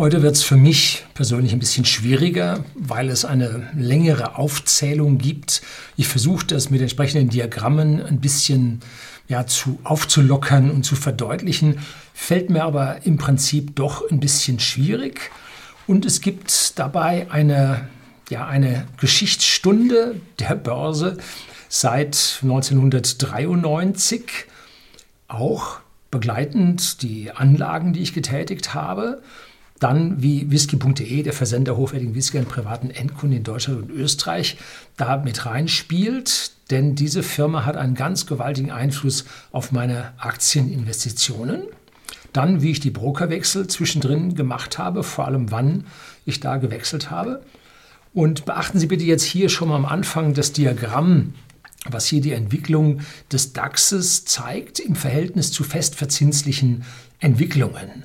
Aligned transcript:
Heute 0.00 0.22
wird 0.22 0.34
es 0.34 0.42
für 0.42 0.56
mich 0.56 1.04
persönlich 1.12 1.52
ein 1.52 1.58
bisschen 1.58 1.84
schwieriger, 1.84 2.64
weil 2.74 3.10
es 3.10 3.26
eine 3.26 3.68
längere 3.76 4.38
Aufzählung 4.38 5.18
gibt. 5.18 5.60
Ich 5.98 6.08
versuche 6.08 6.46
das 6.46 6.70
mit 6.70 6.80
entsprechenden 6.80 7.28
Diagrammen 7.28 8.02
ein 8.02 8.18
bisschen 8.18 8.80
ja, 9.28 9.46
zu, 9.46 9.78
aufzulockern 9.84 10.70
und 10.70 10.84
zu 10.84 10.96
verdeutlichen, 10.96 11.80
fällt 12.14 12.48
mir 12.48 12.64
aber 12.64 13.04
im 13.04 13.18
Prinzip 13.18 13.76
doch 13.76 14.10
ein 14.10 14.20
bisschen 14.20 14.58
schwierig. 14.58 15.30
Und 15.86 16.06
es 16.06 16.22
gibt 16.22 16.78
dabei 16.78 17.30
eine, 17.30 17.86
ja, 18.30 18.46
eine 18.46 18.86
Geschichtsstunde 18.96 20.18
der 20.38 20.54
Börse 20.54 21.18
seit 21.68 22.38
1993, 22.40 24.22
auch 25.28 25.80
begleitend 26.10 27.02
die 27.02 27.32
Anlagen, 27.32 27.92
die 27.92 28.00
ich 28.00 28.14
getätigt 28.14 28.72
habe. 28.72 29.20
Dann 29.80 30.22
wie 30.22 30.50
whisky.de, 30.50 31.22
der 31.22 31.32
Versender 31.32 31.76
hochwertigen 31.76 32.14
Whisky 32.14 32.38
an 32.38 32.44
privaten 32.44 32.90
Endkunden 32.90 33.38
in 33.38 33.44
Deutschland 33.44 33.82
und 33.82 33.90
Österreich, 33.90 34.58
da 34.98 35.16
mit 35.16 35.46
reinspielt. 35.46 36.52
Denn 36.70 36.94
diese 36.94 37.22
Firma 37.22 37.64
hat 37.64 37.76
einen 37.76 37.94
ganz 37.94 38.26
gewaltigen 38.26 38.70
Einfluss 38.70 39.24
auf 39.50 39.72
meine 39.72 40.12
Aktieninvestitionen. 40.18 41.62
Dann, 42.34 42.62
wie 42.62 42.70
ich 42.70 42.80
die 42.80 42.90
Brokerwechsel 42.90 43.66
zwischendrin 43.66 44.34
gemacht 44.34 44.78
habe, 44.78 45.02
vor 45.02 45.24
allem 45.26 45.50
wann 45.50 45.86
ich 46.26 46.40
da 46.40 46.58
gewechselt 46.58 47.10
habe. 47.10 47.42
Und 48.12 48.44
beachten 48.44 48.78
Sie 48.78 48.86
bitte 48.86 49.04
jetzt 49.04 49.24
hier 49.24 49.48
schon 49.48 49.70
mal 49.70 49.76
am 49.76 49.86
Anfang 49.86 50.34
das 50.34 50.52
Diagramm, 50.52 51.34
was 51.88 52.06
hier 52.06 52.20
die 52.20 52.32
Entwicklung 52.32 53.00
des 53.32 53.54
DAXes 53.54 54.26
zeigt 54.26 54.78
im 54.78 54.94
Verhältnis 54.94 55.52
zu 55.52 55.64
festverzinslichen 55.64 56.84
Entwicklungen. 57.18 58.04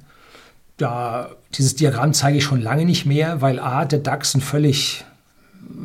Da, 0.78 1.32
dieses 1.54 1.76
Diagramm 1.76 2.14
zeige 2.14 2.38
ich 2.38 2.44
schon 2.44 2.62
lange 2.62 2.86
nicht 2.86 3.06
mehr, 3.06 3.42
weil 3.42 3.60
A, 3.60 3.86
der 3.86 4.00
DAX 4.00 4.36
ein 4.36 4.42
völlig 4.42 5.06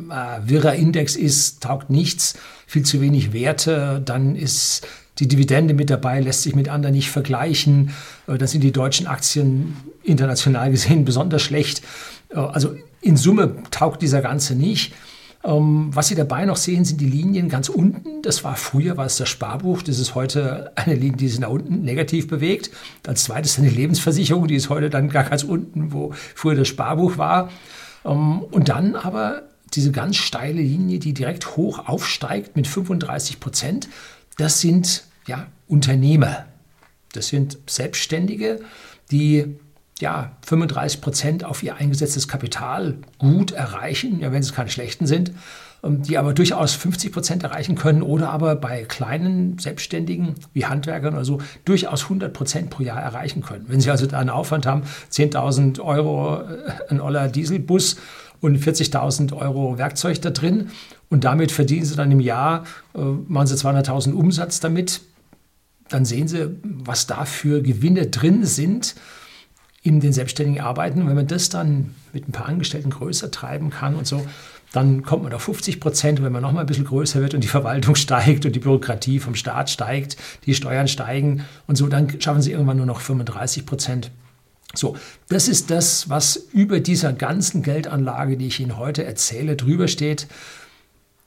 äh, 0.09 0.47
wirrer 0.47 0.73
Index 0.73 1.15
ist, 1.15 1.63
taugt 1.63 1.89
nichts, 1.89 2.35
viel 2.67 2.83
zu 2.83 3.01
wenig 3.01 3.33
Werte, 3.33 4.01
dann 4.03 4.35
ist 4.35 4.85
die 5.19 5.27
Dividende 5.27 5.73
mit 5.73 5.89
dabei, 5.89 6.19
lässt 6.19 6.43
sich 6.43 6.55
mit 6.55 6.69
anderen 6.69 6.95
nicht 6.95 7.09
vergleichen. 7.09 7.91
Äh, 8.27 8.37
da 8.37 8.47
sind 8.47 8.61
die 8.61 8.71
deutschen 8.71 9.07
Aktien 9.07 9.77
international 10.03 10.71
gesehen 10.71 11.05
besonders 11.05 11.41
schlecht. 11.41 11.81
Äh, 12.29 12.39
also 12.39 12.75
in 13.01 13.17
Summe 13.17 13.55
taugt 13.71 14.01
dieser 14.01 14.21
Ganze 14.21 14.55
nicht. 14.55 14.93
Ähm, 15.43 15.89
was 15.91 16.07
Sie 16.07 16.15
dabei 16.15 16.45
noch 16.45 16.57
sehen, 16.57 16.85
sind 16.85 17.01
die 17.01 17.09
Linien 17.09 17.49
ganz 17.49 17.69
unten. 17.69 18.21
Das 18.21 18.43
war 18.43 18.55
früher, 18.55 18.97
war 18.97 19.05
es 19.05 19.17
das 19.17 19.29
Sparbuch. 19.29 19.81
Das 19.81 19.99
ist 19.99 20.15
heute 20.15 20.71
eine 20.75 20.95
Linie, 20.95 21.17
die 21.17 21.27
sich 21.27 21.39
nach 21.39 21.49
unten 21.49 21.81
negativ 21.81 22.27
bewegt. 22.27 22.71
Als 23.07 23.23
zweites 23.23 23.57
eine 23.57 23.69
Lebensversicherung, 23.69 24.47
die 24.47 24.55
ist 24.55 24.69
heute 24.69 24.89
dann 24.89 25.09
gar 25.09 25.23
ganz 25.23 25.43
unten, 25.43 25.91
wo 25.93 26.13
früher 26.35 26.55
das 26.55 26.67
Sparbuch 26.67 27.17
war. 27.17 27.49
Ähm, 28.05 28.41
und 28.41 28.69
dann 28.69 28.95
aber 28.95 29.43
diese 29.73 29.91
ganz 29.91 30.17
steile 30.17 30.61
Linie, 30.61 30.99
die 30.99 31.13
direkt 31.13 31.55
hoch 31.55 31.87
aufsteigt 31.87 32.55
mit 32.55 32.67
35 32.67 33.39
Prozent. 33.39 33.89
Das 34.37 34.59
sind 34.59 35.05
ja 35.27 35.47
Unternehmer. 35.67 36.45
Das 37.13 37.27
sind 37.27 37.57
Selbstständige, 37.67 38.59
die 39.11 39.55
ja, 40.01 40.31
35 40.45 41.01
Prozent 41.01 41.43
auf 41.45 41.63
ihr 41.63 41.75
eingesetztes 41.75 42.27
Kapital 42.27 42.95
gut 43.17 43.51
erreichen, 43.51 44.19
ja, 44.19 44.31
wenn 44.31 44.41
es 44.41 44.53
keine 44.53 44.69
schlechten 44.69 45.05
sind, 45.07 45.31
ähm, 45.83 46.01
die 46.01 46.17
aber 46.17 46.33
durchaus 46.33 46.73
50 46.73 47.11
Prozent 47.11 47.43
erreichen 47.43 47.75
können 47.75 48.01
oder 48.01 48.29
aber 48.29 48.55
bei 48.55 48.83
kleinen 48.83 49.57
Selbstständigen 49.57 50.35
wie 50.53 50.65
Handwerkern 50.65 51.13
oder 51.13 51.25
so 51.25 51.39
durchaus 51.65 52.03
100 52.03 52.33
Prozent 52.33 52.69
pro 52.69 52.83
Jahr 52.83 53.01
erreichen 53.01 53.41
können. 53.41 53.65
Wenn 53.67 53.79
Sie 53.79 53.89
also 53.89 54.05
da 54.05 54.19
einen 54.19 54.29
Aufwand 54.29 54.65
haben, 54.65 54.83
10.000 55.11 55.79
Euro 55.79 56.41
äh, 56.41 56.89
ein 56.89 56.99
Oller 56.99 57.29
Dieselbus 57.29 57.97
und 58.41 58.57
40.000 58.57 59.33
Euro 59.33 59.77
Werkzeug 59.77 60.21
da 60.21 60.31
drin 60.31 60.71
und 61.09 61.23
damit 61.23 61.51
verdienen 61.51 61.85
Sie 61.85 61.95
dann 61.95 62.11
im 62.11 62.19
Jahr, 62.19 62.63
äh, 62.95 62.99
machen 62.99 63.47
Sie 63.47 63.55
200.000 63.55 64.13
Umsatz 64.13 64.59
damit, 64.59 65.01
dann 65.89 66.05
sehen 66.05 66.27
Sie, 66.27 66.57
was 66.63 67.05
da 67.05 67.25
für 67.25 67.61
Gewinne 67.61 68.07
drin 68.07 68.45
sind 68.45 68.95
in 69.83 69.99
den 69.99 70.13
selbstständigen 70.13 70.61
Arbeiten. 70.61 71.01
Und 71.01 71.07
wenn 71.07 71.15
man 71.15 71.27
das 71.27 71.49
dann 71.49 71.95
mit 72.13 72.27
ein 72.27 72.31
paar 72.31 72.47
Angestellten 72.47 72.91
größer 72.91 73.31
treiben 73.31 73.69
kann 73.69 73.95
und 73.95 74.05
so, 74.05 74.25
dann 74.71 75.03
kommt 75.03 75.23
man 75.23 75.33
auf 75.33 75.43
50 75.43 75.79
Prozent. 75.79 76.19
Und 76.19 76.25
wenn 76.25 76.31
man 76.31 76.41
noch 76.41 76.51
mal 76.51 76.61
ein 76.61 76.65
bisschen 76.65 76.85
größer 76.85 77.19
wird 77.19 77.33
und 77.33 77.43
die 77.43 77.47
Verwaltung 77.47 77.95
steigt 77.95 78.45
und 78.45 78.55
die 78.55 78.59
Bürokratie 78.59 79.19
vom 79.19 79.35
Staat 79.35 79.69
steigt, 79.69 80.17
die 80.45 80.53
Steuern 80.53 80.87
steigen 80.87 81.45
und 81.67 81.77
so, 81.77 81.87
dann 81.87 82.21
schaffen 82.21 82.41
sie 82.41 82.51
irgendwann 82.51 82.77
nur 82.77 82.85
noch 82.85 83.01
35 83.01 83.65
Prozent. 83.65 84.11
So, 84.73 84.95
das 85.27 85.49
ist 85.49 85.69
das, 85.69 86.09
was 86.09 86.37
über 86.53 86.79
dieser 86.79 87.11
ganzen 87.11 87.61
Geldanlage, 87.61 88.37
die 88.37 88.47
ich 88.47 88.59
Ihnen 88.61 88.77
heute 88.77 89.03
erzähle, 89.03 89.57
drüber 89.57 89.89
steht. 89.89 90.27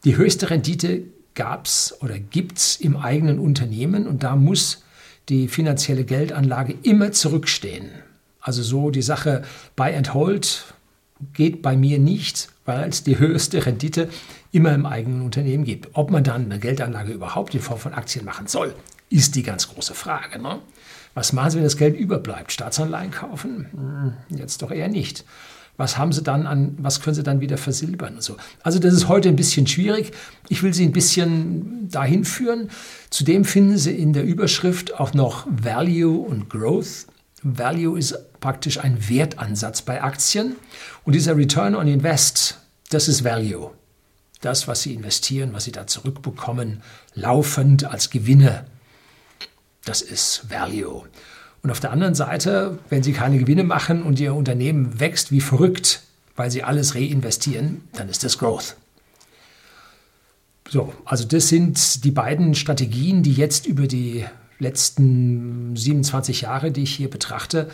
Die 0.04 0.16
höchste 0.16 0.48
Rendite 0.48 1.02
gab 1.34 1.66
es 1.66 1.94
oder 2.00 2.18
gibt 2.18 2.58
es 2.58 2.76
im 2.76 2.96
eigenen 2.96 3.38
Unternehmen 3.38 4.06
und 4.06 4.22
da 4.22 4.36
muss 4.36 4.82
die 5.28 5.48
finanzielle 5.48 6.04
Geldanlage 6.04 6.74
immer 6.82 7.12
zurückstehen. 7.12 7.90
Also 8.44 8.62
so 8.62 8.90
die 8.90 9.02
Sache 9.02 9.42
Buy 9.74 9.96
and 9.96 10.12
Hold 10.12 10.74
geht 11.32 11.62
bei 11.62 11.76
mir 11.76 11.98
nicht, 11.98 12.50
weil 12.66 12.90
es 12.90 13.02
die 13.02 13.18
höchste 13.18 13.64
Rendite 13.64 14.10
immer 14.52 14.72
im 14.74 14.84
eigenen 14.84 15.22
Unternehmen 15.22 15.64
gibt. 15.64 15.88
Ob 15.94 16.10
man 16.10 16.22
dann 16.22 16.44
eine 16.44 16.58
Geldanlage 16.60 17.12
überhaupt 17.12 17.54
in 17.54 17.60
Form 17.60 17.78
von 17.78 17.94
Aktien 17.94 18.24
machen 18.24 18.46
soll, 18.46 18.74
ist 19.08 19.34
die 19.34 19.42
ganz 19.42 19.68
große 19.68 19.94
Frage. 19.94 20.38
Ne? 20.40 20.58
Was 21.14 21.32
machen 21.32 21.50
Sie, 21.50 21.56
wenn 21.56 21.64
das 21.64 21.78
Geld 21.78 21.96
überbleibt? 21.96 22.52
Staatsanleihen 22.52 23.10
kaufen? 23.10 23.66
Hm, 23.72 24.38
jetzt 24.38 24.60
doch 24.60 24.70
eher 24.70 24.88
nicht. 24.88 25.24
Was 25.78 25.96
haben 25.96 26.12
Sie 26.12 26.22
dann 26.22 26.46
an, 26.46 26.76
was 26.78 27.00
können 27.00 27.14
Sie 27.14 27.22
dann 27.22 27.40
wieder 27.40 27.56
versilbern 27.56 28.16
und 28.16 28.22
so? 28.22 28.36
Also 28.62 28.78
das 28.78 28.92
ist 28.92 29.08
heute 29.08 29.30
ein 29.30 29.36
bisschen 29.36 29.66
schwierig. 29.66 30.12
Ich 30.48 30.62
will 30.62 30.74
Sie 30.74 30.84
ein 30.84 30.92
bisschen 30.92 31.88
dahin 31.88 32.24
führen. 32.24 32.68
Zudem 33.10 33.44
finden 33.44 33.78
Sie 33.78 33.92
in 33.96 34.12
der 34.12 34.24
Überschrift 34.24 35.00
auch 35.00 35.14
noch 35.14 35.46
Value 35.50 36.18
und 36.18 36.50
Growth. 36.50 37.06
Value 37.42 37.98
ist 37.98 38.16
praktisch 38.44 38.78
ein 38.78 39.08
Wertansatz 39.08 39.80
bei 39.80 40.02
Aktien. 40.02 40.56
Und 41.04 41.14
dieser 41.14 41.34
Return 41.34 41.74
on 41.74 41.88
Invest, 41.88 42.58
das 42.90 43.08
ist 43.08 43.24
Value. 43.24 43.70
Das, 44.42 44.68
was 44.68 44.82
Sie 44.82 44.92
investieren, 44.92 45.54
was 45.54 45.64
Sie 45.64 45.72
da 45.72 45.86
zurückbekommen, 45.86 46.82
laufend 47.14 47.84
als 47.86 48.10
Gewinne, 48.10 48.66
das 49.86 50.02
ist 50.02 50.50
Value. 50.50 51.04
Und 51.62 51.70
auf 51.70 51.80
der 51.80 51.90
anderen 51.90 52.14
Seite, 52.14 52.78
wenn 52.90 53.02
Sie 53.02 53.14
keine 53.14 53.38
Gewinne 53.38 53.64
machen 53.64 54.02
und 54.02 54.20
Ihr 54.20 54.34
Unternehmen 54.34 55.00
wächst 55.00 55.32
wie 55.32 55.40
verrückt, 55.40 56.02
weil 56.36 56.50
Sie 56.50 56.62
alles 56.62 56.94
reinvestieren, 56.94 57.88
dann 57.94 58.10
ist 58.10 58.24
das 58.24 58.36
Growth. 58.36 58.76
So, 60.68 60.92
also 61.06 61.24
das 61.24 61.48
sind 61.48 62.04
die 62.04 62.10
beiden 62.10 62.54
Strategien, 62.54 63.22
die 63.22 63.32
jetzt 63.32 63.64
über 63.64 63.86
die 63.86 64.26
letzten 64.58 65.74
27 65.76 66.42
Jahre, 66.42 66.72
die 66.72 66.82
ich 66.82 66.94
hier 66.94 67.08
betrachte, 67.08 67.70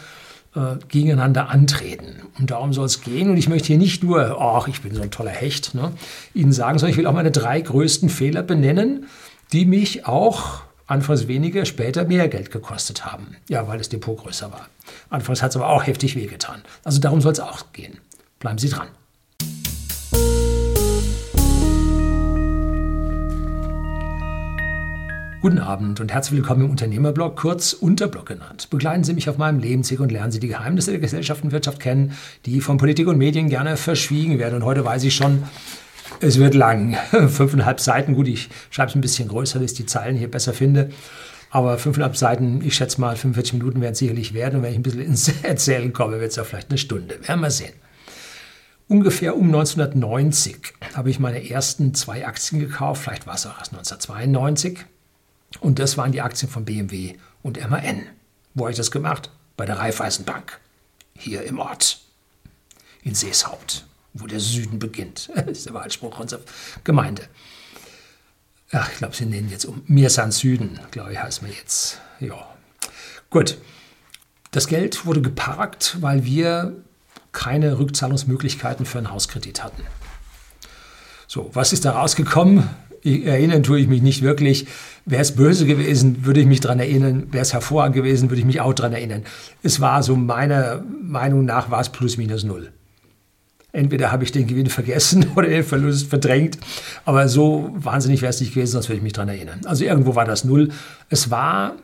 äh, 0.54 0.76
gegeneinander 0.88 1.48
antreten. 1.48 2.22
Und 2.38 2.50
darum 2.50 2.72
soll 2.72 2.86
es 2.86 3.02
gehen. 3.02 3.30
Und 3.30 3.36
ich 3.36 3.48
möchte 3.48 3.68
hier 3.68 3.78
nicht 3.78 4.02
nur, 4.02 4.40
ach, 4.40 4.68
ich 4.68 4.82
bin 4.82 4.94
so 4.94 5.02
ein 5.02 5.10
toller 5.10 5.30
Hecht, 5.30 5.74
ne, 5.74 5.92
Ihnen 6.34 6.52
sagen, 6.52 6.78
sondern 6.78 6.92
ich 6.92 6.96
will 6.98 7.06
auch 7.06 7.12
meine 7.12 7.30
drei 7.30 7.60
größten 7.60 8.08
Fehler 8.08 8.42
benennen, 8.42 9.06
die 9.52 9.64
mich 9.64 10.06
auch 10.06 10.62
anfangs 10.86 11.28
weniger, 11.28 11.64
später 11.64 12.04
mehr 12.04 12.28
Geld 12.28 12.50
gekostet 12.50 13.04
haben. 13.04 13.36
Ja, 13.48 13.68
weil 13.68 13.78
das 13.78 13.88
Depot 13.88 14.18
größer 14.18 14.50
war. 14.50 14.68
Anfangs 15.08 15.42
hat 15.42 15.50
es 15.50 15.56
aber 15.56 15.68
auch 15.68 15.86
heftig 15.86 16.16
wehgetan. 16.16 16.62
Also 16.82 17.00
darum 17.00 17.20
soll 17.20 17.32
es 17.32 17.40
auch 17.40 17.72
gehen. 17.72 17.98
Bleiben 18.40 18.58
Sie 18.58 18.68
dran. 18.68 18.88
Guten 25.42 25.58
Abend 25.58 26.00
und 26.00 26.12
herzlich 26.12 26.36
willkommen 26.36 26.66
im 26.66 26.70
Unternehmerblog, 26.70 27.34
kurz 27.34 27.72
Unterblog 27.72 28.26
genannt. 28.26 28.68
Begleiten 28.68 29.04
Sie 29.04 29.14
mich 29.14 29.26
auf 29.30 29.38
meinem 29.38 29.58
Lebensweg 29.58 29.98
und 30.00 30.12
lernen 30.12 30.30
Sie 30.30 30.38
die 30.38 30.48
Geheimnisse 30.48 30.90
der 30.90 31.00
Gesellschaft 31.00 31.42
und 31.42 31.50
Wirtschaft 31.50 31.80
kennen, 31.80 32.12
die 32.44 32.60
von 32.60 32.76
Politik 32.76 33.06
und 33.06 33.16
Medien 33.16 33.48
gerne 33.48 33.78
verschwiegen 33.78 34.38
werden. 34.38 34.56
Und 34.56 34.66
heute 34.66 34.84
weiß 34.84 35.02
ich 35.04 35.16
schon, 35.16 35.44
es 36.20 36.38
wird 36.38 36.52
lang. 36.52 36.94
Fünfeinhalb 37.10 37.80
Seiten, 37.80 38.12
gut, 38.16 38.28
ich 38.28 38.50
schreibe 38.68 38.90
es 38.90 38.94
ein 38.94 39.00
bisschen 39.00 39.28
größer, 39.28 39.58
dass 39.58 39.70
ich 39.70 39.78
die 39.78 39.86
Zeilen 39.86 40.14
hier 40.14 40.30
besser 40.30 40.52
finde. 40.52 40.90
Aber 41.48 41.78
fünfeinhalb 41.78 42.18
Seiten, 42.18 42.60
ich 42.62 42.74
schätze 42.74 43.00
mal, 43.00 43.16
45 43.16 43.54
Minuten 43.54 43.80
werden 43.80 43.92
es 43.92 43.98
sicherlich 43.98 44.34
werden. 44.34 44.56
Und 44.56 44.62
wenn 44.64 44.72
ich 44.72 44.78
ein 44.78 44.82
bisschen 44.82 45.00
ins 45.00 45.28
Erzählen 45.42 45.94
komme, 45.94 46.20
wird 46.20 46.32
es 46.32 46.36
ja 46.36 46.44
vielleicht 46.44 46.68
eine 46.68 46.76
Stunde. 46.76 47.18
Werden 47.26 47.40
wir 47.40 47.50
sehen. 47.50 47.72
Ungefähr 48.88 49.34
um 49.34 49.46
1990 49.46 50.74
habe 50.94 51.08
ich 51.08 51.18
meine 51.18 51.48
ersten 51.48 51.94
zwei 51.94 52.26
Aktien 52.26 52.60
gekauft. 52.60 53.04
Vielleicht 53.04 53.26
war 53.26 53.36
es 53.36 53.46
auch 53.46 53.58
erst 53.58 53.72
1992. 53.72 54.80
Und 55.58 55.78
das 55.78 55.96
waren 55.96 56.12
die 56.12 56.20
Aktien 56.20 56.50
von 56.50 56.64
BMW 56.64 57.16
und 57.42 57.58
MAN. 57.68 58.06
Wo 58.54 58.64
habe 58.64 58.70
ich 58.70 58.76
das 58.76 58.90
gemacht? 58.90 59.30
Bei 59.56 59.66
der 59.66 59.78
Raiffeisenbank. 59.78 60.60
Hier 61.14 61.42
im 61.42 61.58
Ort. 61.58 62.00
In 63.02 63.14
Seeshaupt, 63.14 63.86
wo 64.12 64.26
der 64.26 64.40
Süden 64.40 64.78
beginnt. 64.78 65.30
Das 65.34 65.58
ist 65.58 65.66
der 65.66 65.74
Wahlspruch 65.74 66.18
unserer 66.20 66.40
Gemeinde. 66.84 67.28
Ach, 68.72 68.88
ich 68.92 68.98
glaube, 68.98 69.16
sie 69.16 69.26
nennen 69.26 69.50
jetzt 69.50 69.64
um. 69.64 69.82
Mir 69.86 70.10
San 70.10 70.30
Süden, 70.30 70.78
glaube 70.92 71.12
ich, 71.12 71.18
heißt 71.18 71.42
mir 71.42 71.50
jetzt. 71.50 72.00
Ja. 72.20 72.46
Gut. 73.28 73.58
Das 74.52 74.66
Geld 74.66 75.06
wurde 75.06 75.22
geparkt, 75.22 75.96
weil 76.00 76.24
wir 76.24 76.76
keine 77.32 77.78
Rückzahlungsmöglichkeiten 77.78 78.84
für 78.86 78.98
einen 78.98 79.10
Hauskredit 79.10 79.62
hatten. 79.62 79.84
So, 81.26 81.50
was 81.52 81.72
ist 81.72 81.84
da 81.84 81.92
rausgekommen? 81.92 82.68
Erinnern 83.04 83.62
tue 83.62 83.80
ich 83.80 83.88
mich 83.88 84.02
nicht 84.02 84.22
wirklich. 84.22 84.66
Wäre 85.06 85.22
es 85.22 85.34
böse 85.34 85.66
gewesen, 85.66 86.24
würde 86.24 86.40
ich 86.40 86.46
mich 86.46 86.60
daran 86.60 86.78
erinnern. 86.78 87.32
Wäre 87.32 87.42
es 87.42 87.52
hervorragend 87.52 87.96
gewesen, 87.96 88.30
würde 88.30 88.40
ich 88.40 88.46
mich 88.46 88.60
auch 88.60 88.74
daran 88.74 88.92
erinnern. 88.92 89.24
Es 89.62 89.80
war 89.80 90.02
so 90.02 90.16
meiner 90.16 90.84
Meinung 91.02 91.44
nach 91.44 91.70
war 91.70 91.80
es 91.80 91.88
plus 91.88 92.16
minus 92.16 92.44
null. 92.44 92.72
Entweder 93.72 94.10
habe 94.10 94.24
ich 94.24 94.32
den 94.32 94.46
Gewinn 94.46 94.66
vergessen 94.66 95.30
oder 95.36 95.48
den 95.48 95.64
Verlust 95.64 96.08
verdrängt, 96.08 96.58
aber 97.04 97.28
so 97.28 97.70
wahnsinnig 97.74 98.20
wäre 98.20 98.30
es 98.30 98.40
nicht 98.40 98.54
gewesen, 98.54 98.72
sonst 98.72 98.88
würde 98.88 98.96
ich 98.96 99.02
mich 99.02 99.12
daran 99.12 99.28
erinnern. 99.28 99.60
Also 99.64 99.84
irgendwo 99.84 100.14
war 100.14 100.24
das 100.24 100.44
null. 100.44 100.70
Es 101.08 101.30
war 101.30 101.76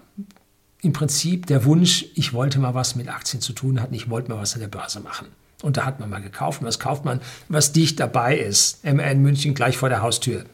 im 0.83 0.93
Prinzip 0.93 1.47
der 1.47 1.65
Wunsch, 1.65 2.07
ich 2.15 2.33
wollte 2.33 2.59
mal 2.59 2.75
was 2.75 2.97
mit 2.97 3.09
Aktien 3.09 3.41
zu 3.41 3.53
tun 3.53 3.81
hatten, 3.81 3.95
ich 3.95 4.11
wollte 4.11 4.31
mal 4.31 4.39
was 4.39 4.55
an 4.55 4.61
der 4.61 4.69
Börse 4.69 5.01
machen. 5.01 5.29
Und 5.63 5.77
da 5.77 5.87
hat 5.87 6.01
man 6.01 6.11
mal 6.11 6.21
gekauft. 6.21 6.63
Was 6.63 6.79
kauft 6.79 7.05
man? 7.05 7.21
Was 7.49 7.73
dicht 7.73 7.99
dabei 7.99 8.37
ist. 8.37 8.85
MN 8.85 9.23
München 9.23 9.55
gleich 9.55 9.79
vor 9.79 9.89
der 9.89 10.03
Haustür. 10.03 10.45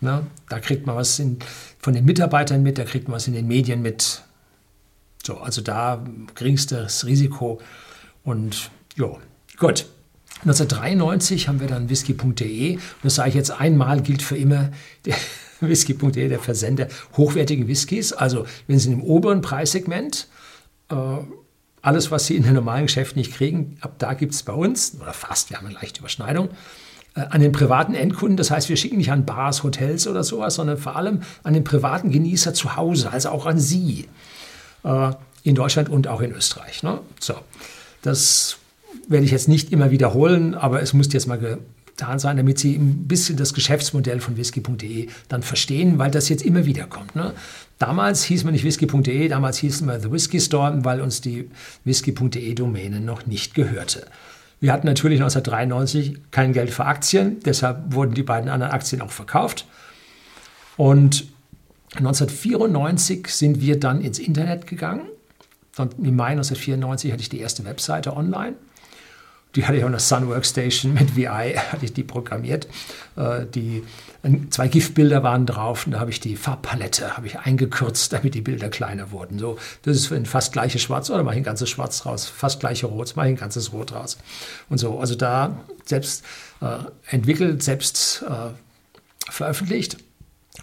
Na, 0.00 0.26
da 0.48 0.60
kriegt 0.60 0.86
man 0.86 0.96
was 0.96 1.18
in, 1.18 1.38
von 1.78 1.92
den 1.92 2.04
Mitarbeitern 2.04 2.62
mit, 2.62 2.78
da 2.78 2.84
kriegt 2.84 3.08
man 3.08 3.16
was 3.16 3.26
in 3.26 3.34
den 3.34 3.46
Medien 3.46 3.82
mit. 3.82 4.22
So, 5.22 5.38
also 5.38 5.60
da 5.60 6.04
geringstes 6.34 7.04
Risiko. 7.06 7.60
Und 8.24 8.70
ja, 8.96 9.08
gut. 9.58 9.86
1993 10.42 11.48
haben 11.48 11.60
wir 11.60 11.66
dann 11.66 11.90
whisky.de. 11.90 12.78
Das 13.02 13.16
sage 13.16 13.28
ich 13.28 13.34
jetzt 13.34 13.50
einmal, 13.50 14.00
gilt 14.00 14.22
für 14.22 14.36
immer. 14.36 14.70
Whisky.de, 15.60 16.28
der 16.28 16.40
Versender 16.40 16.88
hochwertigen 17.18 17.68
Whiskys. 17.68 18.14
Also, 18.14 18.46
wenn 18.66 18.78
Sie 18.78 18.90
im 18.92 19.02
oberen 19.02 19.42
Preissegment 19.42 20.26
äh, 20.90 20.94
alles, 21.82 22.10
was 22.10 22.26
Sie 22.26 22.36
in 22.36 22.42
den 22.42 22.54
normalen 22.54 22.86
Geschäften 22.86 23.18
nicht 23.18 23.34
kriegen, 23.34 23.76
ab 23.80 23.94
da 23.98 24.14
gibt 24.14 24.32
es 24.32 24.42
bei 24.42 24.52
uns, 24.52 24.96
oder 25.00 25.12
fast, 25.12 25.50
wir 25.50 25.58
haben 25.58 25.66
eine 25.66 25.74
leichte 25.74 26.00
Überschneidung, 26.00 26.48
an 27.14 27.40
den 27.40 27.52
privaten 27.52 27.94
Endkunden. 27.94 28.36
Das 28.36 28.50
heißt, 28.50 28.68
wir 28.68 28.76
schicken 28.76 28.98
nicht 28.98 29.10
an 29.10 29.24
Bars, 29.24 29.62
Hotels 29.62 30.06
oder 30.06 30.22
sowas, 30.22 30.54
sondern 30.54 30.78
vor 30.78 30.96
allem 30.96 31.22
an 31.42 31.54
den 31.54 31.64
privaten 31.64 32.10
Genießer 32.10 32.54
zu 32.54 32.76
Hause, 32.76 33.12
also 33.12 33.30
auch 33.30 33.46
an 33.46 33.58
Sie 33.58 34.06
äh, 34.84 35.10
in 35.42 35.54
Deutschland 35.54 35.88
und 35.88 36.08
auch 36.08 36.20
in 36.20 36.32
Österreich. 36.32 36.82
Ne? 36.82 37.00
So, 37.18 37.34
das 38.02 38.58
werde 39.08 39.24
ich 39.24 39.32
jetzt 39.32 39.48
nicht 39.48 39.72
immer 39.72 39.90
wiederholen, 39.90 40.54
aber 40.54 40.82
es 40.82 40.92
muss 40.92 41.12
jetzt 41.12 41.26
mal 41.26 41.38
getan 41.38 42.18
sein, 42.18 42.36
damit 42.36 42.58
Sie 42.58 42.76
ein 42.76 43.08
bisschen 43.08 43.36
das 43.36 43.54
Geschäftsmodell 43.54 44.20
von 44.20 44.36
whisky.de 44.36 45.08
dann 45.28 45.42
verstehen, 45.42 45.98
weil 45.98 46.10
das 46.10 46.28
jetzt 46.28 46.44
immer 46.44 46.64
wieder 46.64 46.84
kommt. 46.84 47.16
Ne? 47.16 47.32
Damals 47.78 48.22
hieß 48.24 48.44
man 48.44 48.52
nicht 48.52 48.64
whisky.de, 48.64 49.28
damals 49.28 49.58
hieß 49.58 49.80
man 49.82 50.00
The 50.00 50.12
Whisky 50.12 50.40
Store, 50.40 50.78
weil 50.84 51.00
uns 51.00 51.20
die 51.20 51.50
whisky.de 51.84 52.54
Domäne 52.54 53.00
noch 53.00 53.26
nicht 53.26 53.54
gehörte. 53.54 54.06
Wir 54.60 54.72
hatten 54.72 54.86
natürlich 54.86 55.20
1993 55.20 56.30
kein 56.30 56.52
Geld 56.52 56.70
für 56.70 56.84
Aktien, 56.84 57.40
deshalb 57.40 57.94
wurden 57.94 58.14
die 58.14 58.22
beiden 58.22 58.50
anderen 58.50 58.72
Aktien 58.72 59.00
auch 59.00 59.10
verkauft. 59.10 59.66
Und 60.76 61.26
1994 61.96 63.26
sind 63.28 63.60
wir 63.60 63.80
dann 63.80 64.00
ins 64.00 64.18
Internet 64.18 64.66
gegangen. 64.66 65.08
Und 65.78 65.94
Im 65.98 66.14
Mai 66.16 66.32
1994 66.32 67.12
hatte 67.12 67.22
ich 67.22 67.28
die 67.28 67.40
erste 67.40 67.64
Webseite 67.64 68.16
online 68.16 68.54
die 69.54 69.66
hatte 69.66 69.76
ich 69.76 69.82
auf 69.82 69.88
einer 69.88 69.98
Sun 69.98 70.28
Workstation 70.28 70.94
mit 70.94 71.16
VI, 71.16 71.56
hatte 71.72 71.84
ich 71.84 71.92
die 71.92 72.02
programmiert. 72.02 72.68
Äh, 73.16 73.46
die, 73.46 73.82
zwei 74.50 74.68
GIF-Bilder 74.68 75.22
waren 75.22 75.46
drauf 75.46 75.86
und 75.86 75.92
da 75.92 76.00
habe 76.00 76.10
ich 76.10 76.20
die 76.20 76.36
Farbpalette 76.36 77.16
habe 77.16 77.26
ich 77.26 77.38
eingekürzt, 77.38 78.12
damit 78.12 78.34
die 78.34 78.42
Bilder 78.42 78.68
kleiner 78.68 79.10
wurden. 79.10 79.38
So, 79.38 79.58
das 79.82 79.96
ist 79.96 80.12
ein 80.12 80.26
fast 80.26 80.52
gleiches 80.52 80.82
Schwarz, 80.82 81.10
oder 81.10 81.22
mache 81.22 81.34
ich 81.34 81.40
ein 81.40 81.44
ganzes 81.44 81.70
Schwarz 81.70 82.06
raus, 82.06 82.26
fast 82.26 82.60
gleiche 82.60 82.86
Rot, 82.86 83.16
mache 83.16 83.26
ich 83.26 83.34
ein 83.34 83.40
ganzes 83.40 83.72
Rot 83.72 83.92
raus. 83.92 84.18
Und 84.68 84.78
so, 84.78 84.98
also 84.98 85.14
da 85.14 85.58
selbst 85.84 86.24
äh, 86.60 86.78
entwickelt, 87.08 87.62
selbst 87.62 88.22
äh, 88.28 88.50
veröffentlicht. 89.30 89.96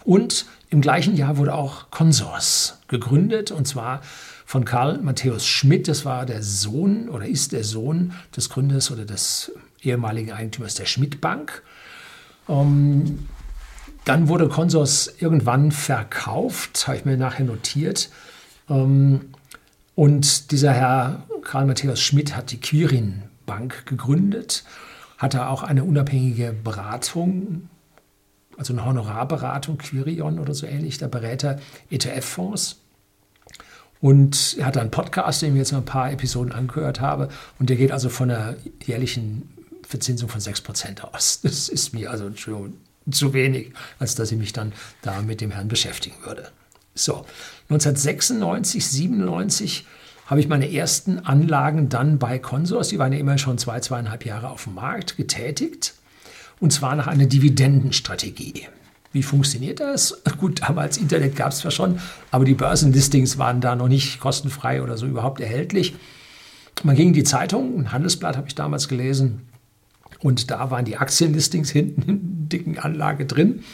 Und 0.04 0.46
im 0.70 0.80
gleichen 0.80 1.16
Jahr 1.16 1.38
wurde 1.38 1.54
auch 1.54 1.90
Consors 1.90 2.78
gegründet 2.88 3.50
und 3.50 3.66
zwar 3.66 4.02
von 4.48 4.64
Karl 4.64 4.96
Matthäus 5.02 5.46
Schmidt. 5.46 5.88
Das 5.88 6.06
war 6.06 6.24
der 6.24 6.42
Sohn 6.42 7.10
oder 7.10 7.26
ist 7.26 7.52
der 7.52 7.64
Sohn 7.64 8.14
des 8.34 8.48
Gründers 8.48 8.90
oder 8.90 9.04
des 9.04 9.52
ehemaligen 9.82 10.32
Eigentümers 10.32 10.74
der 10.74 10.86
Schmidt 10.86 11.20
Bank. 11.20 11.62
Ähm, 12.48 13.28
dann 14.06 14.28
wurde 14.28 14.48
Consors 14.48 15.12
irgendwann 15.18 15.70
verkauft, 15.70 16.88
habe 16.88 16.96
ich 16.96 17.04
mir 17.04 17.18
nachher 17.18 17.44
notiert. 17.44 18.08
Ähm, 18.70 19.34
und 19.94 20.50
dieser 20.50 20.72
Herr 20.72 21.24
Karl 21.42 21.66
Matthäus 21.66 22.00
Schmidt 22.00 22.34
hat 22.34 22.50
die 22.50 22.58
Quirin 22.58 23.24
Bank 23.44 23.84
gegründet, 23.84 24.64
hatte 25.18 25.48
auch 25.48 25.62
eine 25.62 25.84
unabhängige 25.84 26.54
Beratung, 26.54 27.68
also 28.56 28.72
eine 28.72 28.86
Honorarberatung, 28.86 29.76
Quirion 29.76 30.38
oder 30.38 30.54
so 30.54 30.66
ähnlich, 30.66 30.96
der 30.96 31.08
Beräter 31.08 31.58
ETF-Fonds. 31.90 32.78
Und 34.00 34.56
er 34.58 34.66
hat 34.66 34.76
einen 34.76 34.90
Podcast, 34.90 35.42
den 35.42 35.52
ich 35.52 35.58
jetzt 35.58 35.72
noch 35.72 35.80
ein 35.80 35.84
paar 35.84 36.12
Episoden 36.12 36.52
angehört 36.52 37.00
habe. 37.00 37.28
Und 37.58 37.68
der 37.68 37.76
geht 37.76 37.92
also 37.92 38.08
von 38.08 38.30
einer 38.30 38.56
jährlichen 38.84 39.48
Verzinsung 39.82 40.28
von 40.28 40.40
6% 40.40 41.00
aus. 41.00 41.40
Das 41.42 41.68
ist 41.68 41.94
mir 41.94 42.10
also 42.10 42.30
zu 43.10 43.32
wenig, 43.32 43.72
als 43.98 44.14
dass 44.14 44.30
ich 44.30 44.38
mich 44.38 44.52
dann 44.52 44.72
da 45.02 45.22
mit 45.22 45.40
dem 45.40 45.50
Herrn 45.50 45.68
beschäftigen 45.68 46.16
würde. 46.24 46.50
So, 46.94 47.24
1996, 47.70 48.86
97 48.86 49.86
habe 50.26 50.40
ich 50.40 50.48
meine 50.48 50.70
ersten 50.70 51.20
Anlagen 51.20 51.88
dann 51.88 52.18
bei 52.18 52.38
Consors, 52.38 52.88
die 52.88 52.98
waren 52.98 53.12
ja 53.12 53.18
immer 53.18 53.38
schon 53.38 53.56
zwei, 53.56 53.80
zweieinhalb 53.80 54.26
Jahre 54.26 54.50
auf 54.50 54.64
dem 54.64 54.74
Markt, 54.74 55.16
getätigt. 55.16 55.94
Und 56.60 56.72
zwar 56.72 56.96
nach 56.96 57.06
einer 57.06 57.26
Dividendenstrategie. 57.26 58.68
Wie 59.12 59.22
funktioniert 59.22 59.80
das? 59.80 60.22
Gut, 60.38 60.62
damals 60.62 60.98
Internet 60.98 61.36
gab 61.36 61.52
es 61.52 61.58
zwar 61.58 61.70
schon, 61.70 61.98
aber 62.30 62.44
die 62.44 62.54
Börsenlistings 62.54 63.38
waren 63.38 63.60
da 63.60 63.74
noch 63.74 63.88
nicht 63.88 64.20
kostenfrei 64.20 64.82
oder 64.82 64.96
so 64.96 65.06
überhaupt 65.06 65.40
erhältlich. 65.40 65.94
Man 66.82 66.94
ging 66.94 67.08
in 67.08 67.14
die 67.14 67.24
Zeitung, 67.24 67.78
ein 67.78 67.92
Handelsblatt 67.92 68.36
habe 68.36 68.48
ich 68.48 68.54
damals 68.54 68.88
gelesen, 68.88 69.48
und 70.20 70.50
da 70.50 70.70
waren 70.70 70.84
die 70.84 70.96
Aktienlistings 70.96 71.70
hinten 71.72 72.02
in 72.02 72.48
dicken 72.48 72.78
Anlage 72.78 73.26
drin. 73.26 73.64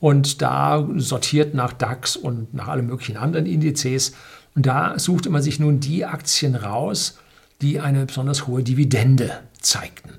Und 0.00 0.42
da 0.42 0.88
sortiert 0.96 1.54
nach 1.54 1.72
DAX 1.72 2.16
und 2.16 2.54
nach 2.54 2.68
allen 2.68 2.86
möglichen 2.86 3.16
anderen 3.16 3.46
Indizes. 3.46 4.12
Und 4.54 4.66
da 4.66 4.98
suchte 4.98 5.28
man 5.28 5.42
sich 5.42 5.58
nun 5.58 5.80
die 5.80 6.04
Aktien 6.04 6.54
raus, 6.54 7.18
die 7.62 7.80
eine 7.80 8.06
besonders 8.06 8.46
hohe 8.46 8.62
Dividende 8.62 9.40
zeigten. 9.60 10.10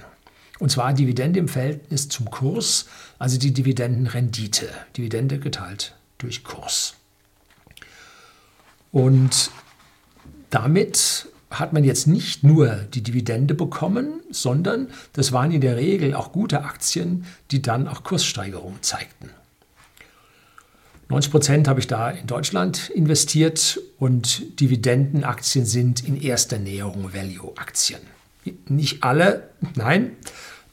Und 0.60 0.70
zwar 0.72 0.94
Dividende 0.94 1.40
im 1.40 1.48
Verhältnis 1.48 2.10
zum 2.10 2.30
Kurs, 2.30 2.86
also 3.18 3.40
die 3.40 3.54
Dividendenrendite. 3.54 4.70
Dividende 4.96 5.40
geteilt 5.40 5.96
durch 6.18 6.44
Kurs. 6.44 6.96
Und 8.92 9.52
damit 10.50 11.28
hat 11.50 11.74
man 11.74 11.84
jetzt 11.84 12.08
nicht 12.08 12.44
nur 12.44 12.68
die 12.94 13.02
Dividende 13.02 13.56
bekommen, 13.56 14.22
sondern 14.30 14.90
das 15.14 15.32
waren 15.32 15.52
in 15.52 15.62
der 15.62 15.78
Regel 15.78 16.14
auch 16.14 16.32
gute 16.32 16.64
Aktien, 16.64 17.26
die 17.52 17.62
dann 17.62 17.88
auch 17.88 18.04
Kurssteigerungen 18.04 18.82
zeigten. 18.82 19.32
90 21.10 21.32
Prozent 21.32 21.68
habe 21.68 21.80
ich 21.80 21.88
da 21.88 22.12
in 22.12 22.28
Deutschland 22.28 22.92
investiert 22.92 23.80
und 23.98 24.60
Dividendenaktien 24.60 25.66
sind 25.66 26.08
in 26.08 26.22
erster 26.22 26.60
Näherung 26.60 27.14
Value-Aktien. 27.14 28.02
Nicht 28.68 29.04
alle, 29.04 29.50
nein, 29.76 30.12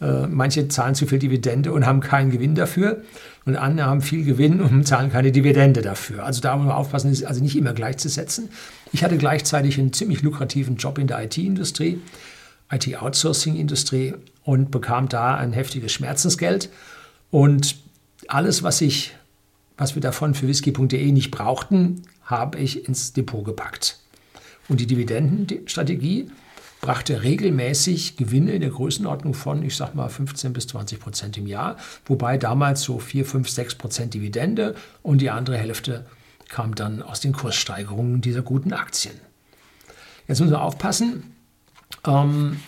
manche 0.01 0.69
zahlen 0.69 0.95
zu 0.95 1.07
viel 1.07 1.19
Dividende 1.19 1.73
und 1.73 1.87
haben 1.87 2.01
keinen 2.01 2.31
Gewinn 2.31 2.55
dafür. 2.55 3.03
Und 3.47 3.57
andere 3.57 3.87
haben 3.87 4.03
viel 4.03 4.25
Gewinn 4.25 4.61
und 4.61 4.85
zahlen 4.87 5.11
keine 5.11 5.33
Dividende 5.33 5.81
dafür. 5.81 6.25
Also 6.25 6.41
da 6.41 6.57
muss 6.57 6.67
man 6.67 6.75
aufpassen, 6.75 7.11
ist 7.11 7.25
also 7.25 7.43
nicht 7.43 7.57
immer 7.57 7.73
gleichzusetzen. 7.73 8.51
Ich 8.93 9.05
hatte 9.05 9.17
gleichzeitig 9.17 9.79
einen 9.79 9.93
ziemlich 9.93 10.23
lukrativen 10.23 10.77
Job 10.77 10.99
in 10.99 11.07
der 11.07 11.23
IT-Industrie, 11.25 12.01
IT-Outsourcing-Industrie 12.71 14.15
und 14.45 14.71
bekam 14.71 15.09
da 15.09 15.37
ein 15.37 15.53
heftiges 15.53 15.93
Schmerzensgeld. 15.93 16.69
Und 17.31 17.77
alles, 18.29 18.63
was 18.63 18.81
ich, 18.81 19.15
was 19.77 19.95
wir 19.95 20.03
davon 20.03 20.35
für 20.35 20.47
whisky.de 20.47 21.13
nicht 21.13 21.31
brauchten, 21.31 22.03
habe 22.25 22.59
ich 22.59 22.87
ins 22.87 23.13
Depot 23.13 23.45
gepackt. 23.45 23.99
Und 24.69 24.81
die 24.81 24.87
Dividendenstrategie 24.87 26.29
brachte 26.81 27.23
regelmäßig 27.23 28.17
Gewinne 28.17 28.53
in 28.53 28.61
der 28.61 28.71
Größenordnung 28.71 29.35
von, 29.35 29.63
ich 29.63 29.77
sag 29.77 29.95
mal, 29.95 30.09
15 30.09 30.53
bis 30.53 30.67
20 30.69 31.01
Prozent 31.01 31.39
im 31.39 31.47
Jahr, 31.47 31.77
wobei 32.05 32.39
damals 32.39 32.83
so 32.83 32.99
4, 32.99 33.25
5, 33.25 33.49
6 33.49 33.75
Prozent 33.77 34.15
Dividende 34.15 34.75
und 35.03 35.21
die 35.21 35.31
andere 35.31 35.57
Hälfte 35.57 36.07
kam 36.49 36.75
dann 36.75 37.03
aus 37.03 37.21
den 37.21 37.33
Kurssteigerungen 37.33 38.21
dieser 38.21 38.43
guten 38.43 38.73
Aktien. 38.73 39.15
Jetzt 40.29 40.41
müssen 40.41 40.53
wir 40.53 40.63
aufpassen. 40.63 41.35
Ähm, 42.07 42.61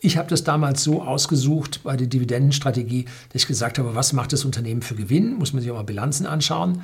ich 0.00 0.18
habe 0.18 0.28
das 0.28 0.44
damals 0.44 0.84
so 0.84 1.02
ausgesucht 1.02 1.80
bei 1.82 1.96
der 1.96 2.06
Dividendenstrategie, 2.06 3.06
dass 3.32 3.42
ich 3.42 3.48
gesagt 3.48 3.78
habe, 3.78 3.94
was 3.94 4.12
macht 4.12 4.32
das 4.32 4.44
Unternehmen 4.44 4.82
für 4.82 4.94
Gewinn? 4.94 5.34
Muss 5.34 5.52
man 5.52 5.62
sich 5.62 5.70
auch 5.70 5.76
mal 5.76 5.82
Bilanzen 5.82 6.26
anschauen. 6.26 6.82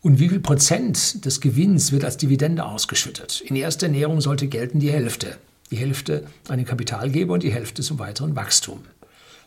Und 0.00 0.18
wie 0.18 0.28
viel 0.28 0.40
Prozent 0.40 1.24
des 1.24 1.40
Gewinns 1.40 1.92
wird 1.92 2.04
als 2.04 2.16
Dividende 2.16 2.64
ausgeschüttet? 2.64 3.40
In 3.40 3.56
erster 3.56 3.88
Näherung 3.88 4.20
sollte 4.20 4.48
gelten 4.48 4.80
die 4.80 4.90
Hälfte 4.90 5.36
Die 5.72 5.78
Hälfte 5.78 6.26
an 6.48 6.58
den 6.58 6.66
Kapitalgeber 6.66 7.32
und 7.32 7.42
die 7.42 7.52
Hälfte 7.52 7.80
zum 7.80 7.98
weiteren 7.98 8.36
Wachstum. 8.36 8.82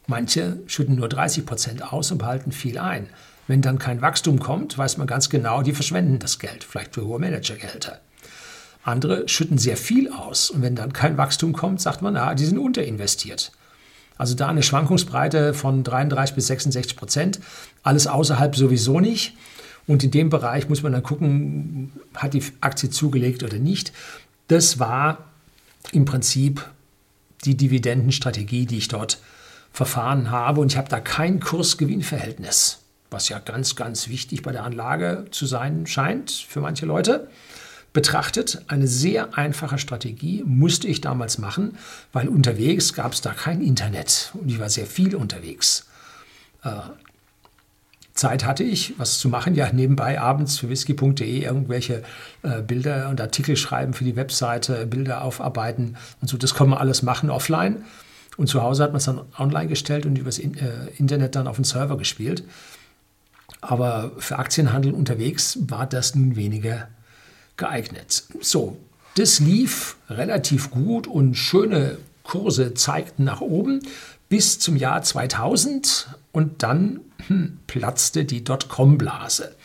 Manche 0.07 0.57
schütten 0.65 0.95
nur 0.95 1.07
30 1.07 1.45
Prozent 1.45 1.93
aus 1.93 2.11
und 2.11 2.17
behalten 2.17 2.51
viel 2.51 2.79
ein. 2.79 3.09
Wenn 3.47 3.61
dann 3.61 3.77
kein 3.77 4.01
Wachstum 4.01 4.39
kommt, 4.39 4.75
weiß 4.75 4.97
man 4.97 5.05
ganz 5.05 5.29
genau, 5.29 5.61
die 5.61 5.73
verschwenden 5.73 6.17
das 6.17 6.39
Geld, 6.39 6.63
vielleicht 6.63 6.95
für 6.95 7.05
hohe 7.05 7.19
Managergehälter. 7.19 8.01
Andere 8.83 9.29
schütten 9.29 9.59
sehr 9.59 9.77
viel 9.77 10.11
aus 10.11 10.49
und 10.49 10.63
wenn 10.63 10.75
dann 10.75 10.93
kein 10.93 11.15
Wachstum 11.15 11.53
kommt, 11.53 11.79
sagt 11.79 12.01
man, 12.01 12.17
ah, 12.17 12.33
die 12.33 12.45
sind 12.45 12.57
unterinvestiert. 12.57 13.51
Also 14.17 14.33
da 14.33 14.47
eine 14.47 14.63
Schwankungsbreite 14.63 15.53
von 15.53 15.83
33 15.83 16.35
bis 16.35 16.47
66 16.47 16.95
Prozent, 16.95 17.39
alles 17.83 18.07
außerhalb 18.07 18.55
sowieso 18.55 18.99
nicht. 18.99 19.37
Und 19.85 20.03
in 20.03 20.09
dem 20.09 20.31
Bereich 20.31 20.69
muss 20.69 20.81
man 20.81 20.93
dann 20.93 21.03
gucken, 21.03 21.91
hat 22.15 22.33
die 22.33 22.43
Aktie 22.61 22.89
zugelegt 22.89 23.43
oder 23.43 23.59
nicht. 23.59 23.93
Das 24.47 24.79
war 24.79 25.34
im 25.91 26.05
Prinzip 26.05 26.67
die 27.43 27.55
Dividendenstrategie, 27.55 28.65
die 28.65 28.77
ich 28.77 28.87
dort 28.87 29.19
verfahren 29.71 30.31
habe. 30.31 30.61
Und 30.61 30.71
ich 30.71 30.77
habe 30.77 30.89
da 30.89 30.99
kein 30.99 31.39
Kurs-Gewinn-Verhältnis, 31.39 32.79
was 33.11 33.29
ja 33.29 33.39
ganz, 33.39 33.75
ganz 33.75 34.07
wichtig 34.07 34.41
bei 34.41 34.51
der 34.51 34.63
Anlage 34.63 35.25
zu 35.31 35.45
sein 35.45 35.85
scheint 35.85 36.31
für 36.31 36.61
manche 36.61 36.85
Leute. 36.85 37.29
Betrachtet, 37.93 38.61
eine 38.67 38.87
sehr 38.87 39.37
einfache 39.37 39.77
Strategie 39.77 40.43
musste 40.45 40.87
ich 40.87 40.99
damals 40.99 41.37
machen, 41.37 41.77
weil 42.11 42.27
unterwegs 42.27 42.93
gab 42.93 43.13
es 43.13 43.21
da 43.21 43.31
kein 43.31 43.61
Internet 43.61 44.31
und 44.33 44.49
ich 44.49 44.59
war 44.59 44.69
sehr 44.69 44.85
viel 44.85 45.15
unterwegs. 45.15 45.87
Zeit 48.15 48.45
hatte 48.45 48.63
ich, 48.63 48.93
was 48.97 49.19
zu 49.19 49.27
machen, 49.27 49.55
ja 49.55 49.71
nebenbei 49.73 50.19
abends 50.19 50.57
für 50.57 50.69
whisky.de 50.69 51.43
irgendwelche 51.43 52.01
äh, 52.43 52.61
Bilder 52.61 53.09
und 53.09 53.19
Artikel 53.19 53.57
schreiben 53.57 53.93
für 53.93 54.05
die 54.05 54.15
Webseite, 54.15 54.87
Bilder 54.87 55.21
aufarbeiten 55.21 55.97
und 56.21 56.29
so. 56.29 56.37
Das 56.37 56.55
kann 56.55 56.69
man 56.69 56.79
alles 56.79 57.03
machen 57.03 57.29
offline. 57.29 57.83
Und 58.37 58.47
zu 58.47 58.63
Hause 58.63 58.83
hat 58.83 58.91
man 58.91 58.97
es 58.97 59.05
dann 59.05 59.21
online 59.37 59.67
gestellt 59.67 60.05
und 60.05 60.17
übers 60.17 60.39
in, 60.39 60.57
äh, 60.57 60.87
Internet 60.97 61.35
dann 61.35 61.47
auf 61.47 61.57
den 61.57 61.65
Server 61.65 61.97
gespielt. 61.97 62.43
Aber 63.59 64.13
für 64.17 64.39
Aktienhandel 64.39 64.93
unterwegs 64.93 65.57
war 65.61 65.85
das 65.85 66.15
nun 66.15 66.37
weniger 66.37 66.87
geeignet. 67.57 68.23
So, 68.39 68.77
das 69.17 69.39
lief 69.39 69.97
relativ 70.09 70.71
gut 70.71 71.07
und 71.07 71.35
schöne 71.35 71.97
Kurse 72.23 72.73
zeigten 72.73 73.25
nach 73.25 73.41
oben 73.41 73.81
bis 74.35 74.59
zum 74.59 74.75
Jahr 74.75 75.01
2000 75.01 76.09
und 76.33 76.61
dann 76.61 76.99
hm, 77.27 77.59
platzte 77.67 78.25
die 78.25 78.43
Dotcom-Blase. 78.43 79.55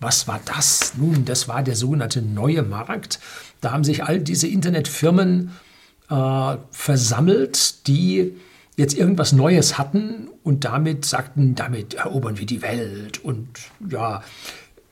Was 0.00 0.26
war 0.26 0.40
das? 0.46 0.94
Nun, 0.96 1.26
das 1.26 1.46
war 1.46 1.62
der 1.62 1.76
sogenannte 1.76 2.22
neue 2.22 2.62
Markt. 2.62 3.20
Da 3.60 3.72
haben 3.72 3.84
sich 3.84 4.02
all 4.04 4.20
diese 4.20 4.48
Internetfirmen 4.48 5.50
äh, 6.08 6.56
versammelt, 6.70 7.86
die 7.86 8.32
jetzt 8.76 8.96
irgendwas 8.96 9.32
Neues 9.32 9.76
hatten 9.76 10.30
und 10.42 10.64
damit 10.64 11.04
sagten, 11.04 11.54
damit 11.54 11.92
erobern 11.92 12.38
wir 12.38 12.46
die 12.46 12.62
Welt. 12.62 13.22
Und 13.22 13.46
ja, 13.90 14.22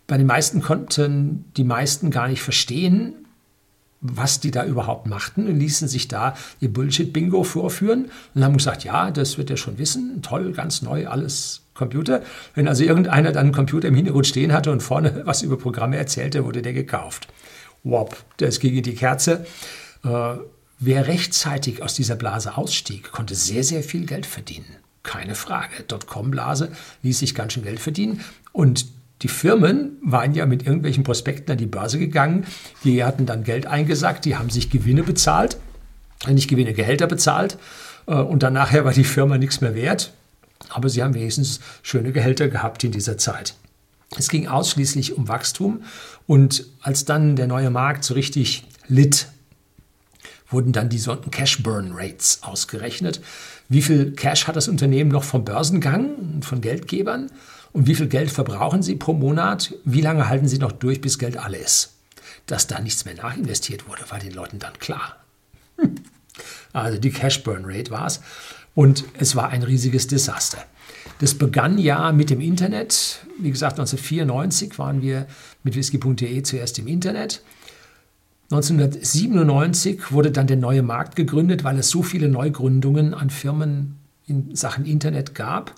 bei 0.09 0.19
den 0.19 0.27
meisten 0.27 0.61
konnten 0.61 1.47
die 1.57 1.65
meisten 1.65 2.11
gar 2.11 2.29
nicht 2.29 2.43
verstehen, 2.43 3.15
was 4.03 4.41
die 4.41 4.51
da 4.51 4.65
überhaupt 4.65 5.07
machten 5.07 5.47
und 5.47 5.59
ließen 5.59 5.89
sich 5.89 6.09
da 6.09 6.35
ihr 6.61 6.73
Bullshit-Bingo 6.73 7.45
vorführen 7.45 8.11
und 8.35 8.45
haben 8.45 8.57
gesagt, 8.57 8.85
ja, 8.85 9.11
das 9.11 9.39
wird 9.39 9.49
er 9.49 9.57
schon 9.57 9.79
wissen, 9.79 10.21
toll, 10.23 10.53
ganz 10.53 10.83
neu, 10.83 11.07
alles 11.07 11.63
Computer. 11.73 12.23
Wenn 12.55 12.69
also 12.69 12.83
irgendeiner 12.85 13.33
dann 13.33 13.47
einen 13.47 13.55
Computer 13.55 13.89
im 13.89 13.95
Hintergrund 13.95 14.27
stehen 14.27 14.53
hatte 14.53 14.73
und 14.73 14.83
vorne 14.83 15.23
was 15.25 15.43
über 15.43 15.57
Programme 15.57 15.97
erzählte, 15.97 16.45
wurde 16.45 16.63
der 16.63 16.73
gekauft. 16.73 17.29
Wop, 17.85 18.17
das 18.37 18.61
ging 18.61 18.77
in 18.77 18.83
die 18.83 18.95
Kerze. 18.95 19.47
Äh, 20.05 20.35
wer 20.79 21.07
rechtzeitig 21.07 21.83
aus 21.83 21.95
dieser 21.95 22.17
Blase 22.17 22.57
ausstieg, 22.57 23.13
konnte 23.13 23.35
sehr, 23.35 23.65
sehr 23.65 23.83
viel 23.83 24.05
Geld 24.05 24.27
verdienen. 24.27 24.77
Keine 25.05 25.35
Frage. 25.35 25.83
Dotcom-Blase 25.89 26.71
ließ 27.03 27.21
sich 27.21 27.35
ganz 27.35 27.53
schön 27.53 27.65
Geld 27.65 27.81
verdienen. 27.81 28.21
Und 28.53 28.87
die 29.23 29.29
Firmen 29.29 29.99
waren 30.03 30.35
ja 30.35 30.47
mit 30.47 30.65
irgendwelchen 30.65 31.05
Prospekten 31.05 31.53
an 31.53 31.59
die 31.59 31.67
Börse 31.67 31.99
gegangen, 31.99 32.45
die 32.85 33.05
hatten 33.05 33.25
dann 33.25 33.45
Geld 33.45 33.67
eingesackt, 33.67 34.25
die 34.25 34.37
haben 34.37 34.51
sich 34.51 34.69
Gewinne 34.69 35.03
bezahlt, 35.03 35.59
nicht 36.29 36.49
Gewinne, 36.49 36.73
Gehälter 36.73 37.07
bezahlt 37.07 37.59
äh, 38.07 38.15
und 38.15 38.43
dann 38.43 38.53
nachher 38.53 38.85
war 38.85 38.93
die 38.93 39.05
Firma 39.05 39.39
nichts 39.39 39.61
mehr 39.61 39.75
wert, 39.75 40.13
aber 40.71 40.89
sie 40.89 41.03
haben 41.03 41.15
wenigstens 41.15 41.61
schöne 41.83 42.13
Gehälter 42.13 42.49
gehabt 42.49 42.83
in 42.85 42.93
dieser 42.93 43.17
Zeit. 43.19 43.55
Es 44.17 44.29
ging 44.29 44.47
ausschließlich 44.47 45.17
um 45.17 45.29
Wachstum 45.29 45.85
und 46.27 46.67
als 46.83 47.05
dann 47.05 47.37
der 47.37 47.47
neue 47.47 47.71
Markt 47.71 48.05
so 48.05 48.15
richtig 48.15 48.65
litt, 48.89 49.29
wurden 50.51 50.73
dann 50.73 50.89
die 50.89 50.99
sogenannten 50.99 51.31
Cash 51.31 51.63
Burn 51.63 51.93
Rates 51.95 52.41
ausgerechnet. 52.43 53.21
Wie 53.69 53.81
viel 53.81 54.13
Cash 54.13 54.47
hat 54.47 54.57
das 54.57 54.69
Unternehmen 54.69 55.11
noch 55.11 55.25
vom 55.25 55.45
Börsengang, 55.45 56.43
von 56.43 56.61
Geldgebern? 56.61 57.31
Und 57.73 57.87
wie 57.87 57.95
viel 57.95 58.09
Geld 58.09 58.31
verbrauchen 58.31 58.83
Sie 58.83 58.97
pro 58.97 59.15
Monat? 59.15 59.75
Wie 59.85 60.03
lange 60.03 60.29
halten 60.29 60.49
Sie 60.49 60.59
noch 60.59 60.73
durch, 60.73 61.01
bis 61.01 61.19
Geld 61.19 61.37
alle 61.37 61.57
ist? 61.57 61.95
Dass 62.47 62.67
da 62.67 62.81
nichts 62.81 63.05
mehr 63.05 63.15
nachinvestiert 63.15 63.89
wurde, 63.89 64.03
war 64.11 64.19
den 64.19 64.33
Leuten 64.33 64.59
dann 64.59 64.79
klar. 64.79 65.17
Hm. 65.79 65.95
Also 66.73 66.99
die 66.99 67.11
Cash 67.11 67.43
Burn 67.43 67.65
Rate 67.65 67.91
war 67.91 68.07
es. 68.07 68.21
Und 68.75 69.05
es 69.19 69.37
war 69.37 69.51
ein 69.51 69.63
riesiges 69.63 70.07
Desaster. 70.07 70.65
Das 71.19 71.35
begann 71.35 71.79
ja 71.79 72.13
mit 72.13 72.31
dem 72.31 72.41
Internet. 72.41 73.21
Wie 73.39 73.51
gesagt, 73.51 73.79
1994 73.79 74.79
waren 74.79 75.03
wir 75.03 75.27
mit 75.63 75.75
whisky.de 75.75 76.43
zuerst 76.43 76.79
im 76.79 76.87
Internet. 76.87 77.43
1997 78.51 80.13
wurde 80.13 80.31
dann 80.31 80.47
der 80.47 80.57
neue 80.57 80.83
Markt 80.83 81.17
gegründet, 81.17 81.65
weil 81.65 81.79
es 81.79 81.89
so 81.89 82.03
viele 82.03 82.29
Neugründungen 82.29 83.15
an 83.15 83.31
Firmen 83.31 83.99
in 84.27 84.55
Sachen 84.55 84.85
Internet 84.85 85.35
gab 85.35 85.75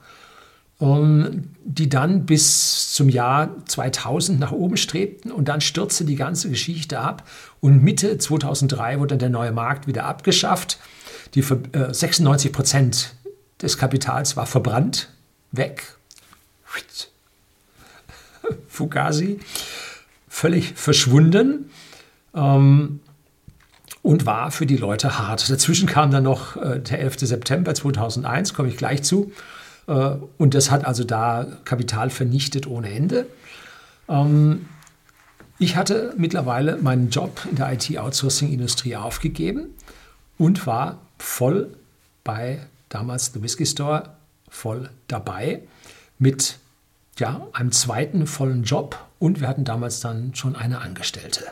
die 0.81 1.89
dann 1.89 2.27
bis 2.27 2.93
zum 2.93 3.09
Jahr 3.09 3.51
2000 3.67 4.41
nach 4.41 4.53
oben 4.53 4.77
strebten 4.77 5.31
und 5.31 5.47
dann 5.47 5.61
stürzte 5.61 6.05
die 6.05 6.17
ganze 6.17 6.51
Geschichte 6.51 6.99
ab 6.99 7.27
und 7.61 7.83
Mitte 7.83 8.19
2003 8.19 8.99
wurde 8.99 9.09
dann 9.11 9.19
der 9.21 9.31
neue 9.31 9.53
Markt 9.53 9.87
wieder 9.87 10.05
abgeschafft. 10.05 10.79
Die 11.35 11.43
96 11.43 12.51
äh, 12.51 12.53
Prozent 12.53 13.15
des 13.63 13.79
Kapitals 13.79 14.37
war 14.37 14.47
verbrannt, 14.47 15.11
weg. 15.53 15.95
Fugazi, 18.69 19.39
völlig 20.29 20.75
verschwunden 20.75 21.71
ähm, 22.35 23.01
und 24.03 24.27
war 24.27 24.51
für 24.51 24.67
die 24.67 24.77
Leute 24.77 25.19
hart. 25.19 25.49
Dazwischen 25.49 25.89
kam 25.89 26.11
dann 26.11 26.25
noch 26.25 26.57
äh, 26.57 26.81
der 26.81 27.01
11. 27.01 27.21
September 27.21 27.75
2001, 27.75 28.55
komme 28.55 28.69
ich 28.69 28.77
gleich 28.77 29.03
zu. 29.05 29.33
Äh, 29.87 30.17
und 30.39 30.55
das 30.55 30.71
hat 30.71 30.85
also 30.85 31.05
da 31.05 31.47
Kapital 31.65 32.11
vernichtet 32.11 32.67
ohne 32.67 32.91
Ende. 32.91 33.27
Ähm, 34.09 34.69
ich 35.59 35.77
hatte 35.77 36.15
mittlerweile 36.17 36.77
meinen 36.79 37.11
Job 37.11 37.47
in 37.49 37.57
der 37.57 37.73
IT-Outsourcing-Industrie 37.73 38.97
aufgegeben 38.97 39.69
und 40.37 40.67
war 40.67 40.99
voll 41.19 41.77
bei 42.25 42.67
damals 42.89 43.33
The 43.33 43.43
Whisky 43.43 43.67
Store 43.67 44.15
voll 44.49 44.91
dabei 45.09 45.63
mit 46.19 46.59
ja, 47.19 47.47
einem 47.53 47.73
zweiten 47.73 48.27
vollen 48.27 48.65
Job 48.65 48.99
und 49.19 49.41
wir 49.41 49.49
hatten 49.49 49.65
damals 49.65 50.01
dann 50.01 50.35
schon 50.35 50.57
eine 50.57 50.81
Angestellte. 50.81 51.45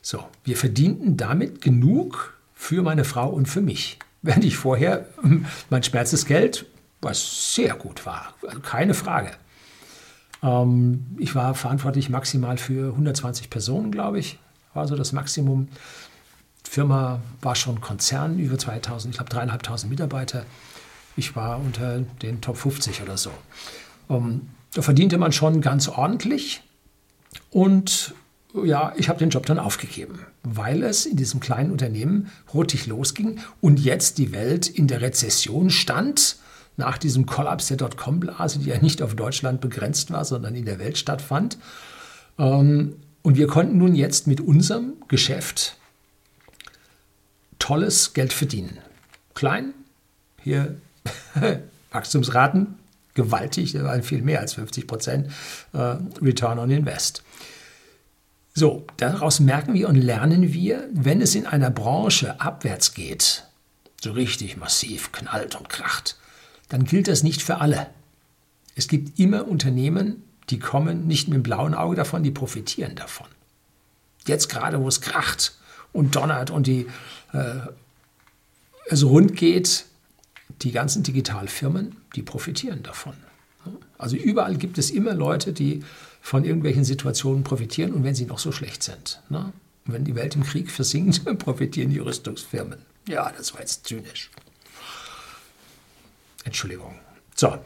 So, 0.00 0.24
wir 0.44 0.56
verdienten 0.56 1.16
damit 1.16 1.60
genug 1.60 2.38
für 2.54 2.82
meine 2.82 3.04
Frau 3.04 3.28
und 3.28 3.46
für 3.46 3.60
mich. 3.60 3.98
Während 4.22 4.44
ich 4.44 4.56
vorher 4.56 5.06
mein 5.70 5.82
Schmerzensgeld 5.82 6.66
was 7.04 7.54
sehr 7.54 7.74
gut 7.74 8.06
war, 8.06 8.34
keine 8.62 8.94
Frage. 8.94 9.32
Ähm, 10.42 11.06
ich 11.18 11.34
war 11.34 11.54
verantwortlich 11.54 12.10
maximal 12.10 12.58
für 12.58 12.90
120 12.90 13.50
Personen, 13.50 13.90
glaube 13.90 14.18
ich, 14.18 14.38
war 14.74 14.88
so 14.88 14.96
das 14.96 15.12
Maximum. 15.12 15.68
Die 16.66 16.70
Firma 16.70 17.20
war 17.40 17.54
schon 17.54 17.80
Konzern, 17.80 18.38
über 18.38 18.58
2000, 18.58 19.12
ich 19.12 19.18
glaube 19.18 19.30
dreieinhalbtausend 19.30 19.90
Mitarbeiter. 19.90 20.44
Ich 21.16 21.36
war 21.36 21.58
unter 21.58 22.00
den 22.22 22.40
Top 22.40 22.56
50 22.56 23.02
oder 23.02 23.16
so. 23.16 23.30
Ähm, 24.10 24.48
da 24.72 24.82
verdiente 24.82 25.18
man 25.18 25.32
schon 25.32 25.60
ganz 25.60 25.88
ordentlich 25.88 26.62
und 27.50 28.14
ja, 28.62 28.92
ich 28.96 29.08
habe 29.08 29.18
den 29.18 29.30
Job 29.30 29.46
dann 29.46 29.58
aufgegeben, 29.58 30.20
weil 30.42 30.82
es 30.84 31.06
in 31.06 31.16
diesem 31.16 31.40
kleinen 31.40 31.72
Unternehmen 31.72 32.30
rotig 32.52 32.86
losging 32.86 33.40
und 33.60 33.80
jetzt 33.80 34.18
die 34.18 34.32
Welt 34.32 34.68
in 34.68 34.86
der 34.86 35.00
Rezession 35.00 35.70
stand 35.70 36.36
nach 36.76 36.98
diesem 36.98 37.26
Kollaps 37.26 37.68
der 37.68 37.76
Dotcom-Blase, 37.76 38.58
die 38.60 38.70
ja 38.70 38.78
nicht 38.78 39.02
auf 39.02 39.14
Deutschland 39.14 39.60
begrenzt 39.60 40.10
war, 40.10 40.24
sondern 40.24 40.54
in 40.54 40.64
der 40.64 40.78
Welt 40.78 40.98
stattfand. 40.98 41.58
Ähm, 42.38 42.96
und 43.22 43.36
wir 43.36 43.46
konnten 43.46 43.78
nun 43.78 43.94
jetzt 43.94 44.26
mit 44.26 44.40
unserem 44.40 44.94
Geschäft 45.08 45.76
tolles 47.58 48.12
Geld 48.12 48.32
verdienen. 48.32 48.78
Klein, 49.34 49.72
hier 50.42 50.76
Wachstumsraten, 51.90 52.74
gewaltig, 53.14 53.72
das 53.72 53.84
waren 53.84 54.02
viel 54.02 54.22
mehr 54.22 54.40
als 54.40 54.54
50 54.54 54.86
Prozent 54.86 55.30
äh, 55.72 55.96
Return 56.20 56.58
on 56.58 56.70
Invest. 56.70 57.22
So, 58.52 58.86
daraus 58.98 59.40
merken 59.40 59.74
wir 59.74 59.88
und 59.88 59.96
lernen 59.96 60.52
wir, 60.52 60.88
wenn 60.92 61.20
es 61.20 61.34
in 61.34 61.46
einer 61.46 61.70
Branche 61.70 62.40
abwärts 62.40 62.94
geht, 62.94 63.44
so 64.00 64.12
richtig 64.12 64.56
massiv 64.56 65.10
knallt 65.10 65.56
und 65.56 65.68
kracht, 65.68 66.16
dann 66.68 66.84
gilt 66.84 67.08
das 67.08 67.22
nicht 67.22 67.42
für 67.42 67.60
alle. 67.60 67.88
Es 68.74 68.88
gibt 68.88 69.18
immer 69.18 69.46
Unternehmen, 69.46 70.22
die 70.50 70.58
kommen 70.58 71.06
nicht 71.06 71.28
mit 71.28 71.36
dem 71.36 71.42
blauen 71.42 71.74
Auge 71.74 71.96
davon, 71.96 72.22
die 72.22 72.30
profitieren 72.30 72.96
davon. 72.96 73.26
Jetzt 74.26 74.48
gerade, 74.48 74.80
wo 74.80 74.88
es 74.88 75.00
kracht 75.00 75.56
und 75.92 76.16
donnert 76.16 76.50
und 76.50 76.66
die, 76.66 76.86
äh, 77.32 77.60
es 78.86 79.04
rund 79.04 79.36
geht, 79.36 79.86
die 80.62 80.72
ganzen 80.72 81.02
Digitalfirmen, 81.02 81.96
die 82.14 82.22
profitieren 82.22 82.82
davon. 82.82 83.14
Also 83.96 84.16
überall 84.16 84.56
gibt 84.56 84.76
es 84.76 84.90
immer 84.90 85.14
Leute, 85.14 85.52
die 85.52 85.82
von 86.20 86.44
irgendwelchen 86.44 86.84
Situationen 86.84 87.44
profitieren 87.44 87.92
und 87.92 88.04
wenn 88.04 88.14
sie 88.14 88.26
noch 88.26 88.38
so 88.38 88.52
schlecht 88.52 88.82
sind. 88.82 89.20
Ne? 89.28 89.52
Wenn 89.86 90.04
die 90.04 90.14
Welt 90.14 90.36
im 90.36 90.42
Krieg 90.42 90.70
versinkt, 90.70 91.24
profitieren 91.38 91.90
die 91.90 91.98
Rüstungsfirmen. 91.98 92.78
Ja, 93.08 93.32
das 93.36 93.52
war 93.52 93.60
jetzt 93.60 93.86
zynisch. 93.86 94.30
Entschuldigung. 96.44 96.94
So, 97.34 97.58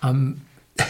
am 0.00 0.42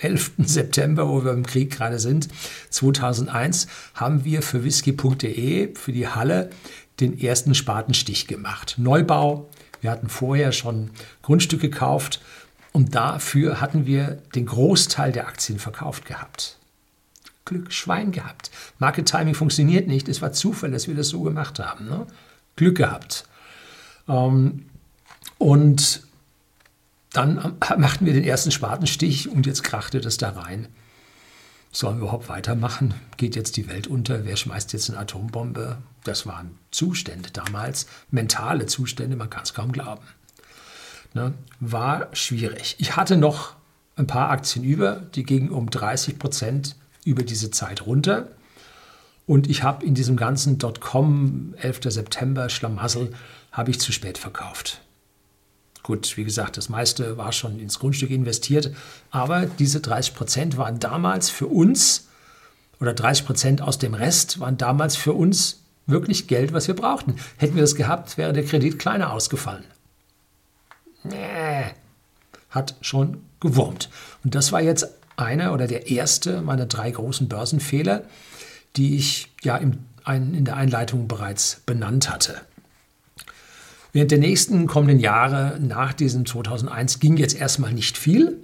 11. 0.00 0.32
September, 0.38 1.08
wo 1.08 1.24
wir 1.24 1.32
im 1.32 1.46
Krieg 1.46 1.70
gerade 1.70 1.98
sind, 1.98 2.28
2001, 2.70 3.66
haben 3.94 4.24
wir 4.24 4.42
für 4.42 4.64
whisky.de, 4.64 5.74
für 5.74 5.92
die 5.92 6.08
Halle, 6.08 6.50
den 7.00 7.18
ersten 7.18 7.54
Spatenstich 7.54 8.26
gemacht. 8.26 8.74
Neubau. 8.78 9.48
Wir 9.80 9.90
hatten 9.90 10.08
vorher 10.08 10.52
schon 10.52 10.90
Grundstück 11.22 11.60
gekauft 11.60 12.20
und 12.72 12.94
dafür 12.94 13.60
hatten 13.60 13.86
wir 13.86 14.18
den 14.34 14.46
Großteil 14.46 15.12
der 15.12 15.26
Aktien 15.26 15.58
verkauft 15.58 16.04
gehabt. 16.04 16.58
Glück, 17.46 17.72
Schwein 17.72 18.12
gehabt. 18.12 18.50
Market 18.78 19.06
Timing 19.06 19.34
funktioniert 19.34 19.88
nicht. 19.88 20.08
Es 20.08 20.20
war 20.20 20.32
Zufall, 20.32 20.70
dass 20.70 20.86
wir 20.86 20.94
das 20.94 21.08
so 21.08 21.22
gemacht 21.22 21.58
haben. 21.58 21.88
Ne? 21.88 22.06
Glück 22.56 22.76
gehabt. 22.76 23.26
Ähm, 24.06 24.66
und 25.38 26.02
dann 27.12 27.56
machten 27.76 28.06
wir 28.06 28.12
den 28.12 28.24
ersten 28.24 28.50
Spatenstich 28.50 29.28
und 29.28 29.46
jetzt 29.46 29.62
krachte 29.62 30.00
das 30.00 30.16
da 30.16 30.30
rein. 30.30 30.68
Sollen 31.72 31.98
wir 31.98 32.02
überhaupt 32.02 32.28
weitermachen? 32.28 32.94
Geht 33.16 33.36
jetzt 33.36 33.56
die 33.56 33.68
Welt 33.68 33.86
unter? 33.86 34.24
Wer 34.24 34.36
schmeißt 34.36 34.72
jetzt 34.72 34.90
eine 34.90 34.98
Atombombe? 34.98 35.78
Das 36.02 36.26
waren 36.26 36.58
Zustände 36.70 37.30
damals, 37.30 37.86
mentale 38.10 38.66
Zustände, 38.66 39.16
man 39.16 39.30
kann 39.30 39.44
es 39.44 39.54
kaum 39.54 39.70
glauben. 39.70 40.02
Ne? 41.14 41.34
War 41.60 42.08
schwierig. 42.12 42.76
Ich 42.78 42.96
hatte 42.96 43.16
noch 43.16 43.54
ein 43.96 44.06
paar 44.06 44.30
Aktien 44.30 44.64
über, 44.64 44.96
die 45.14 45.22
gingen 45.24 45.50
um 45.50 45.70
30 45.70 46.18
Prozent 46.18 46.76
über 47.04 47.22
diese 47.22 47.50
Zeit 47.50 47.86
runter. 47.86 48.28
Und 49.26 49.48
ich 49.48 49.62
habe 49.62 49.84
in 49.86 49.94
diesem 49.94 50.16
ganzen 50.16 50.58
Dotcom 50.58 51.54
11. 51.58 51.80
September 51.84 52.48
Schlamassel 52.48 53.12
habe 53.52 53.70
ich 53.70 53.80
zu 53.80 53.92
spät 53.92 54.18
verkauft. 54.18 54.80
Gut, 55.82 56.16
wie 56.16 56.24
gesagt, 56.24 56.56
das 56.56 56.68
meiste 56.68 57.16
war 57.16 57.32
schon 57.32 57.58
ins 57.58 57.78
Grundstück 57.78 58.10
investiert, 58.10 58.72
aber 59.10 59.46
diese 59.46 59.80
30 59.80 60.14
Prozent 60.14 60.56
waren 60.56 60.78
damals 60.78 61.30
für 61.30 61.46
uns, 61.46 62.08
oder 62.80 62.94
30 62.94 63.26
Prozent 63.26 63.62
aus 63.62 63.78
dem 63.78 63.94
Rest 63.94 64.40
waren 64.40 64.56
damals 64.56 64.96
für 64.96 65.12
uns 65.12 65.62
wirklich 65.86 66.28
Geld, 66.28 66.52
was 66.52 66.66
wir 66.66 66.74
brauchten. 66.74 67.16
Hätten 67.36 67.54
wir 67.54 67.62
das 67.62 67.74
gehabt, 67.74 68.16
wäre 68.16 68.32
der 68.32 68.44
Kredit 68.44 68.78
kleiner 68.78 69.12
ausgefallen. 69.12 69.64
Nee, 71.02 71.64
hat 72.50 72.74
schon 72.80 73.22
gewurmt. 73.40 73.90
Und 74.24 74.34
das 74.34 74.52
war 74.52 74.60
jetzt 74.60 74.88
einer 75.16 75.52
oder 75.52 75.66
der 75.66 75.90
erste 75.90 76.40
meiner 76.42 76.66
drei 76.66 76.90
großen 76.90 77.28
Börsenfehler, 77.28 78.04
die 78.76 78.96
ich 78.96 79.30
ja 79.42 79.56
in 79.56 80.44
der 80.44 80.56
Einleitung 80.56 81.08
bereits 81.08 81.60
benannt 81.66 82.10
hatte. 82.10 82.40
Während 83.92 84.10
der 84.10 84.18
nächsten 84.18 84.66
kommenden 84.66 85.00
Jahre 85.00 85.58
nach 85.60 85.92
diesem 85.92 86.26
2001 86.26 87.00
ging 87.00 87.16
jetzt 87.16 87.38
erstmal 87.38 87.72
nicht 87.72 87.98
viel. 87.98 88.38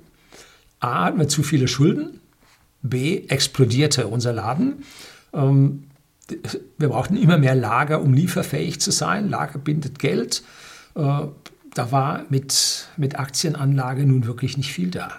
A, 0.80 1.04
hatten 1.04 1.18
wir 1.18 1.28
zu 1.28 1.42
viele 1.42 1.68
Schulden. 1.68 2.20
B, 2.82 3.22
explodierte 3.28 4.08
unser 4.08 4.32
Laden. 4.32 4.84
Ähm, 5.32 5.84
wir 6.78 6.88
brauchten 6.88 7.16
immer 7.16 7.38
mehr 7.38 7.54
Lager, 7.54 8.00
um 8.00 8.12
lieferfähig 8.12 8.80
zu 8.80 8.90
sein. 8.90 9.28
Lager 9.28 9.58
bindet 9.58 9.98
Geld. 9.98 10.42
Äh, 10.94 11.26
da 11.74 11.92
war 11.92 12.24
mit, 12.30 12.88
mit 12.96 13.18
Aktienanlage 13.18 14.04
nun 14.06 14.26
wirklich 14.26 14.56
nicht 14.56 14.72
viel 14.72 14.90
da. 14.90 15.12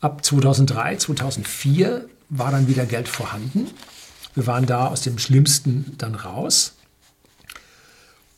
Ab 0.00 0.24
2003, 0.24 0.96
2004 0.96 2.08
war 2.30 2.50
dann 2.50 2.66
wieder 2.66 2.86
Geld 2.86 3.08
vorhanden. 3.08 3.66
Wir 4.34 4.46
waren 4.46 4.66
da 4.66 4.86
aus 4.86 5.02
dem 5.02 5.18
Schlimmsten 5.18 5.94
dann 5.98 6.14
raus. 6.14 6.74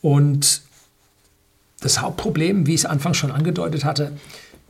Und 0.01 0.63
das 1.83 2.01
Hauptproblem, 2.01 2.67
wie 2.67 2.75
ich 2.75 2.81
es 2.81 2.87
anfangs 2.87 3.17
schon 3.19 3.31
angedeutet 3.31 3.85
hatte, 3.85 4.13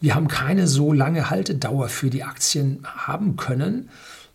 wir 0.00 0.16
haben 0.16 0.26
keine 0.26 0.66
so 0.66 0.92
lange 0.92 1.30
Haltedauer 1.30 1.88
für 1.88 2.10
die 2.10 2.24
Aktien 2.24 2.80
haben 2.84 3.36
können, 3.36 3.88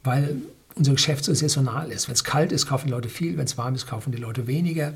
weil 0.03 0.37
unser 0.75 0.93
Geschäft 0.93 1.25
so 1.25 1.33
saisonal 1.33 1.91
ist. 1.91 2.07
Wenn 2.07 2.13
es 2.13 2.23
kalt 2.23 2.51
ist, 2.53 2.67
kaufen 2.67 2.87
die 2.87 2.91
Leute 2.91 3.09
viel, 3.09 3.37
wenn 3.37 3.45
es 3.45 3.57
warm 3.57 3.75
ist, 3.75 3.87
kaufen 3.87 4.11
die 4.11 4.17
Leute 4.17 4.47
weniger. 4.47 4.93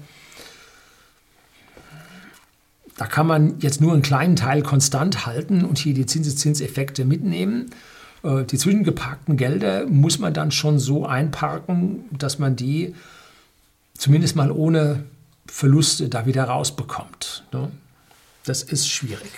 Da 2.98 3.08
kann 3.08 3.28
man 3.28 3.60
jetzt 3.60 3.82
nur 3.82 3.94
einen 3.94 4.04
kleinen 4.04 4.36
Teil 4.36 4.62
konstant 4.62 5.26
halten 5.26 5.66
und 5.66 5.78
hier 5.78 5.94
die 5.94 6.06
Zinseszinseffekte 6.06 7.04
mitnehmen. 7.04 7.72
Äh, 8.24 8.44
die 8.46 8.58
zwischengeparkten 8.58 9.38
Gelder 9.38 9.88
muss 9.88 10.20
man 10.20 10.34
dann 10.34 10.52
schon 10.52 10.80
so 10.80 11.06
einparken, 11.06 12.06
dass 12.12 12.40
man 12.40 12.56
die 12.56 12.96
zumindest 13.98 14.36
mal 14.36 14.52
ohne 14.52 15.04
Verluste 15.48 16.10
da 16.10 16.26
wieder 16.26 16.46
rausbekommt. 16.46 17.44
Ne? 17.52 17.72
Das 18.46 18.64
ist 18.64 18.88
schwierig. 18.90 19.32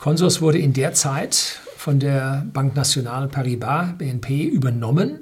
Consors 0.00 0.40
wurde 0.40 0.58
in 0.58 0.72
der 0.72 0.94
Zeit 0.94 1.60
von 1.76 1.98
der 1.98 2.46
Banque 2.52 2.76
Nationale 2.76 3.28
Paribas, 3.28 3.98
BNP, 3.98 4.44
übernommen, 4.44 5.20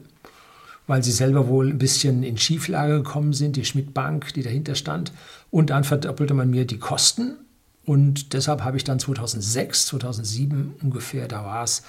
weil 0.87 1.03
sie 1.03 1.13
selber 1.13 1.49
wohl 1.49 1.69
ein 1.69 1.79
bisschen 1.79 2.23
in 2.23 2.37
Schieflage 2.37 3.03
gekommen 3.03 3.33
sind, 3.33 3.57
die 3.57 3.65
Schmidt 3.65 3.95
Bank, 3.95 4.35
die 4.35 4.43
dahinter 4.43 4.75
stand. 4.75 5.13
Und 5.51 5.71
dann 5.71 5.85
verdoppelte 5.85 6.35
man 6.35 6.51
mir 6.51 6.67
die 6.67 6.79
Kosten. 6.79 7.37
Und 7.85 8.33
deshalb 8.33 8.63
habe 8.63 8.77
ich 8.77 8.85
dann 8.85 8.99
2006, 8.99 9.87
2007 9.87 10.75
ungefähr, 10.83 11.29
da 11.29 11.45
war 11.45 11.65
es, 11.65 11.83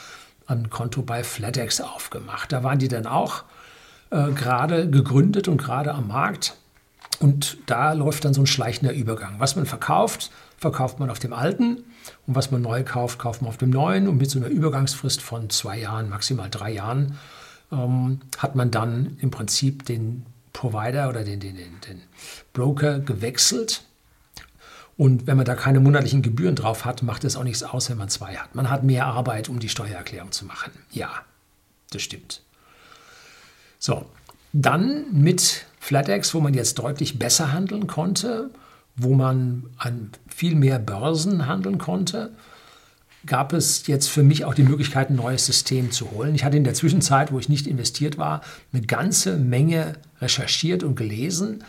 ein 0.47 0.69
Konto 0.69 1.01
bei 1.01 1.23
FlatEx 1.23 1.81
aufgemacht. 1.81 2.51
Da 2.51 2.63
waren 2.63 2.79
die 2.79 2.87
dann 2.87 3.07
auch 3.07 3.43
äh, 4.11 4.31
gerade 4.31 4.89
gegründet 4.89 5.47
und 5.47 5.57
gerade 5.57 5.93
am 5.93 6.07
Markt. 6.07 6.55
Und 7.19 7.57
da 7.65 7.93
läuft 7.93 8.25
dann 8.25 8.33
so 8.33 8.41
ein 8.41 8.47
schleichender 8.47 8.93
Übergang. 8.93 9.35
Was 9.39 9.55
man 9.55 9.65
verkauft, 9.65 10.31
verkauft 10.57 10.99
man 10.99 11.09
auf 11.09 11.19
dem 11.19 11.33
alten 11.33 11.83
und 12.27 12.35
was 12.35 12.51
man 12.51 12.61
neu 12.61 12.83
kauft, 12.83 13.19
kauft 13.19 13.41
man 13.41 13.49
auf 13.49 13.57
dem 13.57 13.69
neuen. 13.69 14.07
Und 14.07 14.17
mit 14.17 14.29
so 14.29 14.39
einer 14.39 14.47
Übergangsfrist 14.47 15.21
von 15.21 15.49
zwei 15.49 15.79
Jahren, 15.79 16.09
maximal 16.09 16.49
drei 16.49 16.71
Jahren, 16.71 17.17
ähm, 17.71 18.21
hat 18.37 18.55
man 18.55 18.71
dann 18.71 19.17
im 19.21 19.31
Prinzip 19.31 19.85
den 19.85 20.25
Provider 20.53 21.09
oder 21.09 21.23
den, 21.23 21.39
den, 21.39 21.55
den, 21.55 21.81
den 21.87 22.01
Broker 22.53 22.99
gewechselt. 22.99 23.83
Und 24.97 25.27
wenn 25.27 25.35
man 25.35 25.45
da 25.45 25.55
keine 25.55 25.81
monatlichen 25.81 26.21
Gebühren 26.21 26.55
drauf 26.55 26.85
hat, 26.85 27.03
macht 27.03 27.25
es 27.25 27.35
auch 27.35 27.43
nichts 27.43 27.63
aus, 27.63 27.89
wenn 27.89 27.97
man 27.97 28.07
zwei 28.07 28.35
hat. 28.35 28.55
Man 28.55 28.69
hat 28.69 28.83
mehr 28.83 29.05
Arbeit, 29.07 29.49
um 29.49 29.59
die 29.59 29.67
Steuererklärung 29.67 30.31
zu 30.31 30.45
machen. 30.45 30.71
Ja, 30.91 31.09
das 31.91 32.01
stimmt. 32.01 32.41
So, 33.77 34.05
dann 34.53 35.05
mit 35.11 35.65
FlatEx, 35.85 36.33
wo 36.33 36.39
man 36.39 36.55
jetzt 36.55 36.79
deutlich 36.79 37.19
besser 37.19 37.53
handeln 37.53 37.85
konnte, 37.85 38.49
wo 38.95 39.13
man 39.13 39.65
an 39.77 40.09
viel 40.27 40.55
mehr 40.55 40.79
Börsen 40.79 41.45
handeln 41.45 41.77
konnte, 41.77 42.31
gab 43.27 43.53
es 43.53 43.85
jetzt 43.85 44.07
für 44.07 44.23
mich 44.23 44.45
auch 44.45 44.55
die 44.55 44.63
Möglichkeit, 44.63 45.11
ein 45.11 45.15
neues 45.15 45.45
System 45.45 45.91
zu 45.91 46.09
holen. 46.09 46.33
Ich 46.33 46.43
hatte 46.43 46.57
in 46.57 46.63
der 46.63 46.73
Zwischenzeit, 46.73 47.31
wo 47.31 47.37
ich 47.37 47.49
nicht 47.49 47.67
investiert 47.67 48.17
war, 48.17 48.41
eine 48.73 48.81
ganze 48.81 49.37
Menge 49.37 49.93
recherchiert 50.21 50.83
und 50.83 50.95
gelesen. 50.95 51.63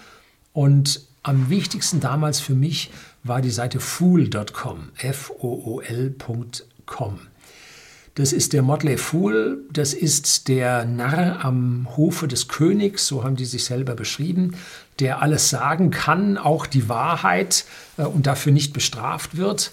Und 0.54 1.02
am 1.22 1.50
wichtigsten 1.50 2.00
damals 2.00 2.40
für 2.40 2.54
mich 2.54 2.90
war 3.22 3.42
die 3.42 3.50
Seite 3.50 3.80
fool.com, 3.80 4.92
F-O-O-L.com. 4.96 6.38
Das 8.16 8.32
ist 8.32 8.54
der 8.54 8.62
Motley 8.62 8.96
Fool, 8.96 9.62
das 9.70 9.92
ist 9.92 10.48
der 10.48 10.86
Narr 10.86 11.44
am 11.44 11.86
Hofe 11.98 12.26
des 12.26 12.48
Königs, 12.48 13.06
so 13.06 13.22
haben 13.22 13.36
die 13.36 13.44
sich 13.44 13.64
selber 13.64 13.94
beschrieben, 13.94 14.56
der 15.00 15.20
alles 15.20 15.50
sagen 15.50 15.90
kann, 15.90 16.38
auch 16.38 16.64
die 16.64 16.88
Wahrheit 16.88 17.66
äh, 17.98 18.04
und 18.04 18.26
dafür 18.26 18.52
nicht 18.52 18.72
bestraft 18.72 19.36
wird. 19.36 19.70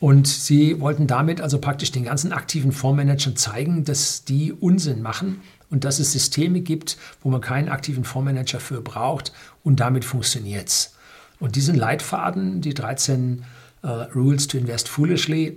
Und 0.00 0.26
sie 0.26 0.80
wollten 0.80 1.06
damit 1.06 1.40
also 1.40 1.60
praktisch 1.60 1.92
den 1.92 2.04
ganzen 2.04 2.32
aktiven 2.32 2.72
Fondsmanagern 2.72 3.36
zeigen, 3.36 3.84
dass 3.84 4.24
die 4.24 4.52
Unsinn 4.52 5.00
machen 5.00 5.40
und 5.70 5.84
dass 5.84 6.00
es 6.00 6.10
Systeme 6.10 6.62
gibt, 6.62 6.98
wo 7.22 7.30
man 7.30 7.40
keinen 7.40 7.68
aktiven 7.68 8.02
Fondsmanager 8.02 8.58
für 8.58 8.80
braucht 8.80 9.32
und 9.62 9.78
damit 9.78 10.04
funktioniert 10.04 10.66
es. 10.66 10.96
Und 11.38 11.54
diesen 11.54 11.76
Leitfaden, 11.76 12.62
die 12.62 12.74
13 12.74 13.44
uh, 13.84 13.88
Rules 14.12 14.48
to 14.48 14.58
Invest 14.58 14.88
Foolishly, 14.88 15.46
äh, 15.46 15.56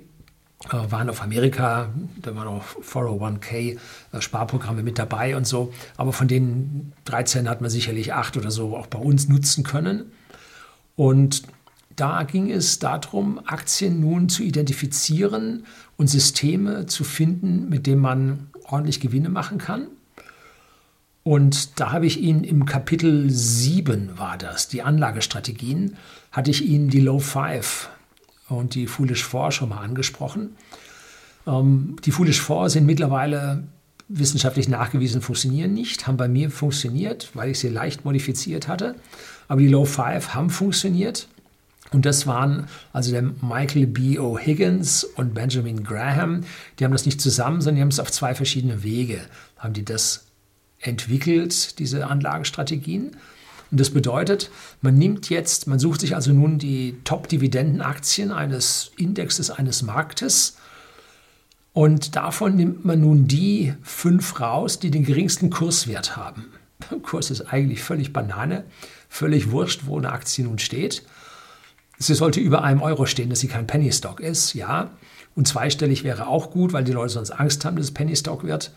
waren 0.68 1.10
auf 1.10 1.22
Amerika, 1.22 1.90
da 2.22 2.36
waren 2.36 2.48
auch 2.48 2.64
401k 2.82 3.78
äh, 4.12 4.22
Sparprogramme 4.22 4.84
mit 4.84 5.00
dabei 5.00 5.36
und 5.38 5.48
so. 5.48 5.74
Aber 5.96 6.12
von 6.12 6.28
den 6.28 6.92
13 7.06 7.48
hat 7.50 7.62
man 7.62 7.70
sicherlich 7.70 8.14
acht 8.14 8.36
oder 8.36 8.52
so 8.52 8.76
auch 8.76 8.88
bei 8.88 9.00
uns 9.00 9.30
nutzen 9.30 9.64
können. 9.64 10.12
Und 10.96 11.44
da 11.96 12.24
ging 12.24 12.52
es 12.52 12.80
darum, 12.80 13.40
Aktien 13.46 14.00
nun 14.00 14.30
zu 14.30 14.44
identifizieren 14.44 15.66
und 15.98 16.08
Systeme 16.08 16.86
zu 16.86 17.04
finden, 17.04 17.70
mit 17.70 17.88
denen 17.88 18.02
man 18.02 18.48
ordentlich 18.64 19.00
Gewinne 19.00 19.30
machen 19.30 19.58
kann. 19.58 19.88
Und 21.24 21.80
da 21.80 21.92
habe 21.92 22.06
ich 22.06 22.22
Ihnen 22.22 22.44
im 22.44 22.66
Kapitel 22.66 23.30
7 23.30 24.18
war 24.18 24.38
das, 24.38 24.68
die 24.68 24.82
Anlagestrategien, 24.82 25.98
hatte 26.32 26.52
ich 26.52 26.66
Ihnen 26.66 26.90
die 26.90 27.02
Low 27.02 27.20
Five 27.20 27.90
und 28.50 28.76
die 28.76 28.88
Foolish 28.88 29.24
Four 29.24 29.52
schon 29.52 29.70
mal 29.70 29.80
angesprochen. 29.80 30.56
Ähm, 31.48 31.96
die 32.04 32.12
Foolish 32.12 32.42
Four 32.42 32.70
sind 32.70 32.86
mittlerweile 32.86 33.64
wissenschaftlich 34.08 34.68
nachgewiesen, 34.68 35.22
funktionieren 35.22 35.74
nicht, 35.74 36.08
haben 36.08 36.18
bei 36.18 36.28
mir 36.28 36.50
funktioniert, 36.50 37.30
weil 37.36 37.52
ich 37.52 37.60
sie 37.60 37.70
leicht 37.70 38.06
modifiziert 38.06 38.68
hatte. 38.68 38.96
Aber 39.48 39.62
die 39.62 39.68
Low 39.68 39.86
Five 39.86 40.34
haben 40.34 40.50
funktioniert. 40.50 41.28
Und 41.92 42.06
das 42.06 42.28
waren 42.28 42.68
also 42.94 43.12
der 43.12 43.22
Michael 43.22 43.88
B. 43.88 44.20
O'Higgins 44.20 45.06
und 45.16 45.34
Benjamin 45.34 45.84
Graham. 45.84 46.42
Die 46.78 46.86
haben 46.86 46.92
das 46.92 47.06
nicht 47.06 47.20
zusammen, 47.22 47.62
sondern 47.62 47.76
die 47.78 47.82
haben 47.82 47.90
es 47.90 48.00
auf 48.00 48.12
zwei 48.12 48.36
verschiedene 48.36 48.84
Wege, 48.84 49.22
haben 49.58 49.74
die 49.74 49.86
das 49.86 50.26
entwickelt, 50.80 51.80
diese 51.80 52.08
Anlagestrategien. 52.08 53.18
Und 53.72 53.80
das 53.80 53.92
bedeutet, 53.92 54.50
man 54.82 54.96
nimmt 54.96 55.30
jetzt, 55.30 55.68
man 55.68 55.80
sucht 55.80 56.02
sich 56.02 56.16
also 56.16 56.34
nun 56.34 56.58
die 56.58 56.98
Top-Dividendenaktien 57.04 58.32
eines 58.32 58.92
Indexes 58.98 59.52
eines 59.52 59.84
Marktes 59.84 60.58
und 61.74 62.16
davon 62.16 62.56
nimmt 62.56 62.84
man 62.84 63.02
nun 63.02 63.28
die 63.28 63.74
fünf 63.84 64.40
raus, 64.40 64.80
die 64.80 64.92
den 64.92 65.06
geringsten 65.06 65.50
Kurswert 65.50 66.18
haben. 66.18 66.46
Kurs 67.04 67.30
ist 67.32 67.42
eigentlich 67.42 67.82
völlig 67.82 68.12
Banane, 68.12 68.64
völlig 69.08 69.52
wurscht, 69.52 69.82
wo 69.86 69.98
eine 69.98 70.12
Aktie 70.12 70.44
nun 70.44 70.60
steht. 70.60 71.04
Sie 71.98 72.16
sollte 72.16 72.40
über 72.40 72.64
einem 72.64 72.82
Euro 72.82 73.06
stehen, 73.06 73.30
dass 73.30 73.42
sie 73.42 73.48
kein 73.48 73.68
Penny 73.68 73.92
Stock 73.92 74.20
ist, 74.20 74.54
ja. 74.54 74.92
Und 75.36 75.48
zweistellig 75.48 76.04
wäre 76.04 76.28
auch 76.28 76.52
gut, 76.52 76.74
weil 76.74 76.84
die 76.84 76.92
Leute 76.92 77.14
sonst 77.14 77.32
Angst 77.32 77.64
haben, 77.66 77.76
dass 77.76 77.86
es 77.86 77.94
Penny 77.94 78.16
Stock 78.16 78.44
wird. 78.44 78.72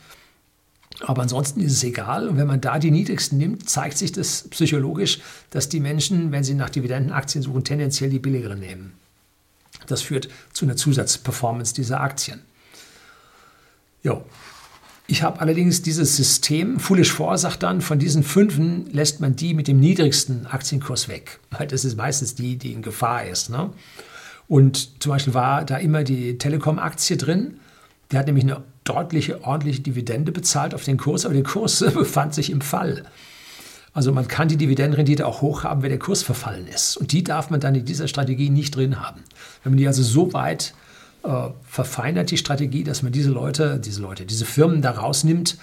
Aber 1.04 1.22
ansonsten 1.22 1.60
ist 1.60 1.72
es 1.72 1.84
egal. 1.84 2.28
Und 2.28 2.36
wenn 2.36 2.46
man 2.46 2.60
da 2.60 2.78
die 2.78 2.90
niedrigsten 2.90 3.38
nimmt, 3.38 3.68
zeigt 3.68 3.98
sich 3.98 4.12
das 4.12 4.48
psychologisch, 4.50 5.20
dass 5.50 5.68
die 5.68 5.80
Menschen, 5.80 6.30
wenn 6.30 6.44
sie 6.44 6.54
nach 6.54 6.70
Dividendenaktien 6.70 7.42
suchen, 7.42 7.64
tendenziell 7.64 8.10
die 8.10 8.20
billigeren 8.20 8.60
nehmen. 8.60 8.92
Das 9.86 10.02
führt 10.02 10.28
zu 10.52 10.64
einer 10.64 10.76
Zusatzperformance 10.76 11.74
dieser 11.74 12.00
Aktien. 12.00 12.42
Jo. 14.02 14.24
Ich 15.08 15.24
habe 15.24 15.40
allerdings 15.40 15.82
dieses 15.82 16.16
System, 16.16 16.78
Foolish 16.78 17.12
Four 17.12 17.36
sagt 17.36 17.64
dann, 17.64 17.80
von 17.80 17.98
diesen 17.98 18.22
fünfen 18.22 18.86
lässt 18.92 19.20
man 19.20 19.34
die 19.34 19.52
mit 19.52 19.66
dem 19.66 19.80
niedrigsten 19.80 20.46
Aktienkurs 20.46 21.08
weg. 21.08 21.40
Weil 21.50 21.66
das 21.66 21.84
ist 21.84 21.96
meistens 21.96 22.36
die, 22.36 22.56
die 22.56 22.72
in 22.72 22.82
Gefahr 22.82 23.26
ist. 23.26 23.50
Ne? 23.50 23.70
Und 24.46 25.02
zum 25.02 25.10
Beispiel 25.10 25.34
war 25.34 25.64
da 25.64 25.76
immer 25.78 26.04
die 26.04 26.38
Telekom-Aktie 26.38 27.16
drin. 27.16 27.58
Die 28.10 28.18
hat 28.18 28.26
nämlich 28.26 28.44
eine 28.44 28.62
deutliche, 28.84 29.44
ordentliche 29.44 29.80
Dividende 29.80 30.32
bezahlt 30.32 30.74
auf 30.74 30.84
den 30.84 30.96
Kurs, 30.96 31.24
aber 31.24 31.34
der 31.34 31.42
Kurs 31.42 31.80
befand 31.94 32.34
sich 32.34 32.50
im 32.50 32.60
Fall. 32.60 33.04
Also 33.94 34.12
man 34.12 34.26
kann 34.26 34.48
die 34.48 34.56
Dividendenrendite 34.56 35.26
auch 35.26 35.42
hoch 35.42 35.64
haben, 35.64 35.82
wenn 35.82 35.90
der 35.90 35.98
Kurs 35.98 36.22
verfallen 36.22 36.66
ist. 36.66 36.96
Und 36.96 37.12
die 37.12 37.22
darf 37.22 37.50
man 37.50 37.60
dann 37.60 37.74
in 37.74 37.84
dieser 37.84 38.08
Strategie 38.08 38.48
nicht 38.48 38.74
drin 38.74 39.00
haben. 39.00 39.20
Wenn 39.62 39.72
man 39.72 39.76
die 39.76 39.86
also 39.86 40.02
so 40.02 40.32
weit 40.32 40.74
äh, 41.24 41.48
verfeinert, 41.62 42.30
die 42.30 42.38
Strategie, 42.38 42.84
dass 42.84 43.02
man 43.02 43.12
diese 43.12 43.30
Leute, 43.30 43.78
diese 43.78 44.00
Leute, 44.00 44.24
diese 44.24 44.46
Firmen 44.46 44.80
da 44.80 44.92
rausnimmt, 44.92 45.58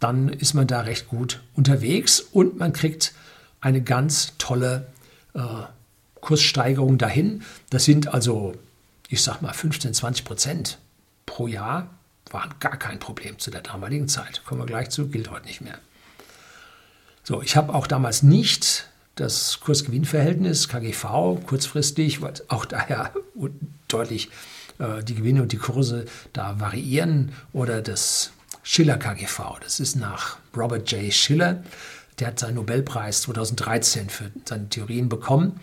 dann 0.00 0.28
ist 0.28 0.54
man 0.54 0.66
da 0.66 0.80
recht 0.80 1.08
gut 1.08 1.40
unterwegs 1.54 2.20
und 2.20 2.58
man 2.58 2.72
kriegt 2.72 3.14
eine 3.60 3.80
ganz 3.80 4.34
tolle 4.38 4.86
äh, 5.34 5.40
Kurssteigerung 6.20 6.98
dahin. 6.98 7.42
Das 7.70 7.84
sind 7.84 8.12
also, 8.12 8.54
ich 9.08 9.22
sag 9.22 9.40
mal, 9.40 9.52
15, 9.52 9.94
20 9.94 10.24
Prozent 10.24 10.78
pro 11.26 11.46
Jahr 11.46 11.90
waren 12.32 12.54
gar 12.60 12.76
kein 12.76 12.98
Problem 12.98 13.38
zu 13.38 13.50
der 13.50 13.62
damaligen 13.62 14.08
Zeit. 14.08 14.42
Kommen 14.44 14.60
wir 14.60 14.66
gleich 14.66 14.90
zu, 14.90 15.08
gilt 15.08 15.30
heute 15.30 15.46
nicht 15.46 15.60
mehr. 15.60 15.78
So, 17.22 17.42
ich 17.42 17.56
habe 17.56 17.74
auch 17.74 17.86
damals 17.86 18.22
nicht 18.22 18.88
das 19.14 19.60
Kursgewinnverhältnis 19.60 20.68
KGV 20.68 21.44
kurzfristig, 21.46 22.22
weil 22.22 22.34
auch 22.48 22.64
daher 22.64 23.12
deutlich 23.88 24.30
äh, 24.78 25.02
die 25.02 25.14
Gewinne 25.14 25.42
und 25.42 25.52
die 25.52 25.58
Kurse 25.58 26.06
da 26.32 26.60
variieren 26.60 27.32
oder 27.52 27.82
das 27.82 28.32
Schiller 28.62 28.96
KGV. 28.96 29.58
Das 29.62 29.80
ist 29.80 29.96
nach 29.96 30.38
Robert 30.56 30.90
J. 30.92 31.12
Schiller. 31.12 31.62
Der 32.18 32.28
hat 32.28 32.38
seinen 32.38 32.54
Nobelpreis 32.54 33.22
2013 33.22 34.08
für 34.08 34.30
seine 34.44 34.68
Theorien 34.68 35.08
bekommen 35.08 35.60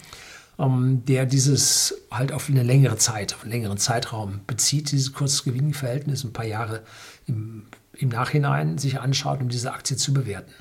der 0.58 1.26
dieses 1.26 1.96
halt 2.12 2.32
auf 2.32 2.50
eine 2.50 2.64
längere 2.64 2.98
Zeit, 2.98 3.34
auf 3.34 3.44
einen 3.44 3.52
längeren 3.52 3.78
Zeitraum 3.78 4.42
bezieht, 4.48 4.92
dieses 4.92 5.14
Kursgewinnverhältnis, 5.14 6.24
ein 6.24 6.34
paar 6.34 6.46
Jahre 6.46 6.82
im, 7.28 7.64
im 7.94 8.10
Nachhinein 8.10 8.78
sich 8.78 9.00
anschaut, 9.00 9.42
um 9.42 9.50
diese 9.50 9.74
Aktie 9.74 9.98
zu 9.98 10.14
bewerten. 10.14 10.54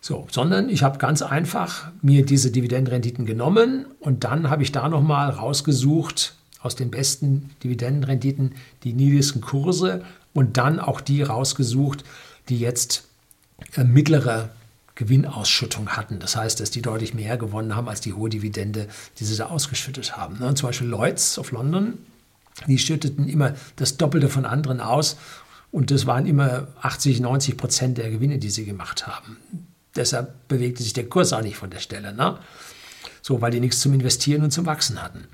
So, 0.00 0.26
sondern 0.30 0.68
ich 0.68 0.82
habe 0.82 0.98
ganz 0.98 1.22
einfach 1.22 1.90
mir 2.00 2.24
diese 2.24 2.50
Dividendenrenditen 2.50 3.26
genommen 3.26 3.86
und 4.00 4.24
dann 4.24 4.50
habe 4.50 4.62
ich 4.62 4.70
da 4.70 4.88
nochmal 4.88 5.30
rausgesucht 5.30 6.36
aus 6.62 6.76
den 6.76 6.90
besten 6.90 7.50
Dividendenrenditen 7.62 8.54
die 8.84 8.92
niedrigsten 8.92 9.40
Kurse 9.40 10.04
und 10.32 10.56
dann 10.56 10.78
auch 10.80 11.00
die 11.00 11.22
rausgesucht, 11.22 12.04
die 12.48 12.58
jetzt 12.58 13.08
äh, 13.74 13.84
mittlere 13.84 14.50
Gewinnausschüttung 14.96 15.90
hatten. 15.90 16.18
Das 16.18 16.36
heißt, 16.36 16.58
dass 16.58 16.70
die 16.70 16.82
deutlich 16.82 17.14
mehr 17.14 17.36
gewonnen 17.36 17.76
haben 17.76 17.88
als 17.88 18.00
die 18.00 18.14
hohe 18.14 18.28
Dividende, 18.28 18.88
die 19.18 19.24
sie 19.24 19.36
da 19.36 19.46
ausgeschüttet 19.46 20.16
haben. 20.16 20.38
Ne? 20.38 20.54
Zum 20.54 20.68
Beispiel 20.68 20.88
Lloyds 20.88 21.38
of 21.38 21.52
London, 21.52 21.98
die 22.66 22.78
schütteten 22.78 23.28
immer 23.28 23.54
das 23.76 23.98
Doppelte 23.98 24.28
von 24.28 24.44
anderen 24.44 24.80
aus 24.80 25.16
und 25.70 25.90
das 25.90 26.06
waren 26.06 26.26
immer 26.26 26.68
80, 26.80 27.20
90 27.20 27.56
Prozent 27.56 27.98
der 27.98 28.10
Gewinne, 28.10 28.38
die 28.38 28.50
sie 28.50 28.64
gemacht 28.64 29.06
haben. 29.06 29.36
Deshalb 29.94 30.48
bewegte 30.48 30.82
sich 30.82 30.94
der 30.94 31.08
Kurs 31.08 31.32
auch 31.32 31.42
nicht 31.42 31.56
von 31.56 31.70
der 31.70 31.80
Stelle. 31.80 32.14
Ne? 32.14 32.38
So, 33.22 33.40
weil 33.40 33.50
die 33.50 33.60
nichts 33.60 33.80
zum 33.80 33.92
Investieren 33.92 34.42
und 34.42 34.50
zum 34.50 34.66
Wachsen 34.66 35.02
hatten. 35.02 35.24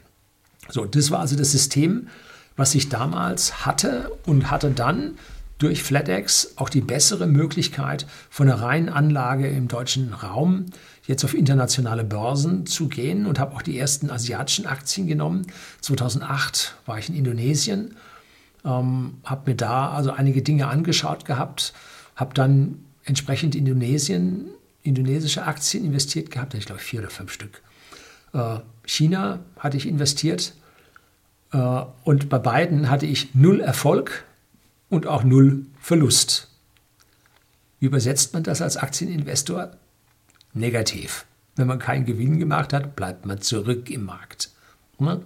So, 0.69 0.85
das 0.85 1.11
war 1.11 1.21
also 1.21 1.37
das 1.37 1.53
System, 1.53 2.09
was 2.57 2.75
ich 2.75 2.89
damals 2.89 3.65
hatte 3.65 4.11
und 4.27 4.51
hatte 4.51 4.71
dann 4.71 5.19
durch 5.63 5.83
FlatEx 5.83 6.55
auch 6.57 6.69
die 6.69 6.81
bessere 6.81 7.27
Möglichkeit, 7.27 8.07
von 8.31 8.49
einer 8.49 8.61
reinen 8.61 8.89
Anlage 8.89 9.47
im 9.49 9.69
deutschen 9.69 10.13
Raum 10.13 10.67
jetzt 11.07 11.25
auf 11.25 11.35
internationale 11.35 12.05
Börsen 12.05 12.67
zu 12.67 12.89
gehen 12.89 13.27
und 13.27 13.39
habe 13.39 13.55
auch 13.55 13.63
die 13.63 13.79
ersten 13.79 14.11
asiatischen 14.11 14.67
Aktien 14.67 15.07
genommen. 15.07 15.47
2008 15.81 16.77
war 16.87 16.99
ich 16.99 17.09
in 17.09 17.15
Indonesien, 17.15 17.97
ähm, 18.65 19.19
habe 19.25 19.51
mir 19.51 19.57
da 19.57 19.93
also 19.93 20.11
einige 20.11 20.43
Dinge 20.43 20.67
angeschaut 20.69 21.25
gehabt, 21.25 21.73
habe 22.17 22.35
dann 22.35 22.85
entsprechend 23.05 23.55
Indonesien, 23.55 24.49
indonesische 24.83 25.45
Aktien 25.45 25.85
investiert 25.85 26.31
gehabt, 26.31 26.55
ich 26.55 26.67
glaube 26.67 26.81
vier 26.81 27.01
oder 27.01 27.11
fünf 27.11 27.33
Stück. 27.33 27.63
Äh, 28.33 28.59
China 28.85 29.41
hatte 29.59 29.77
ich 29.77 29.87
investiert 29.87 30.55
äh, 31.53 31.83
und 32.05 32.29
bei 32.29 32.39
beiden 32.39 32.91
hatte 32.91 33.07
ich 33.07 33.35
null 33.35 33.61
Erfolg 33.61 34.25
und 34.93 35.07
auch 35.07 35.25
null 35.25 35.65
Verlust. 35.81 36.49
Wie 37.81 37.87
übersetzt 37.87 38.35
man 38.35 38.43
das 38.43 38.61
als 38.61 38.77
Aktieninvestor? 38.77 39.73
Negativ. 40.53 41.25
Wenn 41.57 41.67
man 41.67 41.79
keinen 41.79 42.05
Gewinn 42.05 42.39
gemacht 42.39 42.75
hat, 42.75 42.95
bleibt 42.95 43.25
man 43.25 43.41
zurück 43.41 43.89
im 43.89 44.05
Markt. 44.05 44.51
Ne? 44.99 45.23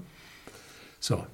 So, 1.01 1.27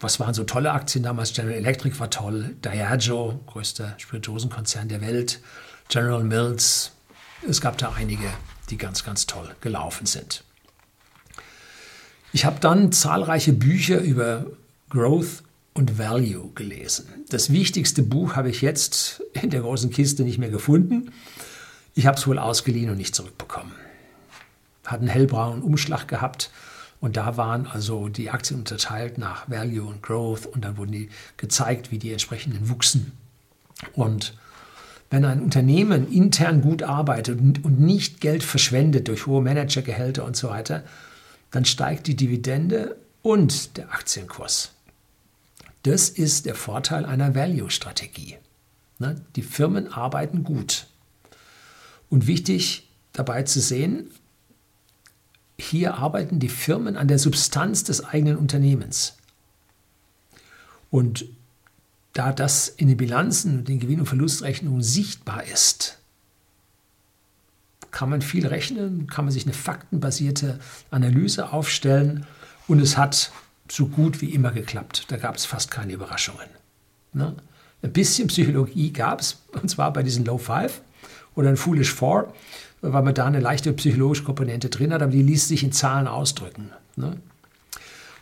was 0.00 0.18
waren 0.18 0.32
so 0.32 0.44
tolle 0.44 0.72
Aktien 0.72 1.04
damals? 1.04 1.34
General 1.34 1.58
Electric 1.58 2.00
war 2.00 2.08
toll, 2.08 2.56
Diageo, 2.64 3.38
größter 3.46 3.94
Spirituosenkonzern 3.98 4.88
der 4.88 5.02
Welt, 5.02 5.40
General 5.90 6.24
Mills. 6.24 6.92
Es 7.46 7.60
gab 7.60 7.76
da 7.76 7.92
einige, 7.92 8.30
die 8.70 8.78
ganz, 8.78 9.04
ganz 9.04 9.26
toll 9.26 9.54
gelaufen 9.60 10.06
sind. 10.06 10.42
Ich 12.32 12.46
habe 12.46 12.60
dann 12.60 12.92
zahlreiche 12.92 13.52
Bücher 13.52 14.00
über 14.00 14.46
Growth 14.88 15.43
und 15.74 15.98
Value 15.98 16.50
gelesen. 16.54 17.06
Das 17.28 17.52
wichtigste 17.52 18.02
Buch 18.02 18.36
habe 18.36 18.48
ich 18.48 18.62
jetzt 18.62 19.22
in 19.32 19.50
der 19.50 19.60
großen 19.60 19.90
Kiste 19.90 20.22
nicht 20.22 20.38
mehr 20.38 20.50
gefunden. 20.50 21.10
Ich 21.94 22.06
habe 22.06 22.16
es 22.16 22.26
wohl 22.26 22.38
ausgeliehen 22.38 22.90
und 22.90 22.96
nicht 22.96 23.14
zurückbekommen. 23.14 23.72
Hat 24.84 25.00
einen 25.00 25.08
hellbraunen 25.08 25.62
Umschlag 25.62 26.06
gehabt 26.06 26.50
und 27.00 27.16
da 27.16 27.36
waren 27.36 27.66
also 27.66 28.08
die 28.08 28.30
Aktien 28.30 28.60
unterteilt 28.60 29.18
nach 29.18 29.50
Value 29.50 29.84
und 29.84 30.02
Growth 30.02 30.46
und 30.46 30.64
dann 30.64 30.76
wurden 30.76 30.92
die 30.92 31.08
gezeigt, 31.36 31.90
wie 31.90 31.98
die 31.98 32.12
entsprechenden 32.12 32.68
wuchsen. 32.68 33.12
Und 33.92 34.34
wenn 35.10 35.24
ein 35.24 35.42
Unternehmen 35.42 36.10
intern 36.10 36.60
gut 36.60 36.82
arbeitet 36.82 37.38
und 37.38 37.80
nicht 37.80 38.20
Geld 38.20 38.42
verschwendet 38.42 39.08
durch 39.08 39.26
hohe 39.26 39.42
Managergehälter 39.42 40.24
und 40.24 40.36
so 40.36 40.48
weiter, 40.48 40.82
dann 41.50 41.64
steigt 41.64 42.06
die 42.06 42.16
Dividende 42.16 42.96
und 43.22 43.76
der 43.76 43.92
Aktienkurs. 43.92 44.73
Das 45.84 46.08
ist 46.08 46.46
der 46.46 46.54
Vorteil 46.54 47.04
einer 47.04 47.34
Value-Strategie. 47.34 48.38
Ne? 48.98 49.22
Die 49.36 49.42
Firmen 49.42 49.92
arbeiten 49.92 50.42
gut. 50.42 50.86
Und 52.08 52.26
wichtig 52.26 52.88
dabei 53.12 53.42
zu 53.42 53.60
sehen, 53.60 54.10
hier 55.58 55.94
arbeiten 55.94 56.40
die 56.40 56.48
Firmen 56.48 56.96
an 56.96 57.06
der 57.06 57.18
Substanz 57.18 57.84
des 57.84 58.02
eigenen 58.02 58.36
Unternehmens. 58.36 59.18
Und 60.90 61.26
da 62.14 62.32
das 62.32 62.68
in 62.68 62.88
den 62.88 62.96
Bilanzen 62.96 63.58
und 63.58 63.68
den 63.68 63.78
Gewinn- 63.78 64.00
und 64.00 64.06
Verlustrechnungen 64.06 64.82
sichtbar 64.82 65.44
ist, 65.44 65.98
kann 67.90 68.08
man 68.08 68.22
viel 68.22 68.46
rechnen, 68.46 69.06
kann 69.06 69.26
man 69.26 69.32
sich 69.32 69.44
eine 69.44 69.52
faktenbasierte 69.52 70.58
Analyse 70.90 71.52
aufstellen 71.52 72.26
und 72.68 72.80
es 72.80 72.96
hat 72.96 73.30
so 73.74 73.86
gut 73.86 74.20
wie 74.20 74.32
immer 74.32 74.52
geklappt. 74.52 75.06
Da 75.08 75.16
gab 75.16 75.36
es 75.36 75.44
fast 75.44 75.70
keine 75.70 75.92
Überraschungen. 75.92 76.46
Ne? 77.12 77.34
Ein 77.82 77.92
bisschen 77.92 78.28
Psychologie 78.28 78.92
gab 78.92 79.20
es, 79.20 79.42
und 79.52 79.68
zwar 79.68 79.92
bei 79.92 80.02
diesen 80.02 80.24
Low 80.24 80.38
Five 80.38 80.80
oder 81.34 81.48
ein 81.48 81.56
Foolish 81.56 81.92
Four, 81.92 82.32
weil 82.82 83.02
man 83.02 83.14
da 83.14 83.26
eine 83.26 83.40
leichte 83.40 83.72
psychologische 83.72 84.22
Komponente 84.22 84.68
drin 84.68 84.92
hat, 84.92 85.02
aber 85.02 85.10
die 85.10 85.22
ließ 85.22 85.48
sich 85.48 85.64
in 85.64 85.72
Zahlen 85.72 86.06
ausdrücken. 86.06 86.70
Ne? 86.96 87.16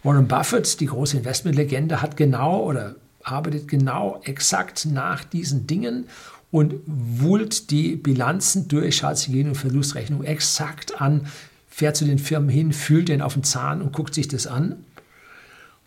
Warren 0.02 0.26
Buffett, 0.26 0.80
die 0.80 0.86
große 0.86 1.18
Investmentlegende, 1.18 2.00
hat 2.00 2.16
genau 2.16 2.62
oder 2.62 2.96
arbeitet 3.22 3.68
genau 3.68 4.20
exakt 4.24 4.86
nach 4.86 5.22
diesen 5.22 5.66
Dingen 5.66 6.06
und 6.50 6.74
wult 6.86 7.70
die 7.70 7.96
Bilanzen 7.96 8.68
durch, 8.68 9.02
Gewinn- 9.02 9.48
und 9.48 9.54
Verlustrechnung 9.54 10.24
exakt 10.24 11.00
an, 11.00 11.26
fährt 11.68 11.96
zu 11.96 12.04
den 12.04 12.18
Firmen 12.18 12.48
hin, 12.48 12.72
fühlt 12.72 13.08
den 13.08 13.22
auf 13.22 13.34
den 13.34 13.44
Zahn 13.44 13.82
und 13.82 13.92
guckt 13.92 14.14
sich 14.14 14.28
das 14.28 14.46
an. 14.46 14.84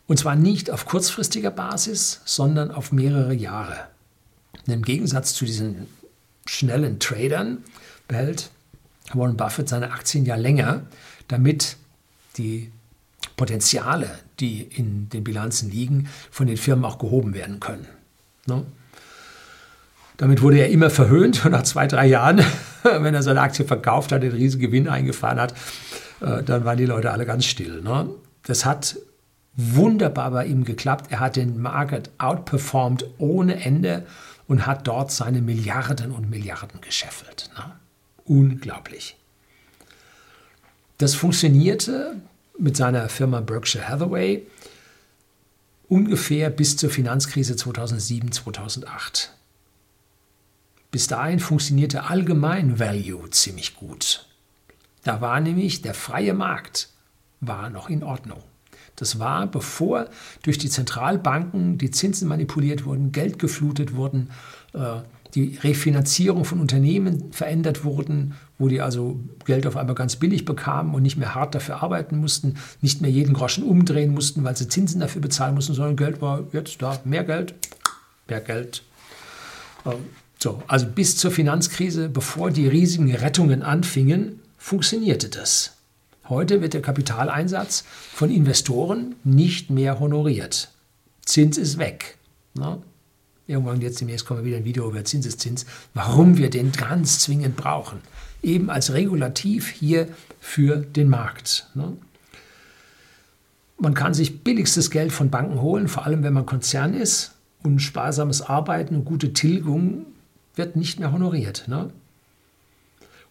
Und 0.08 0.20
zwar 0.20 0.36
nicht 0.36 0.70
auf 0.70 0.86
kurzfristiger 0.86 1.52
Basis, 1.52 2.22
sondern 2.26 2.72
auf 2.72 2.92
mehrere 2.92 3.34
Jahre. 3.34 3.88
Und 4.68 4.74
Im 4.74 4.82
Gegensatz 4.84 5.34
zu 5.34 5.46
diesen 5.46 5.88
schnellen 6.46 7.00
Tradern 7.00 7.64
behält 8.08 8.52
Warren 9.14 9.38
Buffett 9.38 9.70
seine 9.70 9.92
Aktien 9.92 10.26
ja 10.26 10.36
länger, 10.36 10.82
damit 11.28 11.78
die 12.38 12.72
Potenziale, 13.38 14.10
die 14.40 14.62
in 14.62 15.10
den 15.10 15.24
Bilanzen 15.24 15.70
liegen, 15.70 16.10
von 16.32 16.48
den 16.48 16.58
Firmen 16.58 16.86
auch 16.86 16.98
gehoben 16.98 17.34
werden 17.34 17.60
können. 17.60 17.88
Ne? 18.48 18.66
Damit 20.18 20.42
wurde 20.42 20.60
er 20.60 20.70
immer 20.70 20.90
verhöhnt 20.90 21.46
und 21.46 21.52
nach 21.52 21.64
zwei, 21.64 21.88
drei 21.88 22.08
Jahren, 22.08 22.44
wenn 22.84 23.14
er 23.14 23.24
seine 23.24 23.42
Aktie 23.42 23.66
verkauft 23.66 24.12
hat, 24.12 24.24
den 24.24 24.32
riesigen 24.32 24.62
Gewinn 24.62 24.88
eingefahren 24.88 25.40
hat, 25.40 25.54
äh, 26.22 26.42
dann 26.44 26.64
waren 26.64 26.78
die 26.78 26.86
Leute 26.86 27.12
alle 27.12 27.26
ganz 27.26 27.46
still. 27.46 27.82
Ne? 27.82 28.10
Das 28.44 28.66
hat 28.66 28.98
wunderbar 29.56 30.32
bei 30.32 30.46
ihm 30.46 30.64
geklappt. 30.64 31.12
Er 31.12 31.20
hat 31.20 31.36
den 31.36 31.62
Market 31.62 32.12
outperformed 32.18 33.06
ohne 33.18 33.64
Ende 33.64 34.06
und 34.48 34.66
hat 34.66 34.88
dort 34.88 35.12
seine 35.12 35.42
Milliarden 35.42 36.12
und 36.12 36.30
Milliarden 36.30 36.82
gescheffelt. 36.82 37.50
Ne? 37.58 37.76
Unglaublich. 38.26 39.16
Das 40.98 41.16
funktionierte 41.16 42.16
mit 42.58 42.78
seiner 42.78 43.10
Firma 43.10 43.42
Berkshire 43.42 43.88
Hathaway 43.88 44.46
ungefähr 45.88 46.50
bis 46.50 46.78
zur 46.78 46.90
Finanzkrise 46.90 47.56
2007, 47.56 48.32
2008. 48.32 49.32
Bis 50.92 51.08
dahin 51.08 51.40
funktionierte 51.40 52.06
allgemein 52.06 52.80
Value 52.80 53.30
ziemlich 53.30 53.76
gut. 53.76 54.28
Da 55.04 55.22
war 55.22 55.40
nämlich 55.42 55.82
der 55.82 55.94
freie 55.94 56.34
Markt 56.34 56.90
war 57.42 57.70
noch 57.70 57.90
in 57.90 58.04
Ordnung. 58.04 58.42
Das 58.96 59.20
war, 59.20 59.48
bevor 59.48 60.08
durch 60.44 60.58
die 60.58 60.70
Zentralbanken 60.70 61.78
die 61.78 61.92
Zinsen 61.92 62.28
manipuliert 62.28 62.86
wurden, 62.86 63.12
Geld 63.12 63.40
geflutet 63.40 63.96
wurden, 63.96 64.30
äh, 64.74 65.02
die 65.36 65.58
Refinanzierung 65.62 66.46
von 66.46 66.62
Unternehmen 66.62 67.34
verändert 67.34 67.84
wurden, 67.84 68.36
wo 68.58 68.70
die 68.70 68.82
also 68.82 69.20
Geld 69.46 69.68
auf 69.68 69.76
einmal 69.76 69.96
ganz 69.96 70.16
billig 70.16 70.46
bekamen 70.46 70.96
und 70.96 71.04
nicht 71.04 71.18
mehr 71.18 71.36
hart 71.36 71.54
dafür 71.56 71.84
arbeiten 71.84 72.18
mussten, 72.18 72.56
nicht 72.82 73.02
mehr 73.02 73.12
jeden 73.12 73.34
Groschen 73.34 73.66
umdrehen 73.66 74.14
mussten, 74.14 74.46
weil 74.46 74.56
sie 74.56 74.70
Zinsen 74.70 75.02
dafür 75.02 75.22
bezahlen 75.22 75.56
mussten, 75.56 75.74
sondern 75.74 75.98
Geld 75.98 76.22
war 76.22 76.46
jetzt 76.54 76.82
da, 76.82 77.00
mehr 77.04 77.26
Geld, 77.26 77.54
mehr 78.30 78.40
Geld. 78.40 78.84
Äh, 79.84 79.96
so, 80.40 80.64
also 80.68 80.86
bis 80.86 81.18
zur 81.18 81.32
Finanzkrise, 81.32 82.08
bevor 82.08 82.52
die 82.52 82.68
riesigen 82.68 83.14
Rettungen 83.14 83.62
anfingen, 83.62 84.40
funktionierte 84.58 85.30
das. 85.30 85.75
Heute 86.28 86.62
wird 86.62 86.74
der 86.74 86.82
Kapitaleinsatz 86.82 87.84
von 88.12 88.32
Investoren 88.32 89.16
nicht 89.24 89.70
mehr 89.70 90.00
honoriert. 90.00 90.72
Zins 91.24 91.58
ist 91.58 91.78
weg. 91.78 92.18
Ne? 92.56 92.82
Irgendwann 93.46 93.82
jetzt 93.82 94.02
demnächst 94.02 94.26
kommen 94.26 94.40
wir 94.40 94.46
wieder 94.46 94.58
ein 94.58 94.66
Video 94.66 94.90
über 94.90 95.04
Zinseszins, 95.04 95.68
warum 95.94 96.38
wir 96.38 96.50
den 96.50 96.72
ganz 96.72 97.20
zwingend 97.20 97.56
brauchen. 97.56 98.02
Eben 98.42 98.72
als 98.72 98.94
Regulativ 98.94 99.70
hier 99.70 100.08
für 100.40 100.78
den 100.78 101.10
Markt. 101.10 101.70
Ne? 101.76 101.96
Man 103.78 103.94
kann 103.94 104.16
sich 104.16 104.44
billigstes 104.44 104.90
Geld 104.90 105.12
von 105.12 105.30
Banken 105.30 105.62
holen, 105.62 105.88
vor 105.88 106.06
allem 106.06 106.24
wenn 106.24 106.34
man 106.34 106.46
Konzern 106.46 106.94
ist. 106.96 107.34
Und 107.62 107.80
sparsames 107.80 108.42
Arbeiten 108.42 108.96
und 108.96 109.06
gute 109.06 109.34
Tilgung 109.34 110.06
wird 110.56 110.76
nicht 110.76 111.00
mehr 111.00 111.12
honoriert. 111.12 111.68
Ne? 111.68 111.92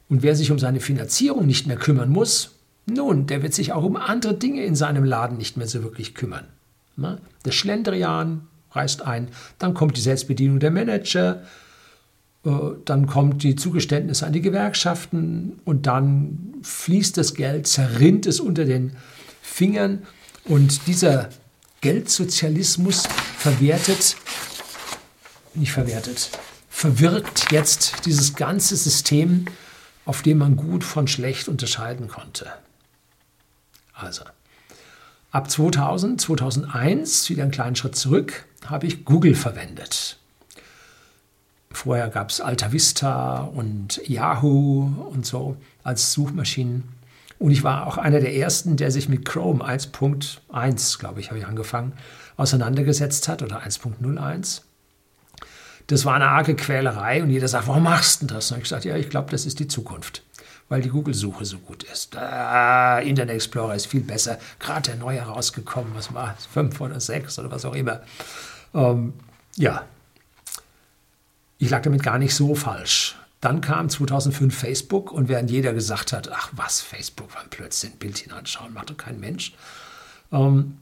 Und 0.08 0.22
wer 0.22 0.36
sich 0.36 0.50
um 0.50 0.58
seine 0.58 0.80
Finanzierung 0.80 1.46
nicht 1.46 1.66
mehr 1.66 1.76
kümmern 1.76 2.10
muss, 2.10 2.54
nun, 2.86 3.26
der 3.26 3.42
wird 3.42 3.54
sich 3.54 3.72
auch 3.72 3.84
um 3.84 3.96
andere 3.96 4.34
Dinge 4.34 4.64
in 4.64 4.74
seinem 4.74 5.04
Laden 5.04 5.38
nicht 5.38 5.56
mehr 5.56 5.66
so 5.66 5.82
wirklich 5.82 6.14
kümmern. 6.14 6.46
Der 6.96 7.52
Schlendrian 7.52 8.46
reißt 8.72 9.02
ein, 9.02 9.28
dann 9.58 9.74
kommt 9.74 9.96
die 9.96 10.00
Selbstbedienung 10.00 10.60
der 10.60 10.70
Manager, 10.70 11.42
äh, 12.44 12.50
dann 12.84 13.06
kommt 13.06 13.42
die 13.42 13.56
Zugeständnisse 13.56 14.26
an 14.26 14.32
die 14.32 14.40
Gewerkschaften 14.40 15.60
und 15.64 15.86
dann 15.86 16.54
fließt 16.62 17.16
das 17.16 17.34
Geld, 17.34 17.66
zerrinnt 17.66 18.26
es 18.26 18.40
unter 18.40 18.64
den 18.64 18.96
Fingern 19.42 20.02
und 20.44 20.86
dieser 20.86 21.30
Geldsozialismus 21.80 23.04
verwertet, 23.38 24.16
nicht 25.54 25.72
verwertet, 25.72 26.30
verwirkt 26.68 27.50
jetzt 27.50 28.06
dieses 28.06 28.34
ganze 28.34 28.76
System, 28.76 29.46
auf 30.04 30.22
dem 30.22 30.38
man 30.38 30.56
gut 30.56 30.84
von 30.84 31.06
schlecht 31.08 31.48
unterscheiden 31.48 32.08
konnte. 32.08 32.52
Also, 33.94 34.24
ab 35.30 35.50
2000, 35.50 36.20
2001, 36.20 37.30
wieder 37.30 37.42
einen 37.42 37.52
kleinen 37.52 37.76
Schritt 37.76 37.96
zurück, 37.96 38.46
habe 38.66 38.86
ich 38.86 39.04
Google 39.04 39.34
verwendet. 39.34 40.18
Vorher 41.70 42.08
gab 42.08 42.30
es 42.30 42.40
Alta 42.40 42.72
Vista 42.72 43.42
und 43.42 44.00
Yahoo 44.06 45.08
und 45.10 45.26
so 45.26 45.56
als 45.82 46.12
Suchmaschinen. 46.12 46.84
Und 47.38 47.50
ich 47.50 47.64
war 47.64 47.86
auch 47.86 47.98
einer 47.98 48.20
der 48.20 48.34
ersten, 48.34 48.76
der 48.76 48.90
sich 48.90 49.08
mit 49.08 49.24
Chrome 49.24 49.64
1.1, 49.64 50.98
glaube 50.98 51.20
ich, 51.20 51.30
habe 51.30 51.38
ich 51.38 51.46
angefangen, 51.46 51.92
auseinandergesetzt 52.36 53.28
hat 53.28 53.42
oder 53.42 53.62
1.01. 53.62 54.62
Das 55.88 56.04
war 56.04 56.14
eine 56.14 56.28
arge 56.28 56.54
Quälerei 56.54 57.22
und 57.22 57.30
jeder 57.30 57.48
sagt, 57.48 57.66
warum 57.66 57.82
machst 57.82 58.22
du 58.22 58.26
das? 58.26 58.50
Und 58.52 58.62
ich 58.62 58.68
sagte, 58.68 58.88
ja, 58.88 58.96
ich 58.96 59.10
glaube, 59.10 59.30
das 59.30 59.44
ist 59.44 59.58
die 59.58 59.68
Zukunft 59.68 60.23
weil 60.68 60.82
die 60.82 60.88
Google-Suche 60.88 61.44
so 61.44 61.58
gut 61.58 61.82
ist. 61.84 62.16
Ah, 62.16 62.98
Internet 63.00 63.36
Explorer 63.36 63.74
ist 63.74 63.86
viel 63.86 64.00
besser. 64.00 64.38
Gerade 64.58 64.90
der 64.90 64.96
neue 64.96 65.20
rausgekommen, 65.20 65.94
was 65.94 66.12
war 66.14 66.34
es? 66.38 66.46
Fünf 66.46 66.80
oder 66.80 67.00
sechs 67.00 67.38
oder 67.38 67.50
was 67.50 67.64
auch 67.64 67.74
immer. 67.74 68.00
Ähm, 68.74 69.12
ja, 69.56 69.84
ich 71.58 71.70
lag 71.70 71.82
damit 71.82 72.02
gar 72.02 72.18
nicht 72.18 72.34
so 72.34 72.54
falsch. 72.54 73.16
Dann 73.40 73.60
kam 73.60 73.88
2005 73.88 74.56
Facebook 74.56 75.12
und 75.12 75.28
während 75.28 75.50
jeder 75.50 75.74
gesagt 75.74 76.12
hat, 76.12 76.30
ach 76.32 76.50
was, 76.56 76.80
Facebook 76.80 77.34
war 77.34 77.42
ein 77.42 77.50
Bild 77.98 78.18
hineinschauen, 78.18 78.72
macht 78.72 78.90
doch 78.90 78.96
kein 78.96 79.20
Mensch. 79.20 79.54
Ähm, 80.32 80.78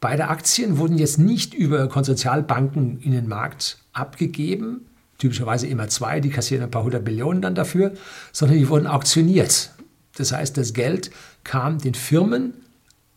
beide 0.00 0.28
Aktien 0.28 0.76
wurden 0.76 0.98
jetzt 0.98 1.18
nicht 1.18 1.54
über 1.54 1.88
Konsortialbanken 1.88 3.00
in 3.00 3.12
den 3.12 3.28
Markt 3.28 3.78
abgegeben, 3.94 4.86
typischerweise 5.22 5.68
immer 5.68 5.86
zwei, 5.86 6.18
die 6.18 6.30
kassieren 6.30 6.64
ein 6.64 6.70
paar 6.72 6.82
hundert 6.82 7.04
Millionen 7.04 7.42
dann 7.42 7.54
dafür, 7.54 7.92
sondern 8.32 8.58
die 8.58 8.68
wurden 8.68 8.88
auktioniert. 8.88 9.70
Das 10.16 10.32
heißt, 10.32 10.56
das 10.56 10.72
Geld 10.74 11.12
kam 11.44 11.78
den 11.78 11.94
Firmen 11.94 12.54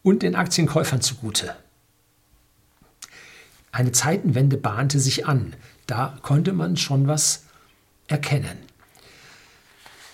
und 0.04 0.22
den 0.22 0.36
Aktienkäufern 0.36 1.02
zugute. 1.02 1.56
Eine 3.72 3.92
Zeitenwende 3.92 4.56
bahnte 4.56 5.00
sich 5.00 5.26
an. 5.26 5.56
Da 5.88 6.20
konnte 6.22 6.54
man 6.54 6.78
schon 6.78 7.08
was 7.08 7.46
erkennen. 8.08 8.58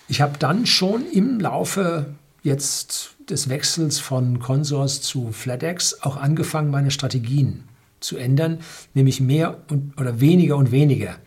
Ich 0.07 0.21
habe 0.21 0.37
dann 0.39 0.65
schon 0.65 1.05
im 1.11 1.41
Laufe 1.41 2.05
jetzt 2.41 3.15
des 3.29 3.49
Wechsels 3.49 3.99
von 3.99 4.39
Consors 4.39 5.01
zu 5.01 5.33
FlatEx 5.33 6.01
auch 6.03 6.15
angefangen, 6.15 6.71
meine 6.71 6.89
Strategien 6.89 7.65
zu 7.99 8.15
ändern, 8.15 8.59
nämlich 8.93 9.19
mehr 9.19 9.59
und, 9.69 9.99
oder 9.99 10.21
weniger 10.21 10.55
und 10.55 10.71
weniger 10.71 11.17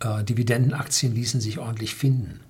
äh, 0.00 0.24
Dividendenaktien 0.24 1.14
ließen 1.14 1.40
sich 1.40 1.58
ordentlich 1.58 1.94
finden. 1.94 2.40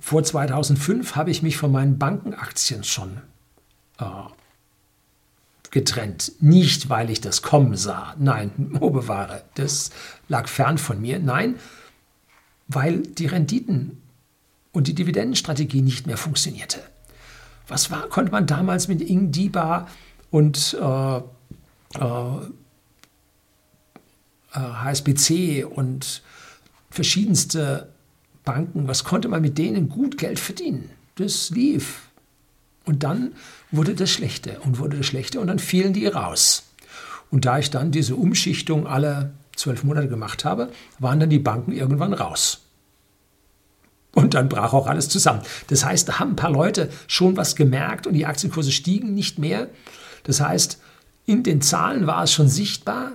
Vor 0.00 0.22
2005 0.22 1.16
habe 1.16 1.30
ich 1.30 1.42
mich 1.42 1.56
von 1.56 1.72
meinen 1.72 1.98
Bankenaktien 1.98 2.84
schon 2.84 3.20
äh, 3.98 4.04
getrennt. 5.70 6.32
Nicht, 6.40 6.88
weil 6.88 7.10
ich 7.10 7.20
das 7.20 7.42
kommen 7.42 7.76
sah. 7.76 8.14
Nein, 8.18 8.76
oh 8.80 8.90
bewahre, 8.90 9.42
das 9.54 9.90
lag 10.28 10.48
fern 10.48 10.78
von 10.78 11.00
mir. 11.00 11.18
Nein, 11.18 11.56
weil 12.68 13.02
die 13.02 13.26
Renditen 13.26 14.00
und 14.72 14.86
die 14.86 14.94
Dividendenstrategie 14.94 15.82
nicht 15.82 16.06
mehr 16.06 16.16
funktionierte. 16.16 16.78
Was 17.66 17.90
war, 17.90 18.08
konnte 18.08 18.32
man 18.32 18.46
damals 18.46 18.88
mit 18.88 19.02
Ing 19.02 19.30
Diba 19.30 19.88
und 20.30 20.76
äh, 20.80 21.16
äh, 21.18 21.22
HSBC 24.58 25.30
äh, 25.30 25.64
und 25.64 26.22
verschiedenste 26.90 27.88
Banken, 28.44 28.88
was 28.88 29.04
konnte 29.04 29.28
man 29.28 29.42
mit 29.42 29.58
denen 29.58 29.88
gut 29.88 30.18
Geld 30.18 30.38
verdienen? 30.38 30.90
Das 31.16 31.50
lief. 31.50 32.08
Und 32.84 33.02
dann 33.02 33.32
wurde 33.70 33.94
das 33.94 34.10
schlechter 34.10 34.64
und 34.64 34.78
wurde 34.78 34.96
das 34.96 35.06
schlechter 35.06 35.40
und 35.40 35.48
dann 35.48 35.58
fielen 35.58 35.92
die 35.92 36.06
raus. 36.06 36.64
Und 37.30 37.44
da 37.44 37.58
ich 37.58 37.70
dann 37.70 37.90
diese 37.90 38.16
Umschichtung 38.16 38.86
alle 38.86 39.32
zwölf 39.54 39.84
Monate 39.84 40.08
gemacht 40.08 40.44
habe, 40.44 40.70
waren 40.98 41.20
dann 41.20 41.28
die 41.28 41.38
Banken 41.38 41.72
irgendwann 41.72 42.14
raus. 42.14 42.60
Und 44.14 44.34
dann 44.34 44.48
brach 44.48 44.72
auch 44.72 44.86
alles 44.86 45.08
zusammen. 45.08 45.42
Das 45.66 45.84
heißt, 45.84 46.08
da 46.08 46.18
haben 46.18 46.30
ein 46.30 46.36
paar 46.36 46.50
Leute 46.50 46.88
schon 47.06 47.36
was 47.36 47.56
gemerkt 47.56 48.06
und 48.06 48.14
die 48.14 48.26
Aktienkurse 48.26 48.72
stiegen 48.72 49.14
nicht 49.14 49.38
mehr. 49.38 49.68
Das 50.22 50.40
heißt, 50.40 50.80
in 51.26 51.42
den 51.42 51.60
Zahlen 51.60 52.06
war 52.06 52.24
es 52.24 52.32
schon 52.32 52.48
sichtbar, 52.48 53.12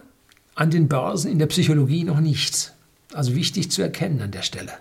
an 0.56 0.70
den 0.70 0.88
Börsen, 0.88 1.32
in 1.32 1.40
der 1.40 1.48
Psychologie 1.48 2.04
noch 2.04 2.20
nicht. 2.20 2.74
Also 3.14 3.36
wichtig 3.36 3.72
zu 3.72 3.82
erkennen 3.82 4.22
an 4.22 4.32
der 4.32 4.42
Stelle. 4.42 4.74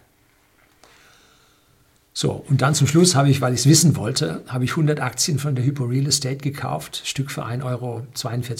So, 2.14 2.44
und 2.48 2.60
dann 2.60 2.74
zum 2.74 2.86
Schluss 2.86 3.14
habe 3.14 3.30
ich, 3.30 3.40
weil 3.40 3.54
ich 3.54 3.60
es 3.60 3.66
wissen 3.66 3.96
wollte, 3.96 4.42
habe 4.46 4.64
ich 4.64 4.72
100 4.72 5.00
Aktien 5.00 5.38
von 5.38 5.54
der 5.54 5.64
Hypo 5.64 5.84
Real 5.84 6.06
Estate 6.06 6.36
gekauft, 6.36 7.02
Stück 7.04 7.30
für 7.30 7.46
1,42 7.46 7.64
Euro 7.64 8.02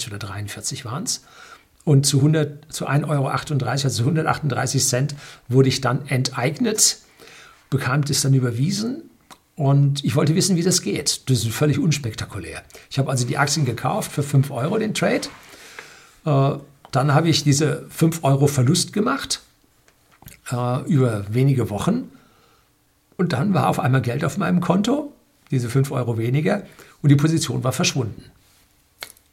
oder 0.07 0.19
43 0.19 0.85
waren 0.85 1.03
es. 1.03 1.23
Und 1.85 2.05
zu, 2.05 2.17
100, 2.17 2.73
zu 2.73 2.87
1,38 2.87 3.09
Euro, 3.09 3.27
also 3.27 3.89
zu 3.89 4.03
138 4.03 4.83
Cent, 4.83 5.15
wurde 5.49 5.69
ich 5.69 5.81
dann 5.81 6.07
enteignet, 6.07 6.97
bekam 7.69 8.03
das 8.03 8.21
dann 8.21 8.33
überwiesen 8.33 9.03
und 9.55 10.03
ich 10.03 10.15
wollte 10.15 10.33
wissen, 10.33 10.55
wie 10.55 10.63
das 10.63 10.81
geht. 10.81 11.29
Das 11.29 11.39
ist 11.39 11.49
völlig 11.49 11.77
unspektakulär. 11.77 12.63
Ich 12.89 12.97
habe 12.97 13.11
also 13.11 13.25
die 13.27 13.37
Aktien 13.37 13.65
gekauft 13.65 14.11
für 14.11 14.23
5 14.23 14.49
Euro, 14.49 14.79
den 14.79 14.93
Trade. 14.93 15.27
Äh, 16.25 16.57
dann 16.95 17.13
habe 17.13 17.27
ich 17.27 17.43
diese 17.43 17.85
5 17.89 18.23
Euro 18.23 18.47
Verlust 18.47 18.93
gemacht 18.93 19.41
äh, 20.51 20.83
über 20.83 21.25
wenige 21.33 21.69
Wochen 21.69 22.11
und 23.17 23.33
dann 23.33 23.53
war 23.53 23.67
auf 23.67 23.79
einmal 23.79 24.01
Geld 24.01 24.23
auf 24.23 24.37
meinem 24.37 24.61
Konto, 24.61 25.11
diese 25.49 25.69
5 25.69 25.91
Euro 25.91 26.17
weniger, 26.17 26.63
und 27.01 27.09
die 27.09 27.15
Position 27.15 27.63
war 27.63 27.71
verschwunden. 27.71 28.23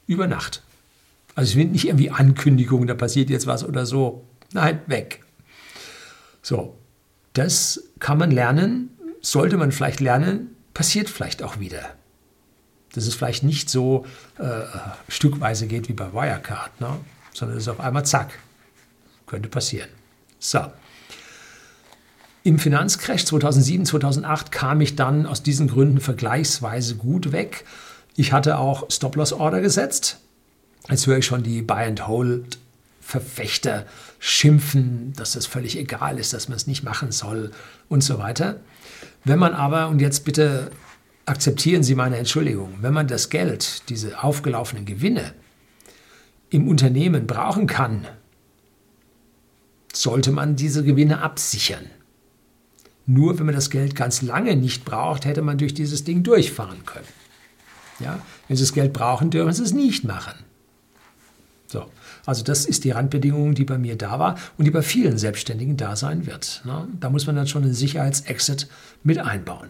Über 0.07 0.27
Nacht. 0.27 0.63
Also 1.35 1.51
es 1.51 1.55
sind 1.55 1.73
nicht 1.73 1.87
irgendwie 1.87 2.11
Ankündigungen, 2.11 2.89
da 2.89 2.95
passiert 2.95 3.31
jetzt 3.31 3.47
was 3.47 3.63
oder 3.63 3.85
so. 3.85 4.25
Nein, 4.53 4.81
weg. 4.87 5.23
So, 6.43 6.77
das 7.35 7.83
kann 7.99 8.17
man 8.17 8.31
lernen, 8.31 8.91
sollte 9.21 9.59
man 9.59 9.71
vielleicht 9.71 10.01
lernen, 10.01 10.57
passiert 10.73 11.11
vielleicht 11.11 11.43
auch 11.43 11.61
wieder. 11.61 11.95
Dass 12.95 13.07
es 13.07 13.15
vielleicht 13.15 13.43
nicht 13.43 13.69
so 13.69 14.07
äh, 14.39 14.63
stückweise 15.09 15.67
geht 15.67 15.89
wie 15.89 15.93
bei 15.93 16.13
Wirecard, 16.13 16.81
ne? 16.81 16.97
Sondern 17.33 17.57
es 17.57 17.65
ist 17.65 17.69
auf 17.69 17.81
einmal 17.81 18.07
zack. 18.07 18.39
Könnte 19.27 19.49
passieren. 19.49 19.89
So. 20.39 20.61
Im 22.43 22.59
Finanzcrash 22.59 23.27
2007, 23.27 23.85
2008 23.85 24.51
kam 24.51 24.81
ich 24.81 24.97
dann 24.97 25.27
aus 25.27 25.43
diesen 25.43 25.69
Gründen 25.69 26.01
vergleichsweise 26.01 26.97
gut 26.97 27.33
weg. 27.33 27.67
Ich 28.17 28.33
hatte 28.33 28.57
auch 28.59 28.91
Stop-Loss-Order 28.91 29.61
gesetzt. 29.61 30.21
Jetzt 30.89 31.07
höre 31.07 31.19
ich 31.19 31.27
schon 31.27 31.43
die 31.43 31.61
Buy-and-Hold-Verfechter 31.61 33.85
schimpfen, 34.19 35.13
dass 35.17 35.33
das 35.33 35.45
völlig 35.47 35.79
egal 35.79 36.19
ist, 36.19 36.33
dass 36.33 36.49
man 36.49 36.57
es 36.57 36.67
nicht 36.67 36.83
machen 36.83 37.13
soll 37.13 37.51
und 37.89 38.03
so 38.03 38.19
weiter. 38.19 38.61
Wenn 39.25 39.39
man 39.39 39.53
aber, 39.53 39.89
und 39.89 40.01
jetzt 40.01 40.25
bitte 40.25 40.71
akzeptieren 41.27 41.83
Sie 41.83 41.95
meine 41.95 42.17
Entschuldigung, 42.17 42.79
wenn 42.81 42.95
man 42.95 43.07
das 43.07 43.29
Geld, 43.29 43.83
diese 43.89 44.23
aufgelaufenen 44.23 44.87
Gewinne 44.87 45.35
im 46.51 46.69
Unternehmen 46.69 47.27
brauchen 47.27 47.67
kann, 47.67 48.07
sollte 49.93 50.31
man 50.33 50.57
diese 50.57 50.85
Gewinne 50.85 51.23
absichern. 51.23 51.87
Nur 53.07 53.39
wenn 53.39 53.47
man 53.47 53.55
das 53.55 53.71
Geld 53.71 53.97
ganz 53.97 54.23
lange 54.23 54.55
nicht 54.57 54.85
braucht, 54.85 55.25
hätte 55.25 55.43
man 55.43 55.59
durch 55.59 55.75
dieses 55.75 56.05
Ding 56.05 56.23
durchfahren 56.23 56.85
können. 56.85 57.09
Ja? 57.99 58.21
Wenn 58.47 58.57
Sie 58.57 58.63
das 58.63 58.73
Geld 58.73 58.93
brauchen, 58.93 59.31
dürfen 59.31 59.53
Sie 59.53 59.63
es 59.63 59.73
nicht 59.73 60.05
machen. 60.05 60.35
So. 61.67 61.87
Also 62.27 62.45
das 62.45 62.67
ist 62.67 62.85
die 62.85 62.91
Randbedingung, 62.91 63.55
die 63.55 63.65
bei 63.65 63.79
mir 63.79 63.97
da 63.97 64.19
war 64.19 64.37
und 64.59 64.65
die 64.65 64.71
bei 64.71 64.83
vielen 64.83 65.19
Selbstständigen 65.19 65.77
da 65.77 65.97
sein 65.97 66.27
wird. 66.27 66.63
Da 67.01 67.11
muss 67.11 67.27
man 67.27 67.35
dann 67.35 67.47
schon 67.47 67.65
einen 67.65 67.75
Sicherheitsexit 67.75 68.69
mit 69.03 69.19
einbauen. 69.19 69.69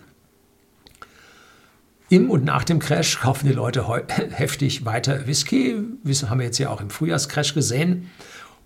Im 2.11 2.29
und 2.29 2.45
nach 2.45 2.65
dem 2.65 2.81
Crash 2.81 3.21
kaufen 3.21 3.47
die 3.47 3.55
Leute 3.55 3.87
heftig 4.33 4.85
weiter 4.85 5.29
Whisky. 5.29 5.77
Das 6.03 6.29
haben 6.29 6.41
wir 6.41 6.47
jetzt 6.47 6.59
ja 6.59 6.69
auch 6.69 6.81
im 6.81 6.91
Frühjahrscrash 6.91 7.55
gesehen. 7.55 8.11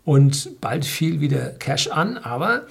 Und 0.03 0.61
bald 0.63 0.87
fiel 0.87 1.21
wieder 1.21 1.51
Cash 1.51 1.89
an, 1.89 2.17
aber 2.17 2.67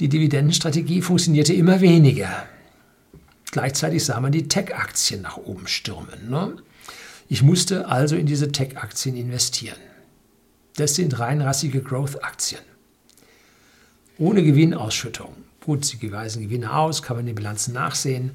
die 0.00 0.08
Dividendenstrategie 0.08 1.00
funktionierte 1.00 1.54
immer 1.54 1.80
weniger. 1.80 2.44
Gleichzeitig 3.52 4.04
sah 4.04 4.20
man 4.20 4.32
die 4.32 4.48
Tech-Aktien 4.48 5.22
nach 5.22 5.36
oben 5.36 5.68
stürmen. 5.68 6.28
Ne? 6.28 6.56
Ich 7.28 7.44
musste 7.44 7.86
also 7.86 8.16
in 8.16 8.26
diese 8.26 8.50
Tech-Aktien 8.50 9.16
investieren. 9.16 9.78
Das 10.74 10.96
sind 10.96 11.20
reinrassige 11.20 11.82
Growth-Aktien. 11.82 12.62
Ohne 14.18 14.42
Gewinnausschüttung. 14.42 15.36
Gut, 15.64 15.84
sie 15.84 16.10
weisen 16.10 16.42
Gewinne 16.42 16.74
aus, 16.74 17.02
kann 17.02 17.16
man 17.16 17.20
in 17.20 17.26
den 17.28 17.36
Bilanzen 17.36 17.74
nachsehen. 17.74 18.32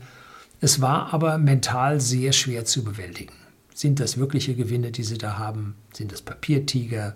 Es 0.66 0.82
war 0.82 1.14
aber 1.14 1.38
mental 1.38 2.02
sehr 2.02 2.34
schwer 2.34 2.66
zu 2.66 2.84
bewältigen. 2.84 3.36
Sind 3.76 4.00
das 4.00 4.18
wirkliche 4.18 4.56
Gewinne, 4.56 4.90
die 4.90 5.04
sie 5.04 5.20
da 5.20 5.38
haben? 5.38 5.76
Sind 5.94 6.12
das 6.12 6.24
Papiertiger? 6.24 7.16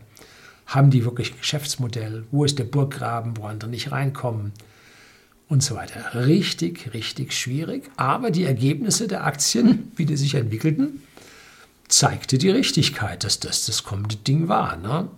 Haben 0.67 0.91
die 0.91 1.03
wirklich 1.03 1.33
ein 1.33 1.39
Geschäftsmodell? 1.39 2.25
Wo 2.29 2.45
ist 2.45 2.59
der 2.59 2.65
Burggraben, 2.65 3.37
wo 3.37 3.47
andere 3.47 3.71
nicht 3.71 3.91
reinkommen? 3.91 4.51
Und 5.47 5.63
so 5.63 5.73
weiter. 5.73 6.13
Richtig, 6.27 6.93
richtig 6.93 7.33
schwierig. 7.33 7.89
Aber 7.97 8.29
die 8.29 8.43
Ergebnisse 8.43 9.07
der 9.07 9.23
Aktien, 9.23 9.91
wie 9.95 10.05
die 10.05 10.15
sich 10.15 10.35
entwickelten, 10.35 11.01
zeigte 11.87 12.37
die 12.37 12.51
Richtigkeit, 12.51 13.23
dass 13.23 13.39
das 13.39 13.65
das 13.65 13.83
kommende 13.83 14.17
Ding 14.17 14.47
war. 14.47 14.77
Ne? 14.77 15.09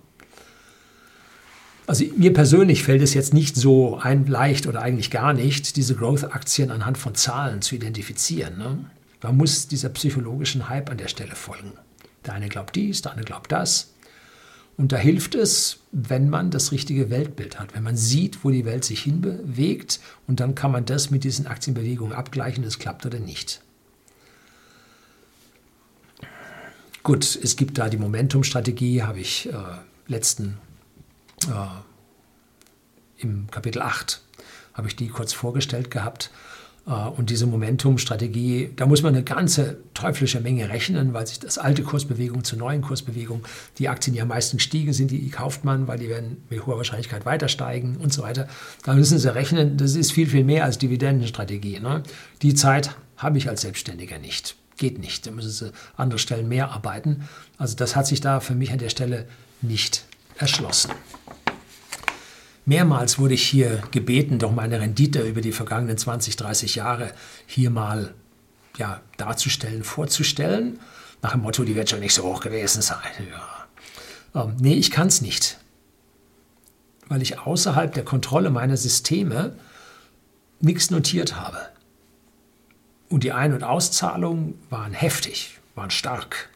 Also 1.87 2.05
mir 2.15 2.33
persönlich 2.33 2.83
fällt 2.83 3.01
es 3.01 3.13
jetzt 3.13 3.33
nicht 3.33 3.55
so 3.55 3.97
ein, 3.97 4.25
leicht 4.27 4.67
oder 4.67 4.81
eigentlich 4.81 5.11
gar 5.11 5.33
nicht, 5.33 5.75
diese 5.75 5.95
Growth-Aktien 5.95 6.71
anhand 6.71 6.97
von 6.97 7.15
Zahlen 7.15 7.61
zu 7.61 7.75
identifizieren. 7.75 8.57
Ne? 8.57 8.77
Man 9.23 9.37
muss 9.37 9.67
dieser 9.67 9.89
psychologischen 9.89 10.69
Hype 10.69 10.89
an 10.89 10.97
der 10.97 11.07
Stelle 11.07 11.35
folgen. 11.35 11.73
Der 12.25 12.33
eine 12.33 12.49
glaubt 12.49 12.75
dies, 12.75 13.01
der 13.01 13.11
andere 13.11 13.25
glaubt 13.25 13.51
das. 13.51 13.93
Und 14.77 14.91
da 14.91 14.97
hilft 14.97 15.35
es, 15.35 15.79
wenn 15.91 16.29
man 16.29 16.49
das 16.49 16.71
richtige 16.71 17.09
Weltbild 17.09 17.59
hat, 17.59 17.75
wenn 17.75 17.83
man 17.83 17.97
sieht, 17.97 18.43
wo 18.43 18.51
die 18.51 18.65
Welt 18.65 18.85
sich 18.85 19.01
hinbewegt 19.03 19.99
und 20.27 20.39
dann 20.39 20.55
kann 20.55 20.71
man 20.71 20.85
das 20.85 21.11
mit 21.11 21.23
diesen 21.23 21.45
Aktienbewegungen 21.45 22.13
abgleichen, 22.13 22.63
das 22.63 22.79
klappt 22.79 23.05
oder 23.05 23.19
nicht. 23.19 23.61
Gut, 27.03 27.39
es 27.41 27.55
gibt 27.55 27.77
da 27.77 27.89
die 27.89 27.97
Momentum-Strategie, 27.97 29.03
habe 29.03 29.19
ich 29.19 29.49
äh, 29.49 29.53
letzten 30.07 30.57
im 33.17 33.47
Kapitel 33.49 33.81
8 33.81 34.21
habe 34.73 34.87
ich 34.87 34.95
die 34.95 35.09
kurz 35.09 35.33
vorgestellt 35.33 35.91
gehabt. 35.91 36.31
Äh, 36.87 36.91
und 36.91 37.29
diese 37.29 37.45
Momentum-Strategie, 37.45 38.71
da 38.75 38.85
muss 38.85 39.03
man 39.03 39.13
eine 39.13 39.23
ganze 39.23 39.77
teuflische 39.93 40.39
Menge 40.39 40.69
rechnen, 40.69 41.13
weil 41.13 41.27
sich 41.27 41.39
das 41.39 41.57
alte 41.57 41.83
Kursbewegung 41.83 42.43
zur 42.43 42.57
neuen 42.57 42.81
Kursbewegung, 42.81 43.43
die 43.77 43.89
Aktien, 43.89 44.13
die 44.13 44.21
am 44.21 44.29
meisten 44.29 44.57
gestiegen 44.57 44.93
sind, 44.93 45.11
die 45.11 45.29
kauft 45.29 45.63
man, 45.63 45.87
weil 45.87 45.99
die 45.99 46.09
werden 46.09 46.43
mit 46.49 46.65
hoher 46.65 46.77
Wahrscheinlichkeit 46.77 47.25
weiter 47.25 47.47
steigen 47.47 47.97
und 47.97 48.13
so 48.13 48.23
weiter. 48.23 48.47
Da 48.83 48.93
müssen 48.93 49.19
Sie 49.19 49.33
rechnen, 49.33 49.77
das 49.77 49.95
ist 49.95 50.11
viel, 50.11 50.27
viel 50.27 50.43
mehr 50.43 50.65
als 50.65 50.77
Dividendenstrategie. 50.77 51.79
Ne? 51.79 52.03
Die 52.41 52.53
Zeit 52.53 52.95
habe 53.17 53.37
ich 53.37 53.47
als 53.49 53.61
Selbstständiger 53.61 54.17
nicht. 54.17 54.55
Geht 54.77 54.97
nicht. 54.97 55.27
Da 55.27 55.31
müssen 55.31 55.51
Sie 55.51 55.71
andere 55.95 56.17
Stellen 56.17 56.47
mehr 56.47 56.71
arbeiten. 56.71 57.27
Also 57.57 57.75
das 57.75 57.95
hat 57.95 58.07
sich 58.07 58.21
da 58.21 58.39
für 58.39 58.55
mich 58.55 58.71
an 58.71 58.79
der 58.79 58.89
Stelle 58.89 59.27
nicht 59.61 60.05
erschlossen. 60.37 60.91
Mehrmals 62.65 63.17
wurde 63.17 63.33
ich 63.33 63.47
hier 63.47 63.81
gebeten, 63.91 64.39
doch 64.39 64.51
meine 64.51 64.79
Rendite 64.79 65.21
über 65.21 65.41
die 65.41 65.51
vergangenen 65.51 65.97
20, 65.97 66.35
30 66.35 66.75
Jahre 66.75 67.11
hier 67.47 67.69
mal 67.69 68.13
ja, 68.77 69.01
darzustellen, 69.17 69.83
vorzustellen. 69.83 70.79
Nach 71.21 71.31
dem 71.31 71.41
Motto, 71.41 71.63
die 71.63 71.75
wird 71.75 71.89
schon 71.89 71.99
nicht 71.99 72.13
so 72.13 72.23
hoch 72.23 72.39
gewesen 72.39 72.81
sein. 72.81 72.99
Ja. 73.31 74.43
Ähm, 74.43 74.55
nee, 74.59 74.75
ich 74.75 74.91
kann 74.91 75.07
es 75.07 75.21
nicht. 75.21 75.57
Weil 77.07 77.21
ich 77.21 77.39
außerhalb 77.39 77.93
der 77.93 78.05
Kontrolle 78.05 78.49
meiner 78.49 78.77
Systeme 78.77 79.55
nichts 80.59 80.91
notiert 80.91 81.35
habe. 81.35 81.57
Und 83.09 83.23
die 83.23 83.33
Ein- 83.33 83.53
und 83.53 83.63
Auszahlungen 83.63 84.57
waren 84.69 84.93
heftig, 84.93 85.59
waren 85.75 85.91
stark. 85.91 86.49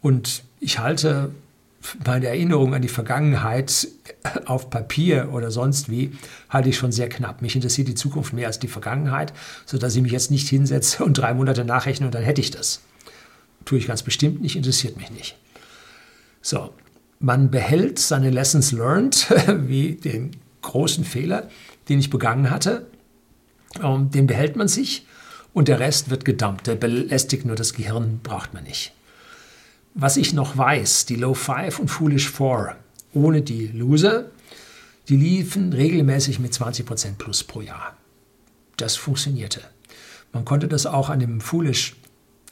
Und 0.00 0.44
ich 0.60 0.78
halte 0.78 1.32
meine 2.04 2.26
Erinnerung 2.26 2.74
an 2.74 2.82
die 2.82 2.88
Vergangenheit 2.88 3.88
auf 4.46 4.70
Papier 4.70 5.30
oder 5.32 5.50
sonst 5.50 5.90
wie, 5.90 6.12
halte 6.48 6.68
ich 6.68 6.76
schon 6.76 6.92
sehr 6.92 7.08
knapp. 7.08 7.42
Mich 7.42 7.54
interessiert 7.54 7.88
die 7.88 7.94
Zukunft 7.94 8.32
mehr 8.32 8.46
als 8.46 8.58
die 8.58 8.68
Vergangenheit, 8.68 9.32
sodass 9.66 9.96
ich 9.96 10.02
mich 10.02 10.12
jetzt 10.12 10.30
nicht 10.30 10.48
hinsetze 10.48 11.04
und 11.04 11.18
drei 11.18 11.34
Monate 11.34 11.64
nachrechne 11.64 12.06
und 12.06 12.14
dann 12.14 12.22
hätte 12.22 12.40
ich 12.40 12.50
das. 12.50 12.80
Tue 13.64 13.78
ich 13.78 13.86
ganz 13.86 14.02
bestimmt 14.02 14.40
nicht, 14.40 14.56
interessiert 14.56 14.96
mich 14.96 15.10
nicht. 15.10 15.36
So, 16.42 16.72
man 17.20 17.50
behält 17.50 17.98
seine 17.98 18.30
Lessons 18.30 18.72
learned, 18.72 19.26
wie 19.66 19.94
den 19.94 20.36
großen 20.62 21.04
Fehler, 21.04 21.48
den 21.88 21.98
ich 21.98 22.10
begangen 22.10 22.50
hatte. 22.50 22.86
Ähm, 23.82 24.10
den 24.10 24.26
behält 24.26 24.56
man 24.56 24.68
sich 24.68 25.06
und 25.52 25.68
der 25.68 25.80
Rest 25.80 26.10
wird 26.10 26.24
gedumpt. 26.24 26.66
Der 26.66 26.74
belästigt 26.74 27.44
nur 27.44 27.56
das 27.56 27.74
Gehirn, 27.74 28.20
braucht 28.22 28.54
man 28.54 28.64
nicht. 28.64 28.92
Was 30.00 30.16
ich 30.16 30.32
noch 30.32 30.56
weiß, 30.56 31.06
die 31.06 31.16
Low 31.16 31.34
5 31.34 31.80
und 31.80 31.88
Foolish 31.88 32.30
4 32.30 32.76
ohne 33.14 33.42
die 33.42 33.66
Loser, 33.66 34.26
die 35.08 35.16
liefen 35.16 35.72
regelmäßig 35.72 36.38
mit 36.38 36.52
20% 36.52 37.16
plus 37.18 37.42
pro 37.42 37.62
Jahr. 37.62 37.96
Das 38.76 38.94
funktionierte. 38.94 39.60
Man 40.32 40.44
konnte 40.44 40.68
das 40.68 40.86
auch 40.86 41.08
an 41.08 41.18
dem 41.18 41.40
Foolish 41.40 41.96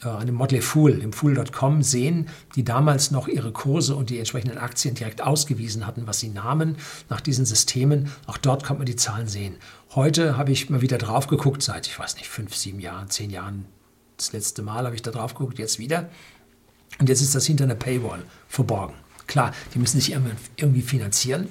äh, 0.03 0.09
an 0.09 0.25
dem 0.25 0.35
Motley 0.35 0.59
Fool, 0.59 0.99
im 0.99 1.13
Fool.com 1.13 1.83
sehen, 1.83 2.27
die 2.57 2.65
damals 2.65 3.11
noch 3.11 3.29
ihre 3.29 3.53
Kurse 3.53 3.95
und 3.95 4.09
die 4.09 4.19
entsprechenden 4.19 4.57
Aktien 4.57 4.95
direkt 4.95 5.21
ausgewiesen 5.21 5.87
hatten, 5.87 6.05
was 6.05 6.19
sie 6.19 6.27
nahmen 6.27 6.75
nach 7.07 7.21
diesen 7.21 7.45
Systemen. 7.45 8.11
Auch 8.25 8.37
dort 8.37 8.65
kann 8.65 8.75
man 8.75 8.85
die 8.85 8.97
Zahlen 8.97 9.29
sehen. 9.29 9.55
Heute 9.95 10.35
habe 10.35 10.51
ich 10.51 10.69
mal 10.69 10.81
wieder 10.81 10.97
drauf 10.97 11.27
geguckt, 11.27 11.63
seit, 11.63 11.87
ich 11.87 11.97
weiß 11.97 12.17
nicht, 12.17 12.27
fünf, 12.27 12.53
sieben 12.53 12.81
Jahren, 12.81 13.09
zehn 13.09 13.29
Jahren. 13.29 13.67
Das 14.17 14.33
letzte 14.33 14.63
Mal 14.63 14.83
habe 14.83 14.95
ich 14.95 15.01
da 15.01 15.11
drauf 15.11 15.33
geguckt, 15.33 15.59
jetzt 15.59 15.79
wieder. 15.79 16.09
Und 16.99 17.09
jetzt 17.09 17.21
ist 17.21 17.35
das 17.35 17.45
hinter 17.45 17.65
einer 17.65 17.75
Paywall 17.75 18.23
verborgen. 18.47 18.95
Klar, 19.27 19.53
die 19.73 19.79
müssen 19.79 19.99
sich 19.99 20.15
irgendwie 20.57 20.81
finanzieren. 20.81 21.49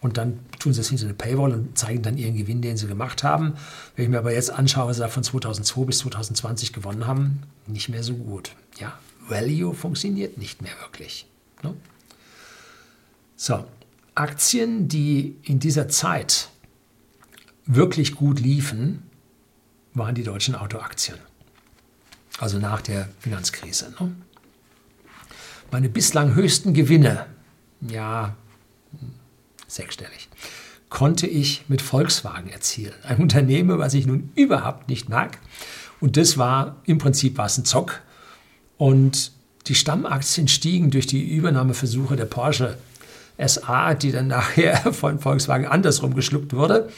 Und 0.00 0.16
dann 0.16 0.38
tun 0.60 0.72
sie 0.72 0.80
es 0.80 0.88
hinter 0.88 1.06
eine 1.06 1.14
Paywall 1.14 1.52
und 1.52 1.76
zeigen 1.76 2.02
dann 2.02 2.16
ihren 2.16 2.36
Gewinn, 2.36 2.62
den 2.62 2.76
sie 2.76 2.86
gemacht 2.86 3.24
haben. 3.24 3.54
Wenn 3.96 4.04
ich 4.04 4.10
mir 4.10 4.18
aber 4.18 4.32
jetzt 4.32 4.50
anschaue, 4.50 4.88
was 4.88 4.96
sie 4.96 5.02
da 5.02 5.08
von 5.08 5.24
2002 5.24 5.84
bis 5.84 5.98
2020 5.98 6.72
gewonnen 6.72 7.06
haben, 7.06 7.42
nicht 7.66 7.88
mehr 7.88 8.04
so 8.04 8.14
gut. 8.14 8.52
Ja, 8.78 8.96
Value 9.28 9.74
funktioniert 9.74 10.38
nicht 10.38 10.62
mehr 10.62 10.72
wirklich. 10.80 11.26
Ne? 11.64 11.74
So, 13.36 13.64
Aktien, 14.14 14.88
die 14.88 15.36
in 15.42 15.58
dieser 15.58 15.88
Zeit 15.88 16.50
wirklich 17.66 18.14
gut 18.14 18.40
liefen, 18.40 19.02
waren 19.94 20.14
die 20.14 20.22
deutschen 20.22 20.54
Autoaktien. 20.54 21.18
Also 22.38 22.58
nach 22.58 22.80
der 22.80 23.08
Finanzkrise. 23.18 23.94
Ne? 23.98 24.14
Meine 25.70 25.90
bislang 25.90 26.34
höchsten 26.34 26.72
Gewinne, 26.72 27.26
ja, 27.80 28.34
sechsstellig, 29.66 30.28
konnte 30.88 31.26
ich 31.26 31.64
mit 31.68 31.82
Volkswagen 31.82 32.48
erzielen. 32.48 32.94
Ein 33.02 33.18
Unternehmen, 33.18 33.78
was 33.78 33.92
ich 33.92 34.06
nun 34.06 34.32
überhaupt 34.34 34.88
nicht 34.88 35.10
mag. 35.10 35.38
Und 36.00 36.16
das 36.16 36.38
war 36.38 36.76
im 36.84 36.96
Prinzip 36.96 37.36
was 37.36 37.58
ein 37.58 37.66
Zock. 37.66 38.00
Und 38.78 39.32
die 39.66 39.74
Stammaktien 39.74 40.48
stiegen 40.48 40.90
durch 40.90 41.06
die 41.06 41.22
Übernahmeversuche 41.22 42.16
der 42.16 42.24
Porsche 42.24 42.78
SA, 43.38 43.92
die 43.92 44.10
dann 44.10 44.28
nachher 44.28 44.76
von 44.92 45.18
Volkswagen 45.18 45.66
andersrum 45.66 46.14
geschluckt 46.14 46.54
wurde, 46.54 46.88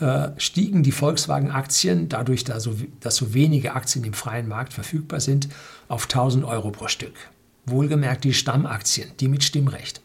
äh, 0.00 0.28
stiegen 0.36 0.82
die 0.82 0.92
Volkswagen-Aktien, 0.92 2.10
dadurch, 2.10 2.44
dass 2.44 2.64
so, 2.64 2.74
dass 3.00 3.16
so 3.16 3.32
wenige 3.32 3.74
Aktien 3.74 4.04
im 4.04 4.12
freien 4.12 4.48
Markt 4.48 4.74
verfügbar 4.74 5.20
sind, 5.20 5.48
auf 5.88 6.04
1000 6.04 6.44
Euro 6.44 6.70
pro 6.70 6.88
Stück. 6.88 7.14
Wohlgemerkt 7.66 8.24
die 8.24 8.34
Stammaktien, 8.34 9.10
die 9.20 9.28
mit 9.28 9.44
Stimmrecht. 9.44 10.00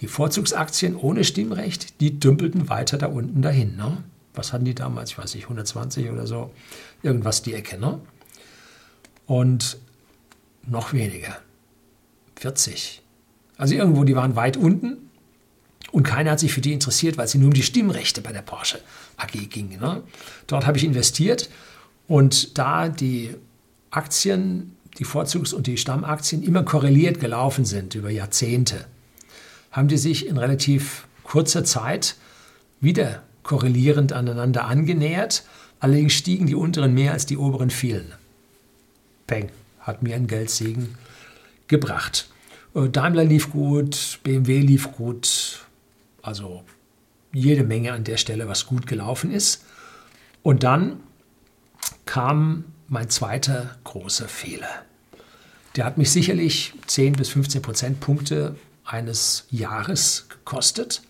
Die 0.00 0.08
Vorzugsaktien 0.08 0.96
ohne 0.96 1.24
Stimmrecht, 1.24 2.00
die 2.00 2.18
dümpelten 2.18 2.68
weiter 2.68 2.98
da 2.98 3.06
unten 3.06 3.42
dahin. 3.42 3.76
Ne? 3.76 4.02
Was 4.34 4.52
hatten 4.52 4.64
die 4.64 4.74
damals? 4.74 5.10
Ich 5.10 5.18
weiß 5.18 5.34
nicht, 5.34 5.44
120 5.44 6.10
oder 6.10 6.26
so. 6.26 6.52
Irgendwas 7.02 7.42
die 7.42 7.54
Ecke. 7.54 7.78
Ne? 7.78 8.00
Und 9.26 9.78
noch 10.66 10.92
weniger. 10.92 11.36
40. 12.36 13.02
Also 13.56 13.74
irgendwo, 13.74 14.04
die 14.04 14.16
waren 14.16 14.36
weit 14.36 14.56
unten 14.56 14.98
und 15.92 16.02
keiner 16.02 16.32
hat 16.32 16.40
sich 16.40 16.52
für 16.52 16.60
die 16.60 16.72
interessiert, 16.72 17.16
weil 17.18 17.28
sie 17.28 17.38
nur 17.38 17.48
um 17.48 17.54
die 17.54 17.62
Stimmrechte 17.62 18.20
bei 18.20 18.32
der 18.32 18.42
Porsche 18.42 18.80
AG 19.16 19.48
ging. 19.48 19.78
Ne? 19.78 20.02
Dort 20.46 20.66
habe 20.66 20.76
ich 20.76 20.84
investiert 20.84 21.48
und 22.08 22.58
da 22.58 22.88
die 22.88 23.34
Aktien, 23.90 24.76
die 24.98 25.04
Vorzugs- 25.04 25.52
und 25.52 25.66
die 25.66 25.76
Stammaktien 25.76 26.42
immer 26.42 26.62
korreliert 26.62 27.20
gelaufen 27.20 27.64
sind 27.64 27.94
über 27.94 28.10
Jahrzehnte, 28.10 28.86
haben 29.70 29.88
die 29.88 29.98
sich 29.98 30.26
in 30.26 30.38
relativ 30.38 31.06
kurzer 31.24 31.64
Zeit 31.64 32.16
wieder 32.80 33.22
korrelierend 33.42 34.12
aneinander 34.12 34.64
angenähert. 34.66 35.44
Allerdings 35.80 36.12
stiegen 36.12 36.46
die 36.46 36.54
unteren 36.54 36.94
mehr 36.94 37.12
als 37.12 37.26
die 37.26 37.36
oberen 37.36 37.70
fielen. 37.70 38.12
Peng, 39.26 39.50
hat 39.80 40.02
mir 40.02 40.14
einen 40.14 40.26
Geldsegen 40.26 40.96
gebracht. 41.66 42.28
Äh, 42.74 42.88
Daimler 42.88 43.24
lief 43.24 43.50
gut, 43.50 44.20
BMW 44.22 44.60
lief 44.60 44.92
gut, 44.92 45.64
also 46.22 46.62
jede 47.32 47.64
Menge 47.64 47.92
an 47.92 48.04
der 48.04 48.16
Stelle, 48.16 48.48
was 48.48 48.66
gut 48.66 48.86
gelaufen 48.86 49.30
ist. 49.30 49.64
Und 50.42 50.62
dann 50.62 51.00
kam 52.06 52.64
mein 52.94 53.10
zweiter 53.10 53.76
großer 53.82 54.28
Fehler. 54.28 54.84
Der 55.74 55.84
hat 55.84 55.98
mich 55.98 56.12
sicherlich 56.12 56.74
10 56.86 57.14
bis 57.14 57.28
15 57.30 57.60
Prozentpunkte 57.60 58.54
eines 58.84 59.48
Jahres 59.50 60.26
gekostet. 60.28 61.02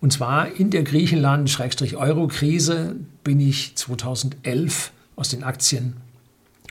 Und 0.00 0.12
zwar 0.12 0.48
in 0.48 0.70
der 0.70 0.82
Griechenland-Euro-Krise 0.82 2.96
bin 3.22 3.38
ich 3.38 3.76
2011 3.76 4.90
aus 5.14 5.28
den 5.28 5.44
Aktien 5.44 5.98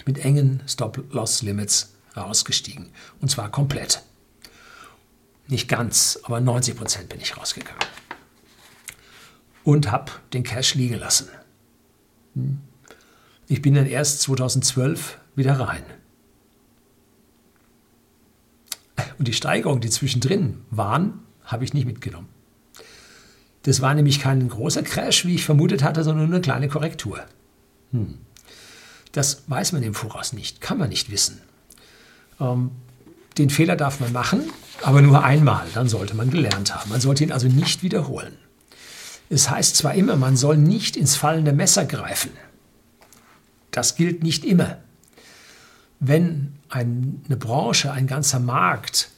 mit 0.06 0.20
engen 0.20 0.62
Stop-Loss-Limits 0.68 1.94
rausgestiegen. 2.18 2.90
Und 3.22 3.32
zwar 3.32 3.50
komplett. 3.50 4.04
Nicht 5.48 5.70
ganz, 5.70 6.20
aber 6.24 6.42
90 6.42 6.76
Prozent 6.76 7.08
bin 7.08 7.22
ich 7.22 7.38
rausgegangen. 7.38 7.80
Und 9.64 9.90
habe 9.90 10.12
den 10.34 10.44
Cash 10.44 10.76
liegen 10.76 11.00
lassen. 11.00 11.30
Hm. 12.36 12.60
Ich 13.48 13.62
bin 13.62 13.74
dann 13.74 13.86
erst 13.86 14.22
2012 14.22 15.20
wieder 15.36 15.60
rein. 15.60 15.84
Und 19.18 19.28
die 19.28 19.34
Steigerungen, 19.34 19.82
die 19.82 19.90
zwischendrin 19.90 20.62
waren, 20.70 21.20
habe 21.44 21.64
ich 21.64 21.74
nicht 21.74 21.86
mitgenommen. 21.86 22.30
Das 23.64 23.82
war 23.82 23.94
nämlich 23.94 24.20
kein 24.20 24.48
großer 24.48 24.84
Crash, 24.84 25.26
wie 25.26 25.36
ich 25.36 25.46
vermutet 25.46 25.84
hatte, 25.84 26.04
sondern 26.04 26.26
nur 26.26 26.36
eine 26.36 26.42
kleine 26.42 26.68
Korrektur. 26.68 27.20
Hm. 27.92 28.18
Das 29.14 29.44
weiß 29.48 29.72
man 29.74 29.84
im 29.84 29.94
Voraus 29.94 30.34
nicht, 30.34 30.60
kann 30.60 30.78
man 30.78 30.90
nicht 30.90 31.12
wissen. 31.12 31.42
Ähm, 32.40 32.72
den 33.38 33.50
Fehler 33.50 33.76
darf 33.76 34.00
man 34.00 34.12
machen, 34.12 34.42
aber 34.82 35.02
nur 35.02 35.24
einmal, 35.24 35.66
dann 35.74 35.88
sollte 35.88 36.16
man 36.16 36.30
gelernt 36.30 36.76
haben. 36.76 36.90
Man 36.90 37.02
sollte 37.02 37.24
ihn 37.24 37.32
also 37.32 37.48
nicht 37.48 37.84
wiederholen. 37.84 38.34
Es 39.30 39.50
heißt 39.50 39.78
zwar 39.78 39.96
immer, 39.96 40.16
man 40.16 40.36
soll 40.36 40.58
nicht 40.58 40.98
ins 40.98 41.16
fallende 41.16 41.54
Messer 41.54 41.86
greifen. 41.86 42.32
Das 43.74 43.96
gilt 43.98 44.24
nicht 44.24 44.46
immer 44.46 44.78
wenn 46.06 46.54
eine 46.70 47.38
Branche, 47.38 47.92
ein 47.92 48.08
ganzer 48.08 48.40
Markt 48.40 49.10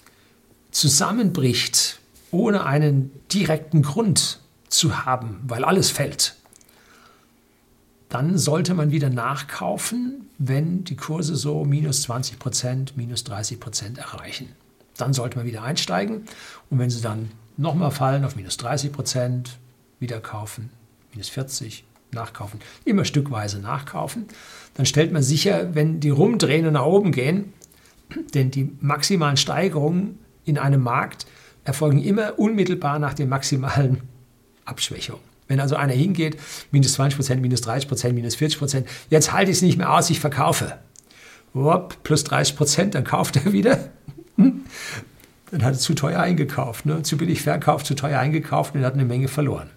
zusammenbricht, 0.70 2.00
ohne 2.32 2.66
einen 2.66 3.12
direkten 3.34 3.82
Grund 3.82 4.40
zu 4.68 5.06
haben, 5.06 5.40
weil 5.48 5.64
alles 5.64 5.90
fällt, 5.90 6.36
dann 8.10 8.38
sollte 8.38 8.76
man 8.76 8.92
wieder 8.92 9.10
nachkaufen, 9.10 10.30
wenn 10.38 10.84
die 10.84 10.96
Kurse 10.96 11.36
so 11.36 11.66
minus 11.66 12.04
20 12.04 12.38
Prozent, 12.38 12.98
minus 12.98 13.24
30 13.24 13.60
Prozent 13.60 13.98
erreichen. 13.98 14.50
Dann 14.98 15.14
sollte 15.14 15.38
man 15.38 15.48
wieder 15.48 15.64
einsteigen 15.64 16.26
und 16.70 16.78
wenn 16.78 16.92
sie 16.92 17.02
dann 17.02 17.32
nochmal 17.58 17.92
fallen 17.92 18.24
auf 18.26 18.36
minus 18.36 18.58
30 18.58 18.92
Prozent, 18.92 19.58
wieder 20.00 20.20
kaufen, 20.20 20.70
minus 21.14 21.30
40, 21.30 21.84
nachkaufen, 22.16 22.60
immer 22.84 23.06
stückweise 23.06 23.60
nachkaufen. 23.60 24.26
Dann 24.74 24.86
stellt 24.86 25.12
man 25.12 25.22
sicher, 25.22 25.76
wenn 25.76 26.00
die 26.00 26.10
rumdrehen 26.10 26.66
und 26.66 26.74
nach 26.74 26.86
oben 26.86 27.12
gehen, 27.12 27.54
denn 28.34 28.52
die 28.52 28.72
maximalen 28.82 29.38
Steigerungen 29.38 30.20
in 30.44 30.58
einem 30.58 30.82
Markt 30.82 31.26
erfolgen 31.64 32.02
immer 32.02 32.40
unmittelbar 32.40 33.00
nach 33.00 33.14
den 33.14 33.30
maximalen 33.30 34.02
Abschwächungen. 34.66 35.24
Wenn 35.48 35.60
also 35.60 35.76
einer 35.76 35.94
hingeht, 35.94 36.38
minus 36.72 36.94
20 36.94 37.18
Prozent, 37.18 37.42
minus 37.42 37.62
30 37.62 37.88
Prozent, 37.88 38.16
minus 38.16 38.36
40 38.36 38.60
Prozent, 38.60 38.88
jetzt 39.10 39.32
halte 39.32 39.52
ich 39.52 39.58
es 39.58 39.62
nicht 39.62 39.78
mehr 39.78 39.94
aus, 39.94 40.10
ich 40.10 40.20
verkaufe. 40.20 40.78
Wop, 41.54 41.98
plus 42.04 42.24
30 42.24 42.56
Prozent, 42.56 42.96
dann 42.96 43.04
kauft 43.04 43.38
er 43.38 43.54
wieder. 43.54 43.90
Dann 45.52 45.64
hat 45.64 45.74
er 45.74 45.80
zu 45.80 45.94
teuer 45.94 46.20
eingekauft, 46.20 46.86
ne? 46.86 47.04
zu 47.04 47.18
billig 47.18 47.42
verkauft, 47.42 47.86
zu 47.86 47.96
teuer 47.96 48.20
eingekauft 48.20 48.76
und 48.76 48.84
hat 48.84 48.94
eine 48.94 49.06
Menge 49.06 49.28
verloren. 49.28 49.70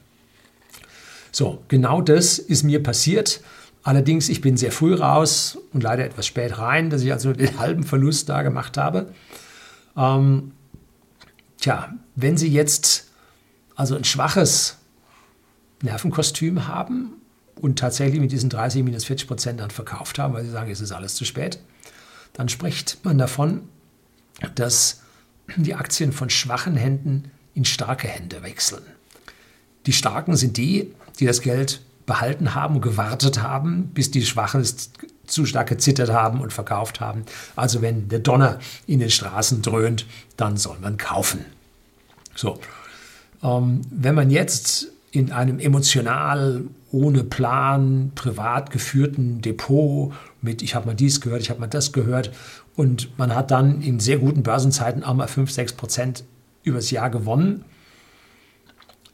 So, 1.39 1.63
genau 1.69 2.03
das 2.03 2.41
ist 2.41 2.65
mir 2.65 2.83
passiert. 2.83 3.43
Allerdings, 3.85 4.29
ich 4.29 4.41
bin 4.41 4.57
sehr 4.57 4.73
früh 4.73 4.93
raus 4.93 5.57
und 5.73 5.85
leider 5.85 6.05
etwas 6.05 6.27
spät 6.27 6.59
rein, 6.59 6.91
dass 6.91 7.03
ich 7.03 7.13
also 7.13 7.33
den 7.33 7.57
halben 7.61 7.85
Verlust 7.85 8.29
da 8.29 8.43
gemacht 8.43 8.77
habe. 8.77 9.15
Ähm, 9.97 10.51
tja, 11.61 11.95
wenn 12.17 12.37
Sie 12.37 12.49
jetzt 12.49 13.07
also 13.77 13.95
ein 13.95 14.03
schwaches 14.03 14.79
Nervenkostüm 15.81 16.67
haben 16.67 17.13
und 17.55 17.79
tatsächlich 17.79 18.21
mit 18.21 18.33
diesen 18.33 18.51
30 18.51 18.83
minus 18.83 19.05
40 19.05 19.29
Prozent 19.29 19.61
dann 19.61 19.71
verkauft 19.71 20.19
haben, 20.19 20.35
weil 20.35 20.45
Sie 20.45 20.51
sagen, 20.51 20.73
es 20.73 20.81
ist 20.81 20.91
alles 20.91 21.15
zu 21.15 21.25
spät, 21.25 21.61
dann 22.33 22.49
spricht 22.49 22.99
man 23.05 23.17
davon, 23.17 23.63
dass 24.57 25.03
die 25.57 25.77
Aktien 25.77 26.11
von 26.11 26.31
schwachen 26.31 26.75
Händen 26.75 27.31
in 27.55 27.65
starke 27.65 28.09
Hände 28.09 28.43
wechseln. 28.43 28.83
Die 29.87 29.93
Starken 29.93 30.35
sind 30.35 30.57
die, 30.57 30.93
die 31.19 31.27
das 31.27 31.43
Geld 31.43 31.81
behalten 32.07 32.55
haben 32.55 32.77
und 32.77 32.81
gewartet 32.81 33.43
haben, 33.43 33.89
bis 33.89 34.11
die 34.11 34.25
Schwachen 34.25 34.61
es 34.61 34.91
zu 35.27 35.45
stark 35.45 35.69
gezittert 35.69 36.11
haben 36.11 36.41
und 36.41 36.53
verkauft 36.53 37.01
haben. 37.01 37.25
Also 37.55 37.83
wenn 37.83 38.09
der 38.09 38.21
Donner 38.21 38.59
in 38.87 38.99
den 38.99 39.11
Straßen 39.11 39.63
dröhnt, 39.63 40.07
dann 40.37 40.57
soll 40.57 40.79
man 40.81 40.97
kaufen. 40.97 41.45
So, 42.35 42.59
ähm, 43.43 43.83
wenn 43.91 44.15
man 44.15 44.31
jetzt 44.31 44.89
in 45.11 45.33
einem 45.33 45.59
emotional, 45.59 46.65
ohne 46.91 47.25
Plan, 47.25 48.13
privat 48.15 48.71
geführten 48.71 49.41
Depot 49.43 50.13
mit, 50.41 50.63
ich 50.63 50.75
habe 50.75 50.87
mal 50.87 50.95
dies 50.95 51.21
gehört, 51.21 51.43
ich 51.43 51.51
habe 51.51 51.61
mal 51.61 51.67
das 51.67 51.93
gehört 51.93 52.33
und 52.75 53.19
man 53.19 53.35
hat 53.35 53.51
dann 53.51 53.83
in 53.83 54.01
sehr 54.01 54.19
guten 54.19 54.43
Börsenzeiten 54.43 55.05
auch 55.05 55.15
mal 55.15 55.29
5, 55.29 55.51
6 55.51 55.73
Prozent 55.75 56.25
übers 56.63 56.91
Jahr 56.91 57.11
gewonnen, 57.11 57.65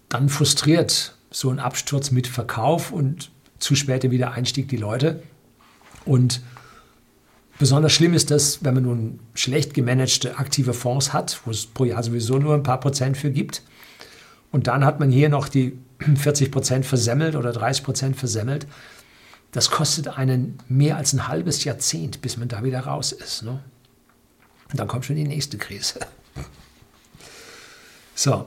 dann 0.09 0.29
frustriert 0.29 1.17
so 1.35 1.51
ein 1.51 1.59
Absturz 1.59 2.13
mit 2.13 2.29
Verkauf 2.29 2.93
und 2.93 3.31
zu 3.59 3.75
später 3.75 4.13
wieder 4.13 4.33
Einstieg 4.33 4.69
die 4.69 4.77
Leute. 4.77 5.21
Und 6.05 6.43
besonders 7.59 7.93
schlimm 7.93 8.15
ist 8.15 8.31
das, 8.31 8.63
wenn 8.63 8.75
man 8.75 8.85
nun 8.85 9.19
schlecht 9.35 9.75
gemanagte 9.75 10.39
aktive 10.39 10.73
Fonds 10.75 11.13
hat, 11.13 11.41
wo 11.45 11.51
es 11.51 11.67
pro 11.67 11.87
Jahr 11.87 12.05
sowieso 12.05 12.39
nur 12.39 12.55
ein 12.55 12.63
paar 12.63 12.79
Prozent 12.79 13.17
für 13.17 13.33
gibt. 13.33 13.63
Und 14.53 14.69
dann 14.69 14.85
hat 14.85 15.01
man 15.01 15.11
hier 15.11 15.29
noch 15.29 15.49
die 15.49 15.77
40 16.17 16.53
Prozent 16.53 16.87
versemmelt 16.87 17.35
oder 17.35 17.53
30 17.53 17.83
Prozent 17.83 18.17
versemmelt. 18.17 18.69
Das 19.51 19.71
kostet 19.71 20.07
einen 20.07 20.59
mehr 20.69 20.97
als 20.97 21.13
ein 21.15 21.27
halbes 21.27 21.65
Jahrzehnt, 21.65 22.23
bis 22.23 22.37
man 22.37 22.47
da 22.47 22.63
wieder 22.63 22.81
raus 22.81 23.11
ist. 23.11 23.43
Ne? 23.43 23.59
Und 24.71 24.79
dann 24.79 24.87
kommt 24.87 25.05
schon 25.05 25.17
die 25.17 25.25
nächste 25.25 25.59
Krise. 25.59 25.99
So, 28.17 28.47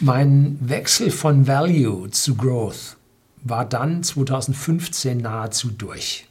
mein 0.00 0.58
Wechsel 0.60 1.10
von 1.10 1.46
Value 1.46 2.10
zu 2.10 2.34
Growth 2.34 2.96
war 3.42 3.64
dann 3.64 4.02
2015 4.02 5.18
nahezu 5.18 5.70
durch. 5.70 6.26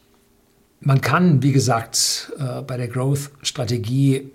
Man 0.81 1.01
kann, 1.01 1.41
wie 1.41 1.51
gesagt, 1.51 2.31
äh, 2.37 2.61
bei 2.61 2.77
der 2.77 2.87
Growth-Strategie 2.87 4.29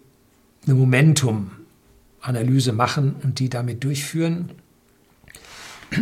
eine 0.65 0.75
Momentum-Analyse 0.75 2.73
machen 2.73 3.15
und 3.23 3.39
die 3.39 3.49
damit 3.49 3.85
durchführen. 3.85 4.51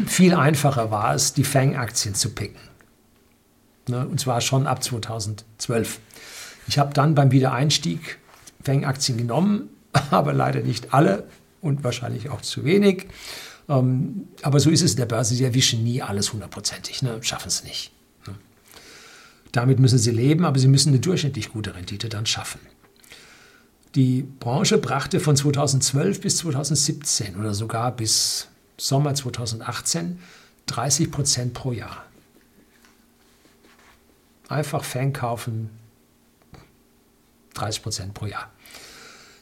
Viel 0.07 0.35
einfacher 0.35 0.91
war 0.91 1.15
es, 1.15 1.35
die 1.35 1.45
Fang-Aktien 1.45 2.15
zu 2.15 2.31
picken. 2.31 2.61
Ne, 3.89 4.07
und 4.07 4.21
zwar 4.21 4.41
schon 4.41 4.67
ab 4.67 4.83
2012. 4.83 6.01
Ich 6.67 6.79
habe 6.79 6.93
dann 6.93 7.15
beim 7.15 7.31
Wiedereinstieg 7.31 8.19
Fang-Aktien 8.63 9.19
genommen, 9.19 9.69
aber 10.11 10.33
leider 10.33 10.61
nicht 10.61 10.95
alle, 10.95 11.25
und 11.61 11.85
wahrscheinlich 11.85 12.31
auch 12.31 12.41
zu 12.41 12.65
wenig. 12.65 13.07
Ähm, 13.69 14.29
aber 14.43 14.61
so 14.61 14.71
ist 14.71 14.83
es 14.83 14.93
in 14.93 14.99
der 14.99 15.07
Börse. 15.07 15.35
Sie 15.35 15.45
erwischen 15.45 15.85
nie 15.85 16.03
alles 16.03 16.33
hundertprozentig, 16.33 17.03
ne? 17.03 17.23
schaffen 17.23 17.49
es 17.49 17.65
nicht. 17.65 17.93
Ne? 18.27 18.35
Damit 19.53 19.79
müssen 19.79 19.99
sie 19.99 20.11
leben, 20.11 20.45
aber 20.45 20.59
sie 20.59 20.69
müssen 20.69 20.91
eine 20.91 21.01
durchschnittlich 21.01 21.51
gute 21.51 21.75
Rendite 21.75 22.09
dann 22.09 22.27
schaffen. 22.27 22.61
Die 23.95 24.23
Branche 24.23 24.79
brachte 24.79 25.19
von 25.19 25.37
2012 25.37 26.21
bis 26.21 26.37
2017 26.39 27.37
oder 27.37 27.55
sogar 27.55 27.93
bis 27.93 28.49
Sommer 28.77 29.15
2018 29.15 30.19
30 30.67 31.11
Prozent 31.11 31.55
pro 31.55 31.73
Jahr. 31.73 32.05
Einfach 34.49 34.85
Fan 34.85 35.13
kaufen, 35.13 35.71
30 37.55 37.83
Prozent 37.83 38.15
pro 38.15 38.27
Jahr. 38.27 38.51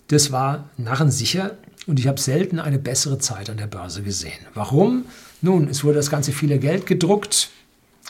Das 0.08 0.32
war 0.32 0.70
narrensicher 0.76 1.56
und 1.86 2.00
ich 2.00 2.08
habe 2.08 2.20
selten 2.20 2.58
eine 2.58 2.78
bessere 2.78 3.18
Zeit 3.18 3.48
an 3.48 3.56
der 3.56 3.66
Börse 3.66 4.02
gesehen. 4.02 4.38
Warum? 4.54 5.06
Nun, 5.40 5.68
es 5.68 5.84
wurde 5.84 5.96
das 5.96 6.10
ganze 6.10 6.32
viele 6.32 6.58
Geld 6.58 6.86
gedruckt. 6.86 7.50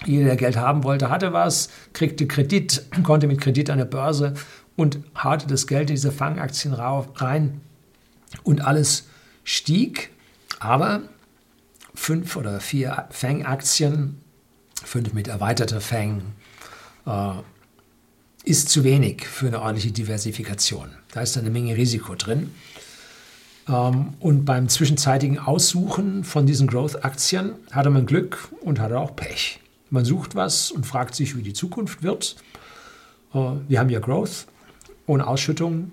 Jeder, 0.04 0.26
der 0.26 0.36
Geld 0.36 0.56
haben 0.56 0.84
wollte, 0.84 1.10
hatte 1.10 1.32
was, 1.32 1.70
kriegte 1.92 2.26
Kredit, 2.26 2.84
konnte 3.02 3.26
mit 3.26 3.40
Kredit 3.40 3.70
an 3.70 3.78
der 3.78 3.86
Börse 3.86 4.34
und 4.76 4.98
haute 5.22 5.46
das 5.46 5.66
Geld 5.66 5.90
in 5.90 5.96
diese 5.96 6.12
Fangaktien 6.12 6.74
rein 6.74 7.60
und 8.42 8.60
alles 8.62 9.08
stieg. 9.44 10.10
Aber 10.58 11.02
fünf 11.94 12.36
oder 12.36 12.60
vier 12.60 13.06
Fang-Aktien, 13.10 14.20
fünf 14.84 15.12
mit 15.12 15.28
erweiterter 15.28 15.80
Fang, 15.80 16.22
äh, 17.06 17.32
ist 18.44 18.68
zu 18.68 18.84
wenig 18.84 19.26
für 19.26 19.48
eine 19.48 19.60
ordentliche 19.60 19.92
Diversifikation. 19.92 20.90
Da 21.12 21.22
ist 21.22 21.36
eine 21.36 21.50
Menge 21.50 21.76
Risiko 21.76 22.14
drin. 22.14 22.54
Ähm, 23.68 24.14
und 24.20 24.44
beim 24.44 24.68
zwischenzeitigen 24.68 25.38
Aussuchen 25.38 26.24
von 26.24 26.46
diesen 26.46 26.66
Growth-Aktien 26.66 27.54
hatte 27.72 27.90
man 27.90 28.06
Glück 28.06 28.48
und 28.60 28.80
hatte 28.80 28.98
auch 28.98 29.16
Pech. 29.16 29.60
Man 29.90 30.04
sucht 30.04 30.34
was 30.34 30.70
und 30.70 30.86
fragt 30.86 31.14
sich, 31.14 31.36
wie 31.36 31.42
die 31.42 31.52
Zukunft 31.52 32.02
wird. 32.02 32.36
Äh, 33.34 33.38
wir 33.68 33.78
haben 33.78 33.90
ja 33.90 34.00
Growth 34.00 34.46
ohne 35.06 35.26
Ausschüttung, 35.26 35.92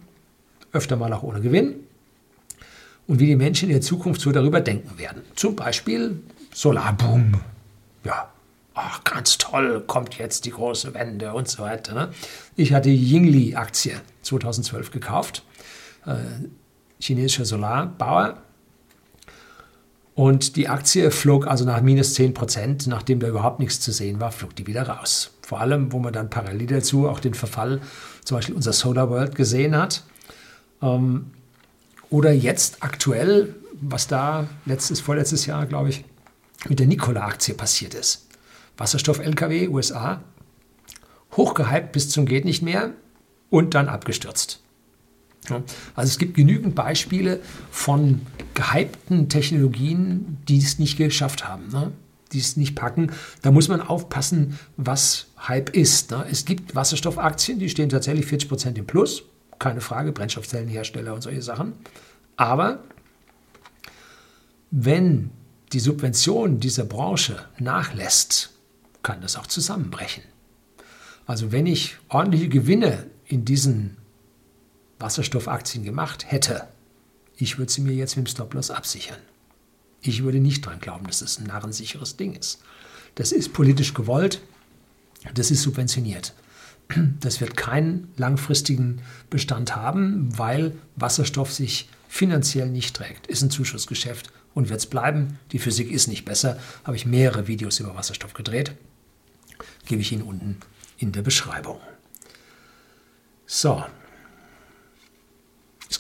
öfter 0.72 0.96
mal 0.96 1.14
auch 1.14 1.24
ohne 1.24 1.42
Gewinn. 1.42 1.76
Und 3.06 3.20
wie 3.20 3.28
die 3.28 3.36
Menschen 3.36 3.70
in 3.70 3.74
der 3.74 3.82
Zukunft 3.82 4.22
so 4.22 4.32
darüber 4.32 4.62
denken 4.62 4.98
werden. 4.98 5.24
Zum 5.36 5.56
Beispiel 5.56 6.22
Solarboom. 6.54 7.34
Ja, 8.06 8.30
ach, 8.74 9.04
ganz 9.04 9.38
toll, 9.38 9.84
kommt 9.86 10.18
jetzt 10.18 10.46
die 10.46 10.52
große 10.52 10.94
Wende 10.94 11.34
und 11.34 11.48
so 11.48 11.64
weiter. 11.64 11.94
Ne? 11.94 12.10
Ich 12.56 12.74
hatte 12.74 12.90
Yingli-Aktie 12.90 14.00
2012 14.22 14.92
gekauft. 14.92 15.44
Chinesischer 17.04 17.46
Solarbauer. 17.46 18.42
Und 20.16 20.56
die 20.56 20.70
Aktie 20.70 21.10
flog 21.12 21.48
also 21.48 21.66
nach 21.66 21.82
minus 21.82 22.14
10 22.14 22.34
Prozent, 22.34 22.88
nachdem 22.88 23.20
da 23.20 23.28
überhaupt 23.28 23.60
nichts 23.60 23.80
zu 23.80 23.92
sehen 23.92 24.20
war, 24.20 24.32
flog 24.32 24.56
die 24.56 24.68
wieder 24.68 24.88
raus. 24.88 25.32
Vor 25.42 25.60
allem, 25.60 25.92
wo 25.92 26.00
man 26.00 26.14
dann 26.14 26.30
parallel 26.30 26.68
dazu 26.68 27.10
auch 27.10 27.20
den 27.20 27.34
Verfall, 27.34 27.82
zum 28.24 28.38
Beispiel 28.38 28.56
unser 28.56 28.74
Solar 28.74 29.10
World 29.10 29.36
gesehen 29.36 29.76
hat. 29.76 30.04
Ähm, 30.82 31.32
oder 32.10 32.32
jetzt 32.32 32.78
aktuell, 32.82 33.56
was 33.82 34.08
da 34.08 34.48
letztes, 34.66 35.02
vorletztes 35.02 35.48
Jahr, 35.48 35.66
glaube 35.66 35.90
ich, 35.90 36.06
mit 36.70 36.80
der 36.80 36.88
Nikola-Aktie 36.88 37.56
passiert 37.56 37.96
ist. 37.96 38.28
Wasserstoff-LKW, 38.78 39.68
USA, 39.68 40.22
hochgehypt 41.36 41.92
bis 41.92 42.10
zum 42.10 42.26
geht 42.26 42.46
nicht 42.46 42.62
mehr 42.62 42.92
und 43.50 43.74
dann 43.74 43.90
abgestürzt. 43.90 44.63
Also 45.50 46.10
es 46.10 46.18
gibt 46.18 46.36
genügend 46.36 46.76
Beispiele 46.76 47.40
von 47.72 48.22
gehypten 48.54 49.30
Technologien, 49.30 50.38
die 50.48 50.58
es 50.58 50.80
nicht 50.80 50.98
geschafft 50.98 51.48
haben, 51.48 51.70
ne? 51.70 51.92
die 52.32 52.40
es 52.40 52.58
nicht 52.58 52.76
packen. 52.76 53.12
Da 53.42 53.52
muss 53.52 53.68
man 53.68 53.82
aufpassen, 53.82 54.58
was 54.78 55.28
Hype 55.48 55.70
ist. 55.70 56.12
Ne? 56.12 56.26
Es 56.30 56.46
gibt 56.46 56.76
Wasserstoffaktien, 56.76 57.60
die 57.60 57.70
stehen 57.70 57.90
tatsächlich 57.90 58.26
40 58.26 58.50
Prozent 58.50 58.78
im 58.78 58.86
Plus, 58.86 59.24
keine 59.60 59.82
Frage, 59.82 60.12
Brennstoffzellenhersteller 60.12 61.14
und 61.14 61.22
solche 61.22 61.42
Sachen. 61.42 61.74
Aber 62.36 62.84
wenn 64.72 65.30
die 65.72 65.80
Subvention 65.80 66.60
dieser 66.60 66.86
Branche 66.86 67.46
nachlässt, 67.60 68.52
kann 69.04 69.22
das 69.22 69.36
auch 69.36 69.48
zusammenbrechen. 69.48 70.24
Also 71.26 71.52
wenn 71.52 71.68
ich 71.68 71.98
ordentliche 72.10 72.50
Gewinne 72.50 73.06
in 73.26 73.46
diesen 73.46 73.98
Wasserstoffaktien 75.04 75.84
gemacht 75.84 76.32
hätte, 76.32 76.68
ich 77.36 77.58
würde 77.60 77.72
sie 77.72 77.82
mir 77.82 77.94
jetzt 77.94 78.16
mit 78.16 78.26
dem 78.26 78.32
Stop-Loss 78.32 78.72
absichern. 78.72 79.20
Ich 80.02 80.24
würde 80.24 80.40
nicht 80.40 80.66
dran 80.66 80.80
glauben, 80.80 81.06
dass 81.06 81.20
das 81.20 81.40
ein 81.40 81.48
narrensicheres 81.48 82.18
Ding 82.18 82.34
ist. 82.34 82.62
Das 83.16 83.32
ist 83.32 83.54
politisch 83.54 83.94
gewollt, 83.94 84.42
das 85.36 85.52
ist 85.52 85.62
subventioniert. 85.62 86.34
Das 87.20 87.42
wird 87.42 87.56
keinen 87.56 88.12
langfristigen 88.18 89.02
Bestand 89.30 89.76
haben, 89.76 90.38
weil 90.38 90.76
Wasserstoff 90.96 91.52
sich 91.52 91.90
finanziell 92.08 92.70
nicht 92.70 92.96
trägt. 92.96 93.28
Ist 93.28 93.42
ein 93.42 93.50
Zuschussgeschäft 93.50 94.32
und 94.54 94.70
wird 94.70 94.80
es 94.80 94.86
bleiben. 94.86 95.40
Die 95.52 95.60
Physik 95.60 95.92
ist 95.92 96.08
nicht 96.08 96.26
besser. 96.26 96.60
Habe 96.84 96.98
ich 96.98 97.06
mehrere 97.06 97.48
Videos 97.48 97.80
über 97.80 97.96
Wasserstoff 97.96 98.34
gedreht. 98.34 98.74
Gebe 99.86 100.02
ich 100.02 100.12
Ihnen 100.12 100.24
unten 100.24 100.58
in 100.98 101.12
der 101.12 101.22
Beschreibung. 101.22 101.80
So, 103.46 103.84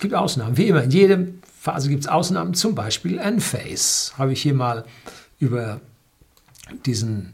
gibt 0.04 0.14
Ausnahmen, 0.14 0.58
wie 0.58 0.68
immer. 0.68 0.84
In 0.84 0.92
jeder 0.92 1.18
Phase 1.60 1.90
gibt 1.90 2.04
es 2.04 2.08
Ausnahmen, 2.08 2.54
zum 2.54 2.76
Beispiel 2.76 3.18
Enphase. 3.18 4.16
Habe 4.18 4.34
ich 4.34 4.42
hier 4.44 4.54
mal 4.54 4.86
über 5.40 5.82
diesen 6.86 7.34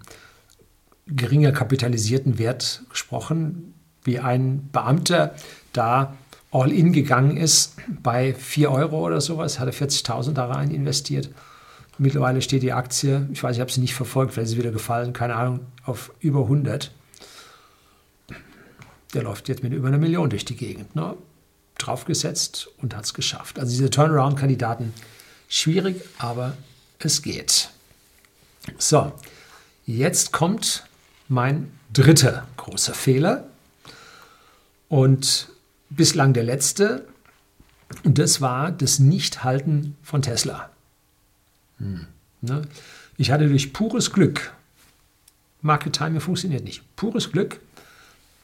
geringer 1.08 1.52
kapitalisierten 1.52 2.38
Wert 2.38 2.84
gesprochen, 2.90 3.74
wie 4.04 4.20
ein 4.20 4.70
Beamter 4.72 5.36
da 5.74 6.16
all-in 6.52 6.94
gegangen 6.94 7.38
ist 7.38 7.76
bei 8.02 8.34
4 8.34 8.72
Euro 8.72 9.06
oder 9.06 9.22
sowas, 9.22 9.60
hat 9.60 9.68
er 9.68 9.74
40.000 9.74 10.34
da 10.34 10.46
rein 10.46 10.72
investiert. 10.72 11.30
Mittlerweile 11.98 12.42
steht 12.42 12.64
die 12.64 12.72
Aktie, 12.72 13.28
ich 13.34 13.44
weiß, 13.44 13.58
ich 13.58 13.62
habe 13.62 13.72
sie 13.72 13.82
nicht 13.82 13.94
verfolgt, 13.94 14.34
vielleicht 14.34 14.46
ist 14.46 14.52
sie 14.54 14.58
wieder 14.58 14.72
gefallen, 14.72 15.12
keine 15.12 15.36
Ahnung, 15.36 15.60
auf 15.86 16.14
über 16.20 16.44
100. 16.44 16.92
Der 19.14 19.24
läuft 19.24 19.50
jetzt 19.50 19.64
mit 19.64 19.74
über 19.74 19.90
einer 19.90 19.98
Million 19.98 20.30
durch 20.30 20.46
die 20.46 20.56
Gegend. 20.56 20.96
Ne? 20.96 21.16
Draufgesetzt 21.80 22.70
und 22.78 22.96
hat 22.96 23.06
es 23.06 23.14
geschafft. 23.14 23.60
Also 23.60 23.72
diese 23.72 23.90
Turnaround-Kandidaten, 23.90 24.94
schwierig, 25.48 26.02
aber 26.18 26.56
es 27.00 27.22
geht. 27.22 27.70
So, 28.78 29.12
jetzt 29.86 30.32
kommt 30.32 30.86
mein 31.28 31.72
dritter 31.92 32.48
großer 32.58 32.94
Fehler 32.94 33.46
und 34.88 35.50
bislang 35.90 36.34
der 36.34 36.44
letzte. 36.44 37.08
Und 38.04 38.20
das 38.20 38.42
war 38.42 38.72
das 38.72 39.00
Nichthalten 39.00 39.98
von 40.04 40.22
Tesla. 40.22 40.70
Hm, 41.78 42.06
ne? 42.42 42.62
Ich 43.18 43.32
hatte 43.32 43.48
durch 43.48 43.74
pures 43.74 44.12
Glück, 44.12 44.54
Market 45.62 45.94
Timing 45.94 46.22
funktioniert 46.22 46.64
nicht, 46.64 46.84
pures 46.96 47.32
Glück, 47.32 47.60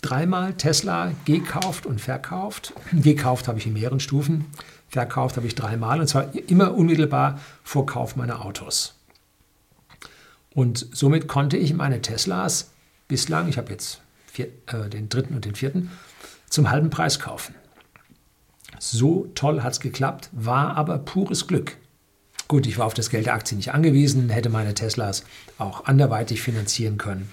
dreimal 0.06 0.54
Tesla 0.54 1.12
gekauft 1.26 1.86
und 1.86 2.00
verkauft. 2.00 2.74
Gekauft 2.92 3.48
habe 3.48 3.58
ich 3.58 3.66
in 3.66 3.74
mehreren 3.74 4.00
Stufen, 4.00 4.46
verkauft 4.88 5.38
habe 5.38 5.48
ich 5.48 5.56
dreimal 5.56 6.00
und 6.00 6.08
zwar 6.08 6.34
immer 6.48 6.76
unmittelbar 6.76 7.40
vor 7.64 7.86
Kauf 7.86 8.16
meiner 8.16 8.46
Autos. 8.46 8.94
Und 10.52 10.88
somit 10.94 11.28
konnte 11.28 11.58
ich 11.58 11.74
meine 11.74 12.02
Teslas 12.02 12.72
bislang, 13.08 13.48
ich 13.50 13.58
habe 13.58 13.72
jetzt 13.72 14.02
vier, 14.28 14.48
äh, 14.68 14.90
den 14.90 15.10
dritten 15.10 15.34
und 15.34 15.46
den 15.46 15.56
vierten, 15.56 15.92
zum 16.50 16.70
halben 16.70 16.90
Preis 16.90 17.20
kaufen. 17.20 17.56
So 18.80 19.32
toll 19.36 19.64
hat 19.64 19.74
es 19.74 19.80
geklappt, 19.80 20.30
war 20.32 20.78
aber 20.78 21.00
pures 21.00 21.48
Glück. 21.48 21.78
Gut, 22.48 22.68
ich 22.68 22.78
war 22.78 22.86
auf 22.86 22.94
das 22.94 23.10
Geld 23.10 23.26
der 23.26 23.34
Aktie 23.34 23.58
nicht 23.58 23.74
angewiesen, 23.74 24.30
hätte 24.30 24.50
meine 24.50 24.76
Teslas 24.76 25.24
auch 25.58 25.86
anderweitig 25.86 26.44
finanzieren 26.44 26.98
können. 26.98 27.30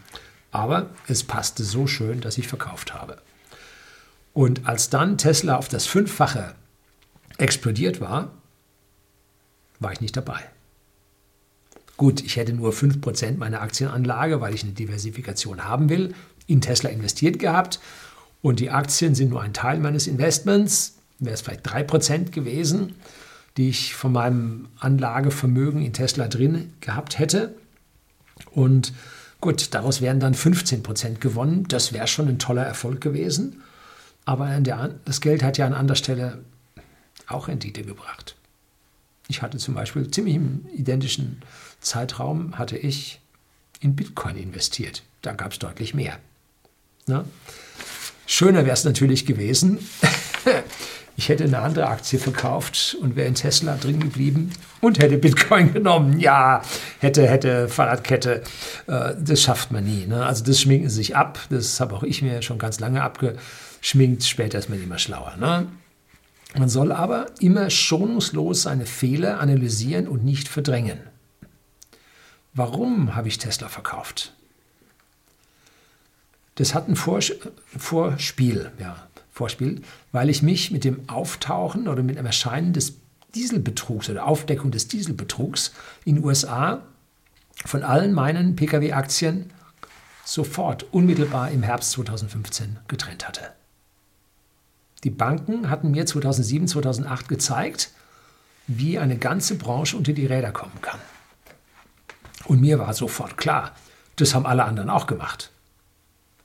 Aber 0.53 0.91
es 1.09 1.25
passte 1.25 1.65
so 1.65 1.87
schön, 1.87 2.21
dass 2.21 2.39
ich 2.39 2.47
verkauft 2.47 2.95
habe. 2.95 3.17
Und 4.35 4.69
als 4.69 4.91
dann 4.91 5.19
Tesla 5.19 5.57
auf 5.57 5.69
das 5.69 5.87
Fünffache 5.87 6.55
explodiert 7.39 8.01
war, 8.01 8.31
war 9.81 9.93
ich 9.93 10.01
nicht 10.01 10.17
dabei. 10.17 10.41
Gut, 11.97 12.23
ich 12.23 12.37
hätte 12.37 12.53
nur 12.53 12.73
5% 12.73 13.37
meiner 13.39 13.63
Aktienanlage, 13.63 14.41
weil 14.41 14.55
ich 14.55 14.63
eine 14.63 14.73
Diversifikation 14.73 15.65
haben 15.65 15.89
will, 15.89 16.15
in 16.47 16.61
Tesla 16.61 16.91
investiert 16.91 17.39
gehabt. 17.39 17.81
Und 18.43 18.61
die 18.61 18.71
Aktien 18.71 19.15
sind 19.15 19.31
nur 19.31 19.43
ein 19.43 19.55
Teil 19.55 19.79
meines 19.79 20.07
Investments. 20.07 20.97
Wäre 21.19 21.35
es 21.35 21.43
vielleicht 21.43 21.67
3% 21.67 22.31
gewesen, 22.31 22.97
die 23.57 23.69
ich 23.69 23.95
von 23.95 24.13
meinem 24.13 24.69
Anlagevermögen 24.79 25.83
in 25.83 25.93
Tesla 25.93 26.29
drin 26.29 26.73
gehabt 26.81 27.19
hätte. 27.19 27.55
Und 28.51 28.93
gut, 29.43 29.75
daraus 29.75 30.01
wären 30.01 30.21
dann 30.21 30.35
15% 30.35 31.19
gewonnen. 31.19 31.67
Das 31.69 31.93
wäre 31.93 32.07
schon 32.07 32.29
ein 32.29 32.39
toller 32.39 32.65
Erfolg 32.65 33.03
gewesen. 33.03 33.63
Aber 34.25 34.49
der, 34.61 34.95
das 35.05 35.21
Geld 35.21 35.43
hat 35.43 35.59
ja 35.59 35.67
an 35.67 35.75
anderer 35.75 35.97
Stelle 35.97 36.43
auch 37.27 37.49
Rendite 37.49 37.83
gebracht. 37.83 38.37
Ich 39.29 39.43
hatte 39.43 39.59
zum 39.59 39.75
Beispiel 39.75 40.11
ziemlich 40.11 40.37
im 40.37 40.67
identischen 40.75 41.43
Zeitraum 41.81 42.57
hatte 42.59 42.79
ich 42.79 43.21
in 43.81 43.97
Bitcoin 43.97 44.37
investiert. 44.37 45.03
Da 45.23 45.33
gab 45.33 45.53
es 45.53 45.59
deutlich 45.59 45.93
mehr. 45.93 46.19
Na? 47.07 47.25
Schöner 48.27 48.65
wäre 48.65 48.75
es 48.75 48.85
natürlich 48.85 49.27
gewesen, 49.27 49.79
ich 51.17 51.29
hätte 51.29 51.45
eine 51.45 51.59
andere 51.59 51.89
Aktie 51.89 52.19
verkauft 52.19 52.97
und 53.01 53.17
wäre 53.17 53.29
in 53.29 53.35
Tesla 53.35 53.77
drin 53.77 54.01
geblieben 54.01 54.51
und 54.81 54.99
hätte 54.99 55.19
Bitcoin 55.19 55.73
genommen. 55.75 56.19
Ja, 56.19 56.63
hätte, 57.01 57.27
hätte, 57.29 57.69
Fahrradkette. 57.69 58.43
Äh, 58.87 59.15
das 59.19 59.43
schafft 59.43 59.71
man 59.73 59.85
nie. 59.85 60.07
Ne? 60.07 60.25
Also 60.25 60.45
das 60.45 60.61
schminken 60.61 60.89
sich 60.89 61.15
ab. 61.17 61.39
Das 61.51 61.81
habe 61.81 61.95
auch 61.95 62.03
ich 62.03 62.23
mir 62.23 62.41
schon 62.43 62.59
ganz 62.59 62.81
lange 62.81 63.03
abgeschminkt. 63.03 64.25
Später 64.25 64.59
ist 64.59 64.71
man 64.71 64.83
immer 64.83 64.99
schlauer. 64.99 65.37
Ne? 65.39 65.67
Man 66.57 66.69
soll 66.69 66.93
aber 66.93 67.27
immer 67.41 67.71
schonungslos 67.71 68.63
seine 68.63 68.87
Fehler 68.87 69.41
analysieren 69.41 70.09
und 70.09 70.25
nicht 70.25 70.49
verdrängen. 70.49 71.01
Warum 72.55 73.15
habe 73.15 73.29
ich 73.29 73.39
Tesla 73.39 73.69
verkauft? 73.69 74.35
Das 76.57 76.75
hat 76.75 76.89
ein 76.89 76.97
Vorspiel, 76.97 78.71
ja, 78.79 79.09
Vorspiel, 79.43 79.83
weil 80.13 80.31
ich 80.31 80.41
mich 80.41 80.71
mit 80.71 80.85
dem 80.85 81.09
Auftauchen 81.09 81.89
oder 81.89 82.05
mit 82.05 82.17
dem 82.17 82.27
Erscheinen 82.27 82.73
des 82.73 82.99
Dieselbetrugs 83.35 84.09
oder 84.09 84.25
Aufdeckung 84.25 84.71
des 84.71 84.87
Dieselbetrugs 84.87 85.73
in 86.05 86.15
den 86.15 86.25
USA 86.25 86.83
von 87.65 87.83
allen 87.83 88.13
meinen 88.13 88.55
Pkw-Aktien 88.55 89.51
sofort 90.25 90.85
unmittelbar 90.93 91.51
im 91.51 91.65
Herbst 91.65 91.91
2015 91.91 92.79
getrennt 92.87 93.27
hatte. 93.27 93.41
Die 95.03 95.11
Banken 95.11 95.69
hatten 95.69 95.91
mir 95.91 96.07
2007, 96.07 96.69
2008 96.69 97.29
gezeigt, 97.29 97.91
wie 98.69 99.01
eine 99.01 99.19
ganze 99.19 99.57
Branche 99.57 99.97
unter 99.97 100.13
die 100.13 100.27
Räder 100.27 100.53
kommen 100.53 100.81
kann. 100.83 101.01
Und 102.45 102.61
mir 102.61 102.79
war 102.79 102.95
sofort 102.95 103.37
klar, 103.37 103.75
das 104.15 104.37
haben 104.37 104.47
alle 104.47 104.63
anderen 104.63 104.89
auch 104.89 105.09
gemacht. 105.09 105.51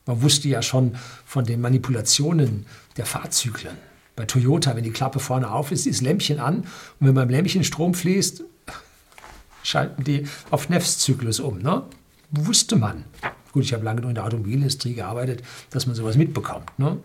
Man 0.08 0.22
wusste 0.22 0.48
ja 0.48 0.62
schon 0.62 0.96
von 1.26 1.46
den 1.46 1.62
Manipulationen 1.62 2.66
der 2.98 3.06
Fahrzyklen. 3.06 3.78
Bei 4.16 4.26
Toyota, 4.26 4.76
wenn 4.76 4.84
die 4.84 4.92
Klappe 4.92 5.20
vorne 5.20 5.52
auf 5.52 5.72
ist, 5.72 5.86
ist 5.86 6.02
Lämpchen 6.02 6.40
an 6.40 6.62
und 7.00 7.08
wenn 7.08 7.14
beim 7.14 7.30
Lämpchen 7.30 7.64
Strom 7.64 7.94
fließt, 7.94 8.44
schalten 9.64 10.04
die 10.04 10.28
auf 10.50 10.70
Nefs-Zyklus 10.70 11.40
um. 11.40 11.60
Ne? 11.60 11.84
Wusste 12.32 12.76
man. 12.76 13.04
Gut, 13.52 13.64
ich 13.64 13.74
habe 13.74 13.86
lange 13.86 14.02
in 14.02 14.16
der 14.16 14.26
Automobilindustrie 14.26 14.96
gearbeitet, 14.96 15.44
dass 15.70 15.86
man 15.86 15.96
sowas 15.96 16.18
mitbekommt. 16.18 16.78
Ne? 16.78 16.98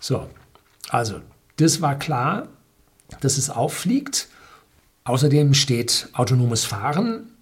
So, 0.00 0.28
also, 0.90 1.20
das 1.56 1.80
war 1.80 1.98
klar, 1.98 2.48
dass 3.20 3.38
es 3.38 3.50
auffliegt. 3.50 4.28
Außerdem 5.04 5.54
steht 5.54 6.08
autonomes 6.12 6.64
Fahren 6.64 7.32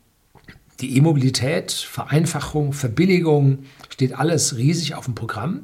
die 0.81 0.97
E-Mobilität, 0.97 1.73
Vereinfachung, 1.73 2.73
Verbilligung, 2.73 3.65
steht 3.89 4.15
alles 4.19 4.57
riesig 4.57 4.95
auf 4.95 5.07
dem 5.07 5.15
Programm. 5.15 5.63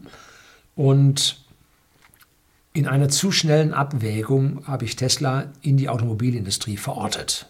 Und 0.75 1.42
in 2.73 2.87
einer 2.87 3.09
zu 3.09 3.33
schnellen 3.33 3.75
Abwägung 3.75 4.67
habe 4.67 4.85
ich 4.85 4.97
Tesla 4.97 5.53
in 5.61 5.77
die 5.77 5.89
Automobilindustrie 5.89 6.77
verortet. 6.77 7.47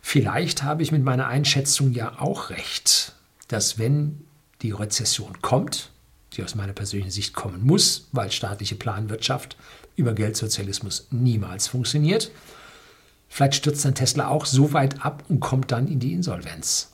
Vielleicht 0.00 0.62
habe 0.62 0.82
ich 0.82 0.92
mit 0.92 1.04
meiner 1.04 1.26
Einschätzung 1.26 1.92
ja 1.92 2.18
auch 2.18 2.50
recht, 2.50 3.14
dass 3.48 3.78
wenn 3.78 4.24
die 4.62 4.72
Rezession 4.72 5.42
kommt, 5.42 5.90
die 6.32 6.42
aus 6.42 6.54
meiner 6.54 6.72
persönlichen 6.72 7.10
Sicht 7.10 7.34
kommen 7.34 7.64
muss, 7.64 8.08
weil 8.12 8.30
staatliche 8.30 8.76
Planwirtschaft 8.76 9.56
über 9.96 10.14
Geldsozialismus 10.14 11.06
niemals 11.10 11.68
funktioniert, 11.68 12.30
Vielleicht 13.32 13.54
stürzt 13.54 13.84
dann 13.84 13.94
Tesla 13.94 14.26
auch 14.26 14.44
so 14.44 14.72
weit 14.72 15.04
ab 15.04 15.22
und 15.28 15.38
kommt 15.38 15.70
dann 15.70 15.86
in 15.86 16.00
die 16.00 16.12
Insolvenz. 16.12 16.90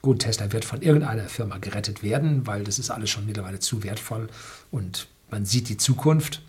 Gut, 0.00 0.20
Tesla 0.20 0.50
wird 0.52 0.64
von 0.64 0.80
irgendeiner 0.80 1.28
Firma 1.28 1.58
gerettet 1.58 2.02
werden, 2.02 2.46
weil 2.46 2.64
das 2.64 2.78
ist 2.78 2.90
alles 2.90 3.10
schon 3.10 3.26
mittlerweile 3.26 3.60
zu 3.60 3.84
wertvoll 3.84 4.28
und 4.70 5.06
man 5.30 5.44
sieht 5.44 5.68
die 5.68 5.76
Zukunft. 5.76 6.42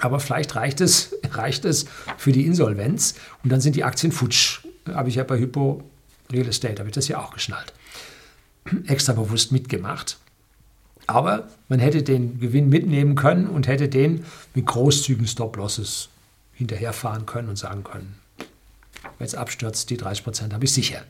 Aber 0.00 0.20
vielleicht 0.20 0.56
reicht 0.56 0.80
es, 0.80 1.14
reicht 1.30 1.64
es 1.64 1.86
für 2.16 2.32
die 2.32 2.46
Insolvenz 2.46 3.14
und 3.42 3.50
dann 3.50 3.60
sind 3.60 3.76
die 3.76 3.84
Aktien 3.84 4.12
futsch. 4.12 4.60
Habe 4.88 5.08
ich 5.08 5.16
ja 5.16 5.24
bei 5.24 5.38
Hypo 5.38 5.82
Real 6.32 6.48
Estate, 6.48 6.78
habe 6.78 6.88
ich 6.88 6.94
das 6.94 7.08
ja 7.08 7.18
auch 7.18 7.32
geschnallt. 7.32 7.72
Extra 8.86 9.12
bewusst 9.12 9.52
mitgemacht. 9.52 10.18
Aber 11.06 11.48
man 11.68 11.80
hätte 11.80 12.02
den 12.02 12.40
Gewinn 12.40 12.70
mitnehmen 12.70 13.14
können 13.14 13.46
und 13.48 13.68
hätte 13.68 13.88
den 13.88 14.24
mit 14.54 14.66
großzügigen 14.66 15.26
Stop-Losses 15.26 16.08
hinterherfahren 16.54 17.26
können 17.26 17.48
und 17.50 17.56
sagen 17.56 17.84
können, 17.84 18.16
wenn 19.18 19.26
es 19.26 19.34
abstürzt, 19.34 19.90
die 19.90 19.96
30 19.96 20.24
Prozent 20.24 20.54
habe 20.54 20.64
ich 20.64 20.72
sicher. 20.72 21.04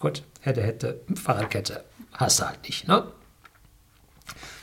Gut, 0.00 0.24
hätte, 0.40 0.62
hätte, 0.62 1.00
Fahrradkette, 1.14 1.84
hast 2.12 2.40
du 2.40 2.48
halt 2.48 2.62
nicht. 2.64 2.88
Ne? 2.88 3.04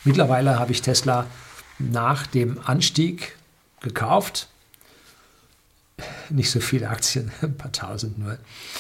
Mittlerweile 0.04 0.60
habe 0.60 0.72
ich 0.72 0.82
Tesla 0.82 1.28
nach 1.78 2.28
dem 2.28 2.60
Anstieg 2.66 3.36
gekauft. 3.82 4.48
Nicht 6.30 6.52
so 6.52 6.60
viele 6.60 6.90
Aktien, 6.90 7.32
ein 7.42 7.58
paar 7.58 7.72
tausend 7.72 8.18
nur. 8.18 8.38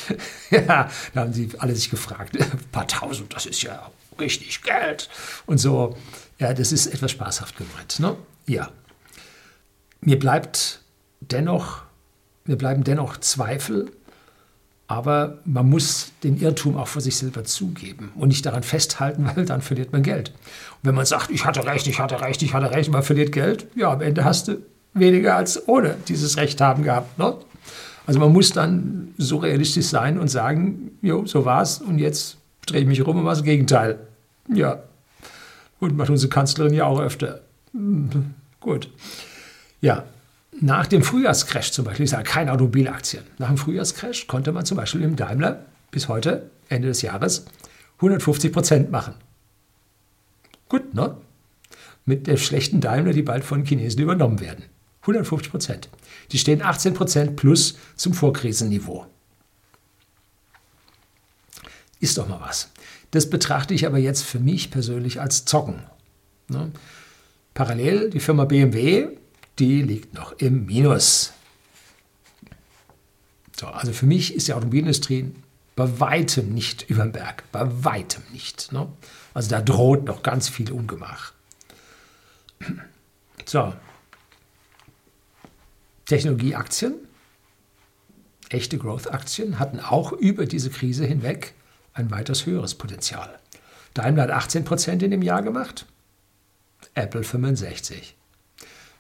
ja, 0.51 0.89
da 1.13 1.22
haben 1.22 1.34
sie 1.34 1.49
alle 1.57 1.76
sich 1.76 1.89
gefragt, 1.89 2.38
ein 2.39 2.59
paar 2.72 2.88
tausend, 2.88 3.34
das 3.34 3.45
ist 3.45 3.61
ja 3.61 3.91
richtig 4.20 4.61
Geld. 4.63 5.09
Und 5.45 5.57
so, 5.57 5.97
ja, 6.38 6.53
das 6.53 6.72
ist 6.72 6.88
etwas 6.88 7.11
spaßhaft 7.11 7.57
gemeint. 7.57 7.99
Ne? 7.99 8.15
Ja, 8.45 8.72
mir 10.01 10.17
bleibt 10.17 10.82
dennoch, 11.20 11.84
mir 12.45 12.57
bleiben 12.57 12.84
dennoch 12.84 13.17
Zweifel, 13.17 13.91
Aber 14.90 15.38
man 15.46 15.70
muss 15.70 16.14
den 16.24 16.42
Irrtum 16.42 16.76
auch 16.76 16.88
vor 16.88 17.04
sich 17.04 17.16
selber 17.16 17.44
zugeben 17.44 18.12
und 18.16 18.30
nicht 18.30 18.44
daran 18.44 18.64
festhalten, 18.64 19.30
weil 19.36 19.46
dann 19.46 19.62
verliert 19.62 19.94
man 19.94 20.02
Geld. 20.02 20.30
Und 20.30 20.90
wenn 20.90 20.96
man 20.96 21.06
sagt, 21.06 21.30
ich 21.30 21.46
hatte 21.46 21.64
recht, 21.64 21.86
ich 21.86 22.00
hatte 22.00 22.20
recht, 22.22 22.42
ich 22.42 22.56
hatte 22.56 22.72
recht, 22.72 22.92
man 22.92 23.04
verliert 23.04 23.32
Geld, 23.32 23.68
ja, 23.76 23.94
am 23.94 24.02
Ende 24.02 24.26
hast 24.26 24.48
du 24.48 24.58
weniger 24.96 25.36
als 25.36 25.68
ohne 25.68 25.96
dieses 26.08 26.38
Recht 26.38 26.60
haben 26.60 26.82
gehabt. 26.82 27.20
Ne? 27.20 27.36
Also 28.08 28.20
man 28.20 28.34
muss 28.34 28.52
dann 28.52 29.14
so 29.20 29.38
realistisch 29.38 29.86
sein 29.86 30.18
und 30.18 30.28
sagen, 30.28 30.98
jo, 31.04 31.24
so 31.28 31.46
war's 31.46 31.82
und 31.82 32.00
jetzt 32.00 32.38
drehe 32.66 32.82
ich 32.82 32.88
mich 32.88 33.06
rum 33.06 33.18
und 33.18 33.24
mache 33.24 33.36
das 33.36 33.44
Gegenteil. 33.44 34.00
Ja, 34.52 34.82
und 35.80 35.96
macht 35.98 36.10
unsere 36.10 36.32
Kanzlerin 36.32 36.74
ja 36.74 36.86
auch 36.86 37.00
öfter. 37.00 37.42
Hm, 37.74 38.34
gut. 38.60 38.90
Ja, 39.82 40.04
nach 40.62 40.88
dem 40.88 41.03
Frühjahrscrash 41.03 41.72
zum 41.72 41.86
Beispiel, 41.86 42.05
ich 42.05 42.10
sage 42.12 42.24
keine 42.24 42.51
Automobilaktien, 42.51 43.24
nach 43.38 43.47
dem 43.47 43.57
Frühjahrscrash 43.57 44.28
konnte 44.28 44.51
man 44.51 44.66
zum 44.66 44.78
Beispiel 44.78 45.03
im 45.03 45.16
Daimler 45.16 45.66
bis 45.91 46.07
heute, 46.07 46.49
Ende 46.68 46.88
des 46.89 47.01
Jahres, 47.01 47.45
150 47.97 48.51
Prozent 48.51 48.91
machen. 48.91 49.16
Gut, 50.68 50.93
ne? 50.93 51.18
Mit 52.05 52.28
der 52.28 52.38
schlechten 52.38 52.82
Daimler, 52.82 53.14
die 53.14 53.22
bald 53.22 53.43
von 53.43 53.66
Chinesen 53.66 54.01
übernommen 54.01 54.39
werden. 54.39 54.66
150 55.01 55.51
Prozent. 55.51 55.89
Die 56.32 56.38
stehen 56.38 56.62
18 56.62 56.93
Prozent 56.93 57.36
plus 57.36 57.78
zum 57.95 58.14
Vorkrisenniveau. 58.14 59.05
Ist 61.99 62.18
doch 62.18 62.28
mal 62.28 62.39
was. 62.41 62.70
Das 63.12 63.30
betrachte 63.30 63.74
ich 63.74 63.86
aber 63.86 63.97
jetzt 63.97 64.24
für 64.24 64.39
mich 64.39 64.72
persönlich 64.72 65.20
als 65.20 65.45
Zocken. 65.45 65.82
Ne? 66.47 66.72
Parallel 67.53 68.10
die 68.12 68.20
Firma 68.20 68.45
BMW, 68.45 69.10
die 69.60 69.82
liegt 69.82 70.14
noch 70.14 70.34
im 70.39 70.66
Minus. 70.66 71.34
So, 73.57 73.68
also 73.68 73.91
für 73.91 74.05
mich 74.05 74.34
ist 74.34 74.47
die 74.47 74.53
Automobilindustrie 74.53 75.32
bei 75.76 75.99
weitem 75.99 76.53
nicht 76.53 76.89
über 76.89 77.03
den 77.03 77.12
Berg. 77.12 77.43
Bei 77.51 77.66
weitem 77.84 78.24
nicht. 78.32 78.72
Ne? 78.72 78.88
Also 79.34 79.49
da 79.49 79.62
droht 79.62 80.05
noch 80.05 80.24
ganz 80.24 80.49
viel 80.49 80.72
Ungemach. 80.72 81.34
So. 83.45 83.74
Technologieaktien, 86.05 86.93
echte 88.49 88.78
Growth-Aktien 88.78 89.57
hatten 89.57 89.80
auch 89.80 90.12
über 90.12 90.45
diese 90.45 90.70
Krise 90.70 91.03
hinweg 91.03 91.55
ein 91.93 92.12
weitaus 92.12 92.45
höheres 92.45 92.76
Potenzial. 92.76 93.39
Daimler 93.95 94.24
hat 94.24 94.32
18 94.32 94.66
Prozent 94.66 95.01
in 95.01 95.10
dem 95.10 95.24
Jahr 95.24 95.41
gemacht, 95.41 95.88
Apple 96.93 97.24
65. 97.24 98.16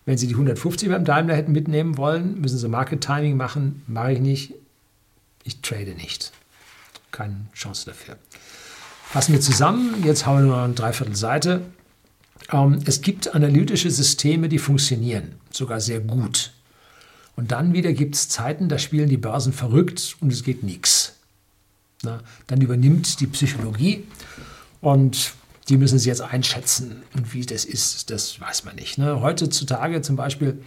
Wenn 0.05 0.17
Sie 0.17 0.27
die 0.27 0.33
150 0.33 0.89
beim 0.89 1.05
Daimler 1.05 1.35
hätten 1.35 1.51
mitnehmen 1.51 1.97
wollen, 1.97 2.39
müssen 2.41 2.57
Sie 2.57 2.67
Market 2.67 3.01
Timing 3.01 3.37
machen. 3.37 3.83
Mache 3.87 4.13
ich 4.13 4.19
nicht. 4.19 4.53
Ich 5.43 5.61
trade 5.61 5.91
nicht. 5.95 6.31
Keine 7.11 7.35
Chance 7.53 7.85
dafür. 7.85 8.17
Fassen 9.03 9.33
wir 9.33 9.41
zusammen. 9.41 10.03
Jetzt 10.03 10.25
haben 10.25 10.37
wir 10.37 10.45
nur 10.45 10.55
noch 10.57 10.63
eine 10.63 10.73
Dreiviertelseite. 10.73 11.61
Ähm, 12.51 12.79
es 12.85 13.01
gibt 13.01 13.33
analytische 13.33 13.91
Systeme, 13.91 14.49
die 14.49 14.59
funktionieren, 14.59 15.35
sogar 15.51 15.79
sehr 15.79 15.99
gut. 15.99 16.51
Und 17.35 17.51
dann 17.51 17.73
wieder 17.73 17.93
gibt 17.93 18.15
es 18.15 18.29
Zeiten, 18.29 18.69
da 18.69 18.77
spielen 18.77 19.09
die 19.09 19.17
Börsen 19.17 19.53
verrückt 19.53 20.17
und 20.19 20.33
es 20.33 20.43
geht 20.43 20.63
nichts. 20.63 21.15
Dann 22.01 22.61
übernimmt 22.61 23.19
die 23.19 23.27
Psychologie 23.27 24.05
und 24.81 25.33
die 25.69 25.77
müssen 25.77 25.99
sie 25.99 26.09
jetzt 26.09 26.21
einschätzen. 26.21 27.03
Und 27.15 27.33
wie 27.33 27.45
das 27.45 27.63
ist, 27.63 28.09
das 28.09 28.41
weiß 28.41 28.65
man 28.65 28.75
nicht. 28.75 28.97
Ne? 28.97 29.21
Heutzutage 29.21 30.01
zum 30.01 30.15
Beispiel 30.15 30.61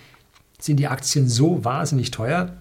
sind 0.60 0.76
die 0.76 0.86
Aktien 0.86 1.28
so 1.28 1.64
wahnsinnig 1.64 2.12
teuer, 2.12 2.56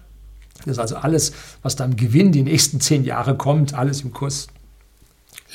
dass 0.66 0.78
also 0.78 0.96
alles, 0.96 1.32
was 1.62 1.76
da 1.76 1.84
im 1.84 1.96
Gewinn 1.96 2.32
die 2.32 2.42
nächsten 2.42 2.80
zehn 2.80 3.04
Jahre 3.04 3.36
kommt, 3.36 3.74
alles 3.74 4.02
im 4.02 4.12
Kurs 4.12 4.48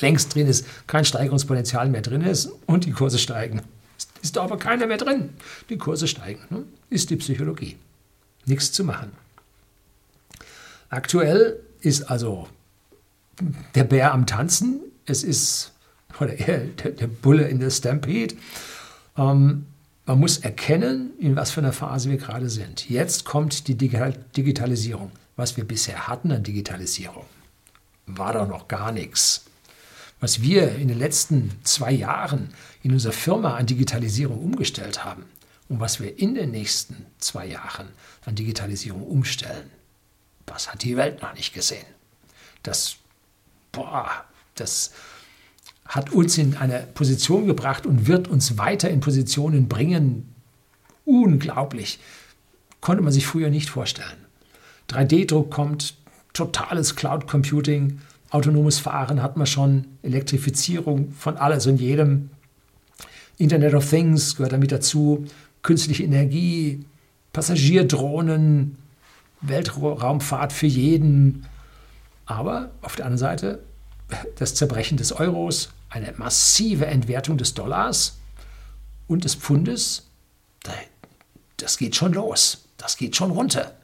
längst 0.00 0.34
drin 0.34 0.46
ist, 0.46 0.66
kein 0.86 1.04
Steigerungspotenzial 1.04 1.88
mehr 1.88 2.02
drin 2.02 2.22
ist 2.22 2.50
und 2.66 2.86
die 2.86 2.92
Kurse 2.92 3.18
steigen. 3.18 3.62
Ist 4.22 4.36
da 4.36 4.42
aber 4.42 4.58
keiner 4.58 4.86
mehr 4.86 4.96
drin. 4.96 5.30
Die 5.68 5.78
Kurse 5.78 6.08
steigen. 6.08 6.40
Ne? 6.50 6.64
Ist 6.90 7.10
die 7.10 7.16
Psychologie. 7.16 7.76
Nichts 8.46 8.72
zu 8.72 8.84
machen. 8.84 9.12
Aktuell 10.88 11.60
ist 11.80 12.10
also 12.10 12.48
der 13.74 13.84
Bär 13.84 14.12
am 14.12 14.26
Tanzen. 14.26 14.80
Es 15.04 15.22
ist, 15.22 15.72
oder 16.20 16.38
eher 16.38 16.58
der, 16.58 16.92
der 16.92 17.06
Bulle 17.06 17.48
in 17.48 17.60
der 17.60 17.70
Stampede. 17.70 18.36
Ähm, 19.16 19.66
man 20.06 20.20
muss 20.20 20.38
erkennen, 20.38 21.10
in 21.18 21.36
was 21.36 21.50
für 21.50 21.60
einer 21.60 21.72
Phase 21.72 22.10
wir 22.10 22.16
gerade 22.16 22.48
sind. 22.48 22.88
Jetzt 22.88 23.24
kommt 23.24 23.68
die 23.68 23.74
Digitalisierung. 23.74 25.12
Was 25.36 25.56
wir 25.56 25.64
bisher 25.64 26.08
hatten 26.08 26.32
an 26.32 26.42
Digitalisierung, 26.42 27.24
war 28.06 28.32
doch 28.32 28.48
noch 28.48 28.66
gar 28.66 28.90
nichts. 28.90 29.44
Was 30.18 30.42
wir 30.42 30.74
in 30.74 30.88
den 30.88 30.98
letzten 30.98 31.52
zwei 31.62 31.92
Jahren 31.92 32.48
in 32.82 32.92
unserer 32.92 33.12
Firma 33.12 33.54
an 33.54 33.66
Digitalisierung 33.66 34.38
umgestellt 34.38 35.04
haben 35.04 35.26
und 35.68 35.78
was 35.78 36.00
wir 36.00 36.18
in 36.18 36.34
den 36.34 36.50
nächsten 36.50 37.06
zwei 37.18 37.46
Jahren 37.46 37.88
an 38.24 38.34
Digitalisierung 38.34 39.02
umstellen, 39.02 39.70
was 40.46 40.72
hat 40.72 40.82
die 40.82 40.96
Welt 40.96 41.22
noch 41.22 41.34
nicht 41.34 41.54
gesehen. 41.54 41.86
Das 42.64 42.96
boah, 43.70 44.24
das 44.56 44.92
hat 45.88 46.12
uns 46.12 46.36
in 46.36 46.56
eine 46.56 46.86
Position 46.94 47.46
gebracht 47.46 47.86
und 47.86 48.06
wird 48.06 48.28
uns 48.28 48.58
weiter 48.58 48.90
in 48.90 49.00
Positionen 49.00 49.68
bringen. 49.68 50.32
Unglaublich. 51.04 51.98
Konnte 52.80 53.02
man 53.02 53.12
sich 53.12 53.26
früher 53.26 53.50
nicht 53.50 53.70
vorstellen. 53.70 54.26
3D-Druck 54.90 55.50
kommt, 55.50 55.94
totales 56.34 56.94
Cloud 56.94 57.26
Computing, 57.26 58.00
autonomes 58.30 58.78
Fahren 58.78 59.22
hat 59.22 59.36
man 59.36 59.46
schon, 59.46 59.86
Elektrifizierung 60.02 61.12
von 61.12 61.36
alles 61.38 61.66
und 61.66 61.80
jedem. 61.80 62.30
Internet 63.38 63.74
of 63.74 63.88
Things 63.88 64.36
gehört 64.36 64.52
damit 64.52 64.72
dazu, 64.72 65.26
künstliche 65.62 66.04
Energie, 66.04 66.84
Passagierdrohnen, 67.32 68.76
Weltraumfahrt 69.40 70.52
für 70.52 70.66
jeden, 70.66 71.46
aber 72.26 72.70
auf 72.82 72.96
der 72.96 73.06
anderen 73.06 73.18
Seite 73.18 73.62
das 74.36 74.54
Zerbrechen 74.54 74.96
des 74.96 75.12
Euros, 75.12 75.70
eine 75.90 76.12
massive 76.16 76.86
Entwertung 76.86 77.38
des 77.38 77.54
Dollars 77.54 78.18
und 79.06 79.24
des 79.24 79.34
Pfundes, 79.34 80.06
das 81.56 81.78
geht 81.78 81.96
schon 81.96 82.12
los, 82.12 82.64
das 82.76 82.96
geht 82.96 83.16
schon 83.16 83.30
runter. 83.30 83.74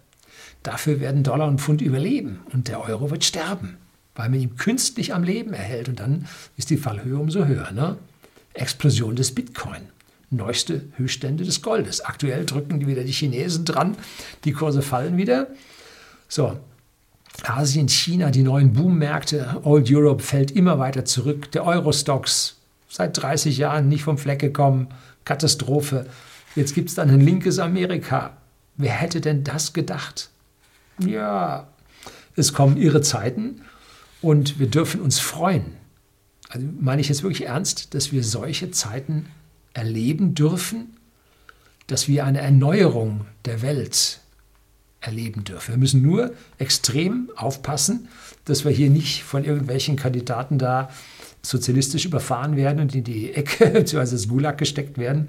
Dafür 0.62 1.00
werden 1.00 1.22
Dollar 1.22 1.48
und 1.48 1.60
Pfund 1.60 1.82
überleben 1.82 2.40
und 2.52 2.68
der 2.68 2.80
Euro 2.80 3.10
wird 3.10 3.24
sterben, 3.24 3.76
weil 4.14 4.30
man 4.30 4.40
ihn 4.40 4.56
künstlich 4.56 5.12
am 5.12 5.22
Leben 5.22 5.52
erhält 5.52 5.88
und 5.88 6.00
dann 6.00 6.26
ist 6.56 6.70
die 6.70 6.76
Fallhöhe 6.76 7.18
umso 7.18 7.44
höher. 7.44 7.70
Ne? 7.72 7.98
Explosion 8.54 9.16
des 9.16 9.34
Bitcoin, 9.34 9.82
neueste 10.30 10.82
Höchststände 10.96 11.44
des 11.44 11.60
Goldes. 11.60 12.00
Aktuell 12.00 12.46
drücken 12.46 12.86
wieder 12.86 13.04
die 13.04 13.12
Chinesen 13.12 13.64
dran, 13.64 13.96
die 14.44 14.52
Kurse 14.52 14.80
fallen 14.80 15.16
wieder. 15.16 15.48
So, 16.28 16.58
Asien, 17.42 17.88
China, 17.88 18.30
die 18.30 18.42
neuen 18.42 18.72
Boommärkte, 18.72 19.60
Old 19.64 19.90
Europe 19.90 20.22
fällt 20.22 20.50
immer 20.52 20.78
weiter 20.78 21.04
zurück. 21.04 21.50
Der 21.52 21.64
Eurostox 21.64 22.56
seit 22.88 23.20
30 23.20 23.58
Jahren 23.58 23.88
nicht 23.88 24.04
vom 24.04 24.18
Fleck 24.18 24.38
gekommen. 24.38 24.88
Katastrophe. 25.24 26.06
Jetzt 26.54 26.74
gibt 26.74 26.90
es 26.90 26.94
dann 26.94 27.10
ein 27.10 27.20
linkes 27.20 27.58
Amerika. 27.58 28.36
Wer 28.76 28.92
hätte 28.92 29.20
denn 29.20 29.42
das 29.42 29.72
gedacht? 29.72 30.30
Ja, 30.98 31.66
es 32.36 32.52
kommen 32.52 32.76
irre 32.76 33.00
Zeiten 33.00 33.62
und 34.22 34.58
wir 34.58 34.68
dürfen 34.68 35.00
uns 35.00 35.18
freuen. 35.18 35.76
Also 36.48 36.66
meine 36.80 37.00
ich 37.00 37.08
jetzt 37.08 37.22
wirklich 37.22 37.46
ernst, 37.46 37.94
dass 37.94 38.12
wir 38.12 38.22
solche 38.22 38.70
Zeiten 38.70 39.26
erleben 39.72 40.34
dürfen, 40.34 40.96
dass 41.88 42.06
wir 42.06 42.24
eine 42.24 42.40
Erneuerung 42.40 43.26
der 43.44 43.62
Welt 43.62 44.20
erleben 45.06 45.44
dürfen. 45.44 45.72
Wir 45.72 45.78
müssen 45.78 46.02
nur 46.02 46.32
extrem 46.58 47.30
aufpassen, 47.36 48.08
dass 48.44 48.64
wir 48.64 48.72
hier 48.72 48.90
nicht 48.90 49.22
von 49.22 49.44
irgendwelchen 49.44 49.96
Kandidaten 49.96 50.58
da 50.58 50.90
sozialistisch 51.42 52.06
überfahren 52.06 52.56
werden 52.56 52.80
und 52.80 52.94
in 52.94 53.04
die 53.04 53.32
Ecke 53.32 53.66
bzw. 53.72 54.10
das 54.10 54.28
Gulag 54.28 54.58
gesteckt 54.58 54.98
werden. 54.98 55.28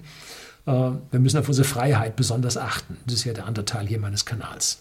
Äh, 0.66 0.72
wir 0.72 1.20
müssen 1.20 1.38
auf 1.38 1.48
unsere 1.48 1.68
Freiheit 1.68 2.16
besonders 2.16 2.58
achten. 2.58 2.98
Das 3.06 3.16
ist 3.16 3.26
ja 3.26 3.34
der 3.34 3.46
andere 3.46 3.66
Teil 3.66 3.88
hier 3.88 4.00
meines 4.00 4.26
Kanals. 4.26 4.80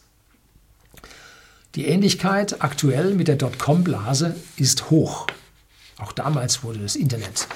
Die 1.74 1.86
Ähnlichkeit 1.86 2.62
aktuell 2.62 3.14
mit 3.14 3.26
der 3.26 3.36
Dotcom-Blase 3.36 4.36
ist 4.56 4.90
hoch. 4.90 5.26
Auch 5.98 6.12
damals 6.12 6.62
wurde 6.62 6.78
das 6.78 6.94
Internet 6.94 7.48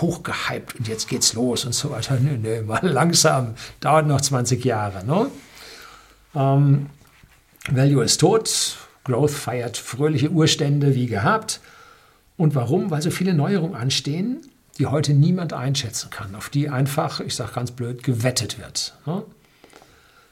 hochgehypt 0.00 0.74
und 0.76 0.88
jetzt 0.88 1.08
geht's 1.08 1.34
los 1.34 1.64
und 1.64 1.74
so 1.74 1.90
weiter. 1.90 2.18
Nö, 2.20 2.36
nö, 2.36 2.62
mal 2.62 2.86
langsam, 2.86 3.54
dauert 3.80 4.06
noch 4.06 4.20
20 4.20 4.64
Jahre. 4.64 5.04
Ne? 5.04 5.30
Ähm, 6.34 6.86
Value 7.70 8.04
ist 8.04 8.18
tot, 8.20 8.76
Growth 9.04 9.30
feiert 9.30 9.76
fröhliche 9.76 10.30
Urstände 10.30 10.94
wie 10.94 11.06
gehabt. 11.06 11.60
Und 12.36 12.54
warum? 12.54 12.90
Weil 12.90 13.02
so 13.02 13.10
viele 13.10 13.34
Neuerungen 13.34 13.76
anstehen, 13.76 14.40
die 14.78 14.86
heute 14.86 15.14
niemand 15.14 15.52
einschätzen 15.52 16.10
kann, 16.10 16.34
auf 16.34 16.48
die 16.48 16.68
einfach, 16.68 17.20
ich 17.20 17.36
sage 17.36 17.52
ganz 17.54 17.70
blöd, 17.70 18.02
gewettet 18.02 18.58
wird. 18.58 18.94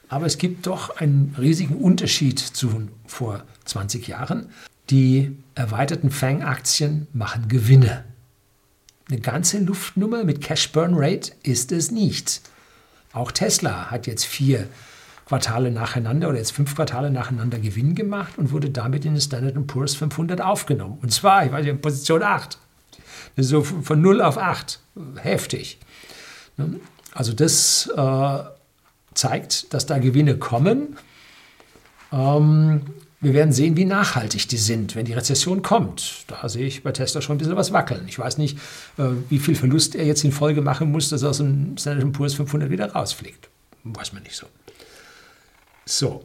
Aber 0.09 0.27
es 0.27 0.37
gibt 0.37 0.67
doch 0.67 0.97
einen 0.97 1.35
riesigen 1.39 1.77
Unterschied 1.77 2.39
zu 2.39 2.89
vor 3.07 3.45
20 3.65 4.09
Jahren. 4.09 4.51
Die 4.91 5.37
erweiterten 5.55 6.11
Fang-Aktien 6.11 7.07
machen 7.13 7.49
Gewinne. 7.49 8.05
Eine 9.09 9.21
ganze 9.21 9.59
Luftnummer 9.59 10.25
mit 10.25 10.41
Cash 10.41 10.73
Burn 10.73 10.95
Rate 10.95 11.33
ist 11.43 11.73
es 11.73 11.91
nicht. 11.91 12.43
Auch 13.13 13.31
Tesla 13.31 13.91
hat 13.91 14.07
jetzt 14.07 14.25
vier 14.25 14.67
Quartale 15.33 15.71
nacheinander 15.71 16.29
oder 16.29 16.37
jetzt 16.37 16.53
fünf 16.53 16.75
Quartale 16.75 17.11
nacheinander 17.11 17.59
Gewinn 17.59 17.95
gemacht 17.95 18.35
und 18.37 18.53
wurde 18.53 18.69
damit 18.69 19.07
in 19.07 19.15
den 19.15 19.21
Standard 19.23 19.67
Poor's 19.67 19.95
500 19.95 20.43
aufgenommen. 20.43 20.99
Und 21.01 21.11
zwar, 21.11 21.47
ich 21.47 21.51
weiß 21.51 21.63
nicht, 21.63 21.71
in 21.71 21.81
Position 21.81 22.23
8. 22.23 22.59
So 23.39 23.63
von 23.63 24.03
0 24.03 24.21
auf 24.21 24.37
8. 24.37 24.79
Heftig. 25.17 25.79
Also 27.15 27.33
das 27.33 27.91
äh, 27.97 28.39
zeigt, 29.15 29.73
dass 29.73 29.87
da 29.87 29.97
Gewinne 29.97 30.37
kommen. 30.37 30.99
Ähm, 32.13 32.83
wir 33.23 33.33
werden 33.33 33.55
sehen, 33.55 33.75
wie 33.79 33.87
nachhaltig 33.87 34.49
die 34.49 34.59
sind, 34.59 34.97
wenn 34.97 35.07
die 35.07 35.15
Rezession 35.15 35.63
kommt. 35.63 36.27
Da 36.27 36.47
sehe 36.47 36.67
ich 36.67 36.83
bei 36.83 36.93
Tesla 36.93 37.23
schon 37.23 37.37
ein 37.37 37.39
bisschen 37.39 37.57
was 37.57 37.73
wackeln. 37.73 38.05
Ich 38.07 38.19
weiß 38.19 38.37
nicht, 38.37 38.59
äh, 38.99 39.05
wie 39.31 39.39
viel 39.39 39.55
Verlust 39.55 39.95
er 39.95 40.05
jetzt 40.05 40.25
in 40.25 40.33
Folge 40.33 40.61
machen 40.61 40.93
muss, 40.93 41.09
dass 41.09 41.23
er 41.23 41.31
aus 41.31 41.39
dem 41.39 41.79
Standard 41.79 42.13
Poor's 42.13 42.35
500 42.35 42.69
wieder 42.69 42.93
rausfliegt. 42.93 43.49
Weiß 43.83 44.13
man 44.13 44.25
nicht 44.25 44.37
so. 44.37 44.47
So, 45.85 46.25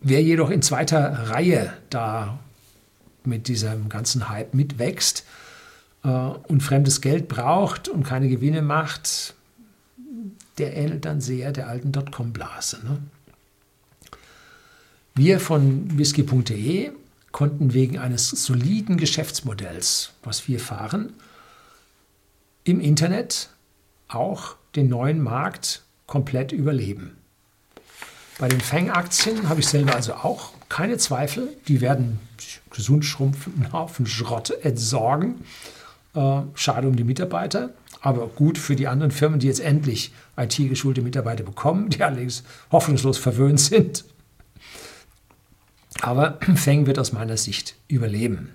wer 0.00 0.22
jedoch 0.22 0.50
in 0.50 0.62
zweiter 0.62 1.30
Reihe 1.30 1.72
da 1.90 2.38
mit 3.24 3.48
diesem 3.48 3.88
ganzen 3.88 4.28
Hype 4.28 4.54
mitwächst 4.54 5.24
äh, 6.04 6.08
und 6.08 6.62
fremdes 6.62 7.00
Geld 7.00 7.28
braucht 7.28 7.88
und 7.88 8.04
keine 8.04 8.28
Gewinne 8.28 8.62
macht, 8.62 9.34
der 10.58 10.76
ähnelt 10.76 11.04
dann 11.04 11.20
sehr 11.20 11.52
der 11.52 11.68
alten 11.68 11.92
Dotcom-Blase. 11.92 12.80
Ne? 12.84 12.98
Wir 15.14 15.40
von 15.40 15.96
whisky.de 15.98 16.92
konnten 17.32 17.74
wegen 17.74 17.98
eines 17.98 18.30
soliden 18.30 18.96
Geschäftsmodells, 18.96 20.12
was 20.22 20.46
wir 20.46 20.60
fahren, 20.60 21.12
im 22.62 22.80
Internet 22.80 23.50
auch 24.08 24.56
den 24.76 24.88
neuen 24.88 25.20
Markt 25.20 25.82
komplett 26.06 26.52
überleben. 26.52 27.16
Bei 28.38 28.48
den 28.48 28.60
Fang-Aktien 28.60 29.48
habe 29.48 29.60
ich 29.60 29.68
selber 29.68 29.94
also 29.94 30.14
auch 30.14 30.50
keine 30.68 30.98
Zweifel. 30.98 31.56
Die 31.68 31.80
werden 31.80 32.18
gesund 32.70 33.04
schrumpfenden 33.04 33.72
Haufen 33.72 34.06
Schrott 34.06 34.50
entsorgen. 34.50 35.44
Äh, 36.14 36.40
schade 36.54 36.88
um 36.88 36.96
die 36.96 37.04
Mitarbeiter, 37.04 37.70
aber 38.00 38.26
gut 38.26 38.58
für 38.58 38.76
die 38.76 38.88
anderen 38.88 39.12
Firmen, 39.12 39.38
die 39.38 39.46
jetzt 39.46 39.60
endlich 39.60 40.12
IT-geschulte 40.36 41.02
Mitarbeiter 41.02 41.44
bekommen, 41.44 41.90
die 41.90 42.02
allerdings 42.02 42.44
hoffnungslos 42.72 43.18
verwöhnt 43.18 43.60
sind. 43.60 44.04
Aber 46.00 46.38
Feng 46.56 46.86
wird 46.86 46.98
aus 46.98 47.12
meiner 47.12 47.36
Sicht 47.36 47.76
überleben. 47.88 48.52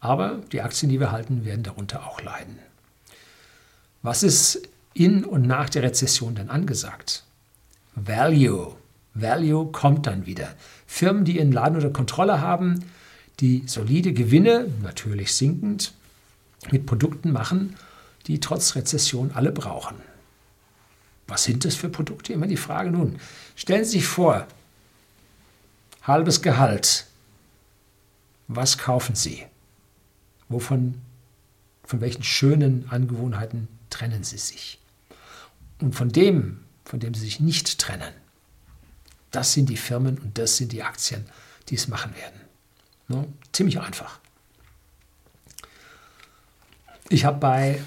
Aber 0.00 0.40
die 0.52 0.60
Aktien, 0.60 0.90
die 0.90 1.00
wir 1.00 1.10
halten, 1.10 1.44
werden 1.44 1.62
darunter 1.62 2.06
auch 2.06 2.20
leiden. 2.20 2.58
Was 4.02 4.22
ist 4.22 4.68
in 4.92 5.24
und 5.24 5.46
nach 5.46 5.70
der 5.70 5.82
Rezession 5.82 6.34
denn 6.34 6.50
angesagt? 6.50 7.24
Value. 7.96 8.76
Value 9.14 9.70
kommt 9.70 10.06
dann 10.06 10.26
wieder. 10.26 10.54
Firmen, 10.86 11.24
die 11.24 11.36
ihren 11.38 11.52
Laden 11.52 11.76
unter 11.76 11.90
Kontrolle 11.90 12.40
haben, 12.40 12.84
die 13.40 13.64
solide 13.66 14.12
Gewinne, 14.12 14.68
natürlich 14.82 15.34
sinkend, 15.34 15.92
mit 16.70 16.86
Produkten 16.86 17.32
machen, 17.32 17.76
die 18.26 18.40
trotz 18.40 18.74
Rezession 18.74 19.32
alle 19.34 19.52
brauchen. 19.52 19.96
Was 21.26 21.44
sind 21.44 21.64
das 21.64 21.74
für 21.74 21.88
Produkte? 21.88 22.32
Immer 22.32 22.46
die 22.46 22.56
Frage 22.56 22.90
nun. 22.90 23.18
Stellen 23.56 23.84
Sie 23.84 23.92
sich 23.92 24.06
vor, 24.06 24.46
halbes 26.02 26.42
Gehalt. 26.42 27.06
Was 28.48 28.78
kaufen 28.78 29.14
Sie? 29.14 29.44
Wovon, 30.48 31.00
von 31.84 32.00
welchen 32.00 32.22
schönen 32.22 32.88
Angewohnheiten 32.90 33.68
trennen 33.90 34.22
Sie 34.22 34.38
sich? 34.38 34.80
Und 35.80 35.94
von 35.94 36.10
dem, 36.10 36.60
von 36.84 37.00
dem 37.00 37.14
Sie 37.14 37.24
sich 37.24 37.40
nicht 37.40 37.78
trennen, 37.78 38.12
das 39.34 39.52
sind 39.52 39.68
die 39.68 39.76
Firmen 39.76 40.18
und 40.18 40.38
das 40.38 40.56
sind 40.56 40.72
die 40.72 40.82
Aktien, 40.82 41.26
die 41.68 41.74
es 41.74 41.88
machen 41.88 42.14
werden. 42.14 42.40
Ne? 43.08 43.26
Ziemlich 43.52 43.80
einfach. 43.80 44.18
Ich 47.08 47.24
habe 47.24 47.38
bei 47.38 47.80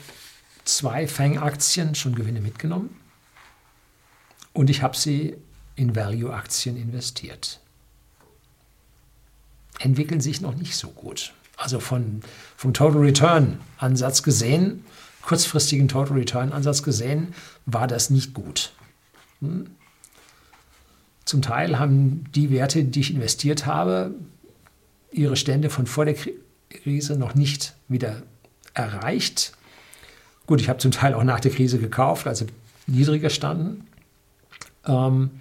zwei 0.65 1.07
Fang-Aktien 1.07 1.95
schon 1.95 2.15
Gewinne 2.15 2.41
mitgenommen 2.41 2.95
und 4.53 4.69
ich 4.69 4.81
habe 4.81 4.95
sie 4.95 5.37
in 5.75 5.95
Value-Aktien 5.95 6.77
investiert. 6.77 7.59
Entwickeln 9.79 10.21
sich 10.21 10.41
noch 10.41 10.55
nicht 10.55 10.75
so 10.75 10.89
gut. 10.89 11.33
Also 11.55 11.79
von, 11.79 12.21
vom 12.55 12.73
Total 12.73 12.99
Return 12.99 13.59
Ansatz 13.77 14.21
gesehen, 14.23 14.85
kurzfristigen 15.21 15.87
Total 15.87 16.17
Return 16.17 16.51
Ansatz 16.51 16.83
gesehen, 16.83 17.33
war 17.65 17.87
das 17.87 18.09
nicht 18.09 18.33
gut. 18.33 18.73
Hm? 19.41 19.69
Zum 21.27 21.41
Teil 21.41 21.77
haben 21.77 22.23
die 22.35 22.51
Werte, 22.51 22.85
die 22.85 23.01
ich 23.01 23.13
investiert 23.13 23.65
habe, 23.65 24.15
ihre 25.11 25.35
Stände 25.35 25.69
von 25.69 25.85
vor 25.85 26.05
der 26.05 26.15
Krise 26.69 27.17
noch 27.17 27.35
nicht 27.35 27.73
wieder 27.89 28.23
erreicht. 28.73 29.51
Gut, 30.45 30.61
ich 30.61 30.69
habe 30.69 30.79
zum 30.79 30.91
Teil 30.91 31.13
auch 31.13 31.25
nach 31.25 31.41
der 31.41 31.51
Krise 31.51 31.79
gekauft, 31.79 32.27
also 32.27 32.45
niedriger 32.85 33.29
standen. 33.29 33.85
Ähm, 34.85 35.31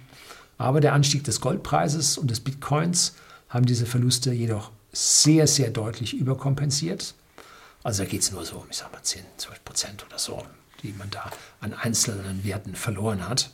aber 0.57 0.81
der 0.81 0.91
Anstieg 0.91 1.23
des 1.23 1.39
Goldpreises 1.39 2.17
und 2.17 2.29
des 2.31 2.41
Bitcoins 2.41 3.15
haben 3.47 3.65
diese 3.65 3.85
Verluste 3.85 4.33
jedoch 4.33 4.71
sehr, 4.91 5.47
sehr 5.47 5.69
deutlich 5.69 6.13
überkompensiert. 6.13 7.15
Also 7.83 8.03
da 8.03 8.09
geht 8.09 8.23
es 8.23 8.33
nur 8.33 8.43
so, 8.43 8.65
ich 8.69 8.75
sag 8.75 8.91
mal 8.91 9.03
10, 9.03 9.23
12 9.37 9.63
Prozent 9.63 10.05
oder 10.05 10.19
so, 10.19 10.43
die 10.83 10.93
man 10.97 11.09
da 11.11 11.31
an 11.61 11.73
einzelnen 11.73 12.43
Werten 12.43 12.75
verloren 12.75 13.29
hat. 13.29 13.51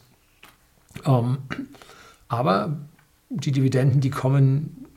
Ähm, 1.06 1.38
aber 2.34 2.76
die 3.30 3.52
Dividenden, 3.52 4.02
die 4.02 4.10
kommen, 4.10 4.88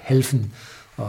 helfen, 0.00 0.52
äh, 0.96 1.02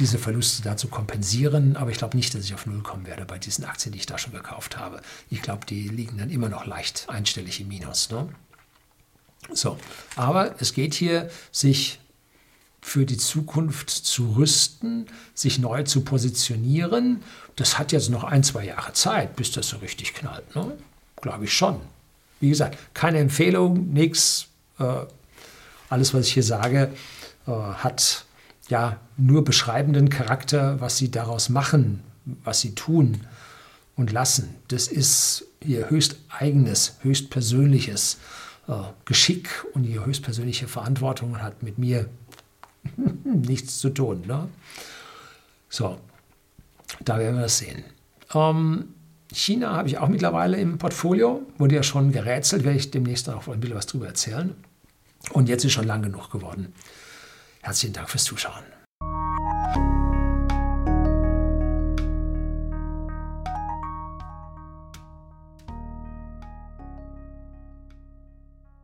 diese 0.00 0.18
Verluste 0.18 0.62
da 0.62 0.76
zu 0.76 0.88
kompensieren. 0.88 1.76
Aber 1.76 1.90
ich 1.92 1.98
glaube 1.98 2.16
nicht, 2.16 2.34
dass 2.34 2.44
ich 2.44 2.52
auf 2.52 2.66
Null 2.66 2.82
kommen 2.82 3.06
werde 3.06 3.24
bei 3.24 3.38
diesen 3.38 3.64
Aktien, 3.64 3.92
die 3.92 3.98
ich 3.98 4.06
da 4.06 4.18
schon 4.18 4.32
gekauft 4.32 4.76
habe. 4.76 5.00
Ich 5.30 5.40
glaube, 5.40 5.66
die 5.66 5.88
liegen 5.88 6.18
dann 6.18 6.30
immer 6.30 6.48
noch 6.48 6.66
leicht 6.66 7.06
einstellig 7.08 7.60
im 7.60 7.68
Minus. 7.68 8.10
Ne? 8.10 8.28
So, 9.52 9.78
aber 10.16 10.56
es 10.60 10.72
geht 10.72 10.94
hier, 10.94 11.30
sich 11.52 12.00
für 12.80 13.06
die 13.06 13.18
Zukunft 13.18 13.90
zu 13.90 14.32
rüsten, 14.32 15.06
sich 15.34 15.60
neu 15.60 15.84
zu 15.84 16.02
positionieren. 16.02 17.22
Das 17.54 17.78
hat 17.78 17.92
jetzt 17.92 18.10
noch 18.10 18.24
ein, 18.24 18.42
zwei 18.42 18.64
Jahre 18.64 18.92
Zeit, 18.94 19.36
bis 19.36 19.52
das 19.52 19.68
so 19.68 19.76
richtig 19.76 20.14
knallt. 20.14 20.56
Ne? 20.56 20.76
Glaube 21.20 21.44
ich 21.44 21.52
schon. 21.52 21.80
Wie 22.42 22.48
gesagt, 22.48 22.76
keine 22.92 23.18
Empfehlung, 23.18 23.92
nichts. 23.92 24.48
Äh, 24.80 25.06
alles, 25.88 26.12
was 26.12 26.26
ich 26.26 26.32
hier 26.32 26.42
sage, 26.42 26.90
äh, 27.46 27.50
hat 27.50 28.24
ja 28.68 28.96
nur 29.16 29.44
beschreibenden 29.44 30.08
Charakter, 30.08 30.80
was 30.80 30.98
sie 30.98 31.08
daraus 31.08 31.50
machen, 31.50 32.02
was 32.42 32.60
sie 32.60 32.74
tun 32.74 33.20
und 33.94 34.10
lassen. 34.10 34.56
Das 34.66 34.88
ist 34.88 35.44
ihr 35.60 35.88
höchst 35.88 36.16
eigenes, 36.30 36.96
höchst 37.02 37.30
persönliches 37.30 38.18
äh, 38.66 38.72
Geschick 39.04 39.64
und 39.74 39.84
ihre 39.84 40.04
höchstpersönliche 40.04 40.66
Verantwortung 40.66 41.40
hat 41.40 41.62
mit 41.62 41.78
mir 41.78 42.08
nichts 43.24 43.78
zu 43.78 43.90
tun. 43.90 44.24
Ne? 44.26 44.48
So, 45.68 45.96
da 47.04 47.20
werden 47.20 47.36
wir 47.36 47.42
das 47.42 47.58
sehen. 47.58 47.84
Ähm, 48.34 48.88
China 49.34 49.72
habe 49.74 49.88
ich 49.88 49.98
auch 49.98 50.08
mittlerweile 50.08 50.58
im 50.58 50.78
Portfolio, 50.78 51.42
wurde 51.58 51.74
ja 51.74 51.82
schon 51.82 52.12
gerätselt, 52.12 52.64
werde 52.64 52.78
ich 52.78 52.90
demnächst 52.90 53.28
auch 53.28 53.48
ein 53.48 53.60
bisschen 53.60 53.76
was 53.76 53.86
drüber 53.86 54.06
erzählen. 54.06 54.54
Und 55.30 55.48
jetzt 55.48 55.64
ist 55.64 55.72
schon 55.72 55.86
lang 55.86 56.02
genug 56.02 56.30
geworden. 56.30 56.72
Herzlichen 57.60 57.94
Dank 57.94 58.10
fürs 58.10 58.24
Zuschauen. 58.24 58.64